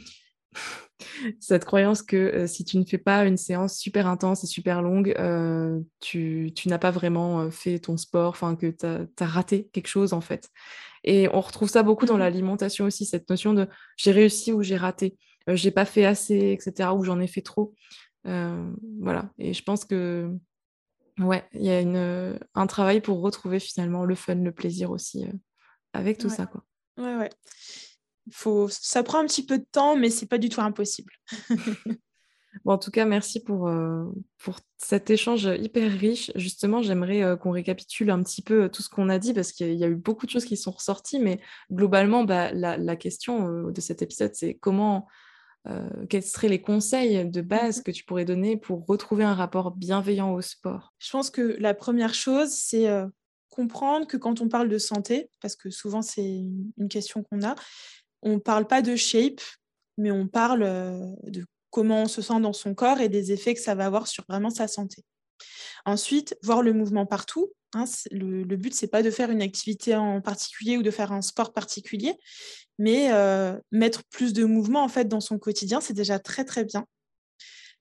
cette 1.40 1.64
croyance 1.64 2.02
que 2.02 2.16
euh, 2.16 2.46
si 2.46 2.64
tu 2.64 2.78
ne 2.78 2.84
fais 2.84 2.98
pas 2.98 3.24
une 3.24 3.36
séance 3.36 3.78
super 3.78 4.06
intense 4.06 4.44
et 4.44 4.46
super 4.46 4.82
longue, 4.82 5.14
euh, 5.18 5.80
tu, 6.00 6.52
n'as 6.66 6.78
pas 6.78 6.90
vraiment 6.90 7.40
euh, 7.40 7.50
fait 7.50 7.78
ton 7.78 7.96
sport, 7.96 8.30
enfin 8.30 8.56
que 8.56 8.66
tu 8.66 8.86
as, 8.86 9.26
raté 9.26 9.68
quelque 9.72 9.88
chose 9.88 10.12
en 10.12 10.20
fait. 10.20 10.48
Et 11.04 11.28
on 11.32 11.40
retrouve 11.40 11.68
ça 11.68 11.82
beaucoup 11.82 12.06
dans 12.06 12.16
mmh 12.16 12.20
l'alimentation 12.20 12.84
aussi, 12.84 13.06
cette 13.06 13.28
notion 13.28 13.54
de 13.54 13.68
j'ai 13.96 14.12
réussi 14.12 14.52
ou 14.52 14.62
j'ai 14.62 14.76
raté, 14.76 15.16
j'ai 15.48 15.70
pas 15.70 15.84
fait 15.84 16.04
assez, 16.04 16.52
etc., 16.52 16.90
ou 16.94 17.04
j'en 17.04 17.20
ai 17.20 17.26
fait 17.26 17.42
trop. 17.42 17.74
voilà. 18.24 19.30
Et 19.38 19.54
je 19.54 19.62
pense 19.62 19.84
que 19.84 20.30
ouais, 21.18 21.44
il 21.52 21.62
y 21.62 21.70
a 21.70 21.80
une, 21.80 22.38
un 22.54 22.66
travail 22.66 23.00
pour 23.00 23.20
retrouver 23.20 23.60
finalement 23.60 24.04
le 24.04 24.14
fun, 24.14 24.36
le 24.36 24.52
plaisir 24.52 24.90
aussi 24.90 25.26
avec 25.92 26.18
tout 26.18 26.28
ça. 26.28 26.46
Quoi. 26.46 26.64
Ouais, 26.98 27.16
ouais. 27.16 27.30
Faut, 28.30 28.68
ça 28.68 29.02
prend 29.02 29.18
un 29.18 29.26
petit 29.26 29.44
peu 29.44 29.58
de 29.58 29.66
temps, 29.70 29.96
mais 29.96 30.10
c'est 30.10 30.26
pas 30.26 30.38
du 30.38 30.48
tout 30.48 30.60
impossible. 30.60 31.12
bon, 32.64 32.72
en 32.72 32.78
tout 32.78 32.90
cas, 32.90 33.04
merci 33.04 33.42
pour, 33.42 33.68
euh, 33.68 34.04
pour 34.38 34.60
cet 34.78 35.10
échange 35.10 35.44
hyper 35.58 35.90
riche. 35.90 36.30
Justement, 36.36 36.82
j'aimerais 36.82 37.22
euh, 37.22 37.36
qu'on 37.36 37.50
récapitule 37.50 38.10
un 38.10 38.22
petit 38.22 38.42
peu 38.42 38.64
euh, 38.64 38.68
tout 38.68 38.82
ce 38.82 38.88
qu'on 38.88 39.08
a 39.08 39.18
dit 39.18 39.34
parce 39.34 39.52
qu'il 39.52 39.74
y 39.74 39.84
a 39.84 39.88
eu 39.88 39.96
beaucoup 39.96 40.26
de 40.26 40.30
choses 40.30 40.44
qui 40.44 40.56
sont 40.56 40.70
ressorties, 40.70 41.18
mais 41.18 41.40
globalement, 41.72 42.24
bah, 42.24 42.52
la, 42.52 42.76
la, 42.76 42.96
question 42.96 43.70
de 43.70 43.80
cet 43.80 44.02
épisode, 44.02 44.34
c'est 44.34 44.54
comment, 44.54 45.08
quels 46.08 46.22
seraient 46.22 46.48
les 46.48 46.60
conseils 46.60 47.28
de 47.28 47.40
base 47.40 47.78
mmh 47.78 47.82
que 47.82 47.90
tu 47.90 48.04
pourrais 48.04 48.24
donner 48.24 48.56
pour 48.56 48.84
retrouver 48.86 49.24
un 49.24 49.34
rapport 49.34 49.70
bienveillant 49.72 50.32
au 50.32 50.40
sport? 50.40 50.92
Je 50.98 51.10
pense 51.10 51.30
que 51.30 51.56
la 51.58 51.74
première 51.74 52.14
chose, 52.14 52.50
c'est 52.50 52.88
comprendre 53.48 54.06
que 54.06 54.16
quand 54.16 54.40
on 54.40 54.48
parle 54.48 54.68
de 54.68 54.78
santé, 54.78 55.30
parce 55.40 55.56
que 55.56 55.70
souvent 55.70 56.02
c'est 56.02 56.42
une 56.78 56.88
question 56.88 57.22
qu'on 57.22 57.42
a, 57.42 57.54
on 58.22 58.34
ne 58.34 58.38
parle 58.38 58.66
pas 58.66 58.82
de 58.82 58.96
shape, 58.96 59.40
mais 59.98 60.10
on 60.10 60.26
parle 60.26 60.60
de 61.24 61.44
comment 61.70 62.02
on 62.02 62.08
se 62.08 62.22
sent 62.22 62.40
dans 62.40 62.52
son 62.52 62.74
corps 62.74 63.00
et 63.00 63.08
des 63.08 63.32
effets 63.32 63.54
que 63.54 63.60
ça 63.60 63.74
va 63.74 63.86
avoir 63.86 64.06
sur 64.06 64.24
vraiment 64.28 64.50
sa 64.50 64.68
santé. 64.68 65.04
Ensuite, 65.84 66.36
voir 66.42 66.62
le 66.62 66.72
mouvement 66.72 67.06
partout. 67.06 67.52
Hein, 67.74 67.84
le, 68.10 68.56
but, 68.56 68.74
c'est 68.74 68.86
pas 68.86 69.02
de 69.02 69.10
faire 69.10 69.30
une 69.30 69.42
activité 69.42 69.94
en 69.94 70.20
particulier 70.20 70.76
ou 70.76 70.82
de 70.82 70.90
faire 70.90 71.12
un 71.12 71.22
sport 71.22 71.52
particulier, 71.52 72.14
mais 72.78 73.10
mettre 73.70 74.02
plus 74.10 74.32
de 74.32 74.44
mouvement 74.44 74.84
en 74.84 74.88
fait 74.88 75.06
dans 75.06 75.20
son 75.20 75.38
quotidien, 75.38 75.80
c'est 75.80 75.94
déjà 75.94 76.18
très 76.18 76.44
très 76.44 76.64
bien. 76.64 76.84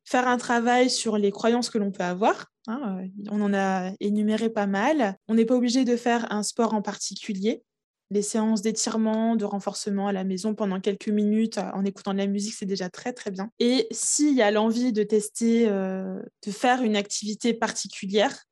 Faire 0.05 0.27
un 0.27 0.37
travail 0.37 0.89
sur 0.89 1.17
les 1.17 1.31
croyances 1.31 1.69
que 1.69 1.77
l'on 1.77 1.91
peut 1.91 2.03
avoir. 2.03 2.47
Hein, 2.67 3.03
on 3.29 3.41
en 3.41 3.53
a 3.53 3.91
énuméré 3.99 4.49
pas 4.49 4.67
mal. 4.67 5.17
On 5.27 5.35
n'est 5.35 5.45
pas 5.45 5.55
obligé 5.55 5.83
de 5.85 5.95
faire 5.95 6.31
un 6.31 6.43
sport 6.43 6.73
en 6.73 6.81
particulier 6.81 7.63
les 8.11 8.21
séances 8.21 8.61
d'étirement, 8.61 9.35
de 9.37 9.45
renforcement 9.45 10.07
à 10.07 10.11
la 10.11 10.25
maison 10.25 10.53
pendant 10.53 10.79
quelques 10.81 11.07
minutes 11.07 11.57
euh, 11.57 11.71
en 11.73 11.85
écoutant 11.85 12.13
de 12.13 12.19
la 12.19 12.27
musique, 12.27 12.53
c'est 12.53 12.65
déjà 12.65 12.89
très 12.89 13.13
très 13.13 13.31
bien. 13.31 13.49
Et 13.59 13.87
s'il 13.91 14.35
y 14.35 14.41
a 14.41 14.51
l'envie 14.51 14.91
de 14.91 15.01
tester, 15.03 15.67
euh, 15.69 16.21
de 16.45 16.51
faire 16.51 16.83
une 16.83 16.97
activité 16.97 17.53
particulière, 17.53 18.43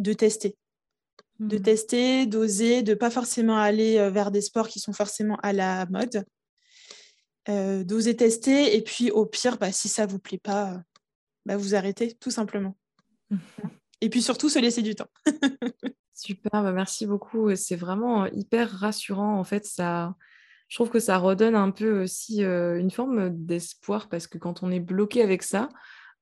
de 0.00 0.12
tester. 0.12 0.56
De 1.40 1.58
mmh. 1.58 1.62
tester, 1.62 2.26
d'oser, 2.26 2.82
de 2.82 2.94
pas 2.94 3.10
forcément 3.10 3.56
aller 3.56 3.98
euh, 3.98 4.10
vers 4.10 4.30
des 4.30 4.40
sports 4.40 4.68
qui 4.68 4.78
sont 4.78 4.92
forcément 4.92 5.36
à 5.42 5.52
la 5.52 5.86
mode. 5.86 6.24
d'oser 7.48 8.16
tester 8.16 8.76
et 8.76 8.82
puis 8.82 9.10
au 9.10 9.26
pire, 9.26 9.58
bah, 9.58 9.72
si 9.72 9.88
ça 9.88 10.06
vous 10.06 10.18
plaît 10.18 10.38
pas, 10.38 10.80
bah, 11.44 11.56
vous 11.56 11.74
arrêtez 11.74 12.14
tout 12.14 12.30
simplement. 12.30 12.76
Et 14.00 14.10
puis 14.10 14.22
surtout 14.22 14.48
se 14.48 14.58
laisser 14.58 14.82
du 14.82 14.94
temps. 14.94 15.08
Super, 16.14 16.62
bah, 16.62 16.72
merci 16.72 17.06
beaucoup. 17.06 17.54
C'est 17.56 17.76
vraiment 17.76 18.26
hyper 18.26 18.70
rassurant. 18.70 19.38
En 19.38 19.44
fait, 19.44 19.64
ça, 19.64 20.14
je 20.68 20.76
trouve 20.76 20.90
que 20.90 21.00
ça 21.00 21.16
redonne 21.16 21.54
un 21.54 21.70
peu 21.70 22.02
aussi 22.02 22.42
une 22.42 22.90
forme 22.90 23.30
d'espoir 23.30 24.08
parce 24.08 24.26
que 24.26 24.38
quand 24.38 24.62
on 24.62 24.70
est 24.70 24.80
bloqué 24.80 25.22
avec 25.22 25.42
ça, 25.42 25.68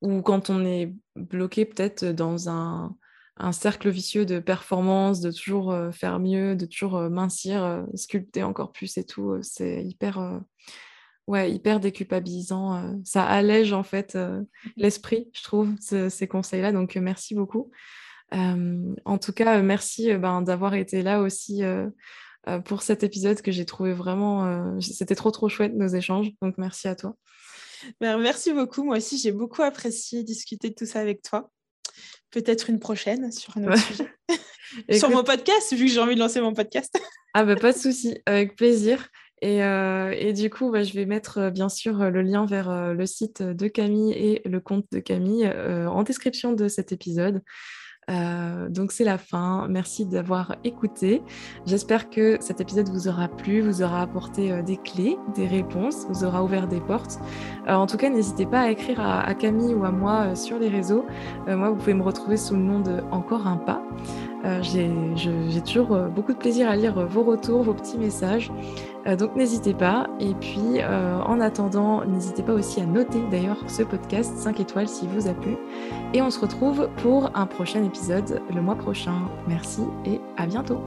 ou 0.00 0.20
quand 0.20 0.50
on 0.50 0.64
est 0.64 0.94
bloqué 1.16 1.64
peut-être 1.64 2.04
dans 2.04 2.48
un, 2.48 2.96
cercle 3.52 3.88
vicieux 3.88 4.26
de 4.26 4.38
performance, 4.38 5.20
de 5.20 5.30
toujours 5.30 5.74
faire 5.92 6.18
mieux, 6.18 6.54
de 6.56 6.66
toujours 6.66 7.00
mincir, 7.10 7.84
sculpter 7.94 8.42
encore 8.42 8.72
plus 8.72 8.98
et 8.98 9.04
tout, 9.04 9.38
c'est 9.42 9.82
hyper, 9.84 10.40
ouais, 11.26 11.50
hyper 11.52 11.80
déculpabilisant. 11.80 13.00
ça 13.04 13.24
allège 13.24 13.72
en 13.72 13.82
fait 13.82 14.18
l'esprit, 14.76 15.30
je 15.32 15.42
trouve, 15.42 15.70
ces 15.80 16.28
conseils-là. 16.28 16.72
Donc 16.72 16.94
merci 16.96 17.34
beaucoup 17.34 17.70
en 18.32 19.18
tout 19.18 19.32
cas, 19.32 19.60
merci 19.62 20.14
ben, 20.14 20.42
d'avoir 20.42 20.74
été 20.74 21.02
là 21.02 21.20
aussi 21.20 21.62
pour 22.64 22.82
cet 22.82 23.02
épisode 23.02 23.40
que 23.40 23.52
j'ai 23.52 23.64
trouvé 23.64 23.92
vraiment. 23.92 24.80
C'était 24.80 25.14
trop, 25.14 25.30
trop 25.30 25.48
chouette 25.48 25.74
nos 25.74 25.88
échanges. 25.88 26.30
Donc, 26.40 26.56
merci 26.58 26.88
à 26.88 26.96
toi. 26.96 27.16
Ben, 28.00 28.18
merci 28.18 28.52
beaucoup. 28.52 28.84
Moi 28.84 28.96
aussi, 28.98 29.18
j'ai 29.18 29.32
beaucoup 29.32 29.62
apprécié 29.62 30.22
discuter 30.24 30.70
de 30.70 30.74
tout 30.74 30.86
ça 30.86 31.00
avec 31.00 31.22
toi. 31.22 31.50
Peut-être 32.32 32.70
une 32.70 32.80
prochaine 32.80 33.30
sur 33.30 33.56
un 33.56 33.64
autre 33.64 33.78
sujet. 33.78 34.08
sur 34.98 35.10
mon 35.10 35.22
podcast, 35.22 35.74
vu 35.74 35.86
que 35.86 35.90
j'ai 35.90 36.00
envie 36.00 36.14
de 36.14 36.20
lancer 36.20 36.40
mon 36.40 36.54
podcast. 36.54 36.98
ah, 37.34 37.44
bah, 37.44 37.56
pas 37.56 37.72
de 37.72 37.78
souci, 37.78 38.18
avec 38.26 38.56
plaisir. 38.56 39.08
Et, 39.42 39.58
et, 39.58 40.32
du 40.32 40.50
coup, 40.50 40.70
bah, 40.70 40.84
je 40.84 40.92
vais 40.92 41.04
mettre 41.04 41.50
bien 41.50 41.68
sûr 41.68 42.10
le 42.10 42.22
lien 42.22 42.46
vers 42.46 42.94
le 42.94 43.06
site 43.06 43.42
de 43.42 43.66
Camille 43.66 44.12
et 44.12 44.40
le 44.44 44.60
compte 44.60 44.86
de 44.92 45.00
Camille 45.00 45.48
en 45.48 46.04
description 46.04 46.52
de 46.52 46.68
cet 46.68 46.92
épisode. 46.92 47.42
Euh, 48.10 48.68
donc 48.68 48.92
c'est 48.92 49.04
la 49.04 49.18
fin. 49.18 49.66
Merci 49.68 50.04
d'avoir 50.06 50.56
écouté. 50.64 51.22
J'espère 51.66 52.10
que 52.10 52.36
cet 52.40 52.60
épisode 52.60 52.88
vous 52.88 53.08
aura 53.08 53.28
plu, 53.28 53.60
vous 53.60 53.82
aura 53.82 54.02
apporté 54.02 54.50
euh, 54.50 54.62
des 54.62 54.76
clés, 54.76 55.16
des 55.34 55.46
réponses, 55.46 56.06
vous 56.08 56.24
aura 56.24 56.42
ouvert 56.42 56.66
des 56.66 56.80
portes. 56.80 57.20
Euh, 57.68 57.74
en 57.74 57.86
tout 57.86 57.96
cas, 57.96 58.10
n'hésitez 58.10 58.46
pas 58.46 58.62
à 58.62 58.70
écrire 58.70 59.00
à, 59.00 59.32
Camille 59.34 59.74
ou 59.74 59.84
à 59.84 59.90
moi 59.90 60.34
sur 60.34 60.58
les 60.58 60.68
réseaux. 60.68 61.06
moi, 61.46 61.70
vous 61.70 61.76
pouvez 61.76 61.94
me 61.94 62.02
retrouver 62.02 62.36
sous 62.36 62.54
le 62.54 62.60
nom 62.60 62.80
de 62.80 63.02
Encore 63.10 63.46
un 63.46 63.56
pas. 63.56 63.82
J'ai 64.60 64.90
toujours 65.64 65.96
beaucoup 66.14 66.32
de 66.32 66.38
plaisir 66.38 66.68
à 66.68 66.76
lire 66.76 67.06
vos 67.06 67.22
retours, 67.22 67.62
vos 67.62 67.74
petits 67.74 67.98
messages. 67.98 68.52
donc 69.18 69.34
n'hésitez 69.36 69.74
pas. 69.74 70.08
Et 70.20 70.34
puis 70.34 70.82
en 70.84 71.40
attendant, 71.40 72.04
n'hésitez 72.04 72.42
pas 72.42 72.52
aussi 72.52 72.80
à 72.80 72.86
noter 72.86 73.22
d'ailleurs 73.30 73.58
ce 73.68 73.82
podcast 73.82 74.36
5 74.36 74.60
étoiles 74.60 74.88
s'il 74.88 75.08
vous 75.08 75.28
a 75.28 75.32
plu. 75.32 75.56
Et 76.14 76.20
on 76.20 76.30
se 76.30 76.40
retrouve 76.40 76.88
pour 76.98 77.30
un 77.34 77.46
prochain 77.46 77.82
épisode 77.84 78.42
le 78.54 78.60
mois 78.60 78.76
prochain. 78.76 79.30
Merci 79.48 79.82
et 80.04 80.20
à 80.36 80.46
bientôt. 80.46 80.84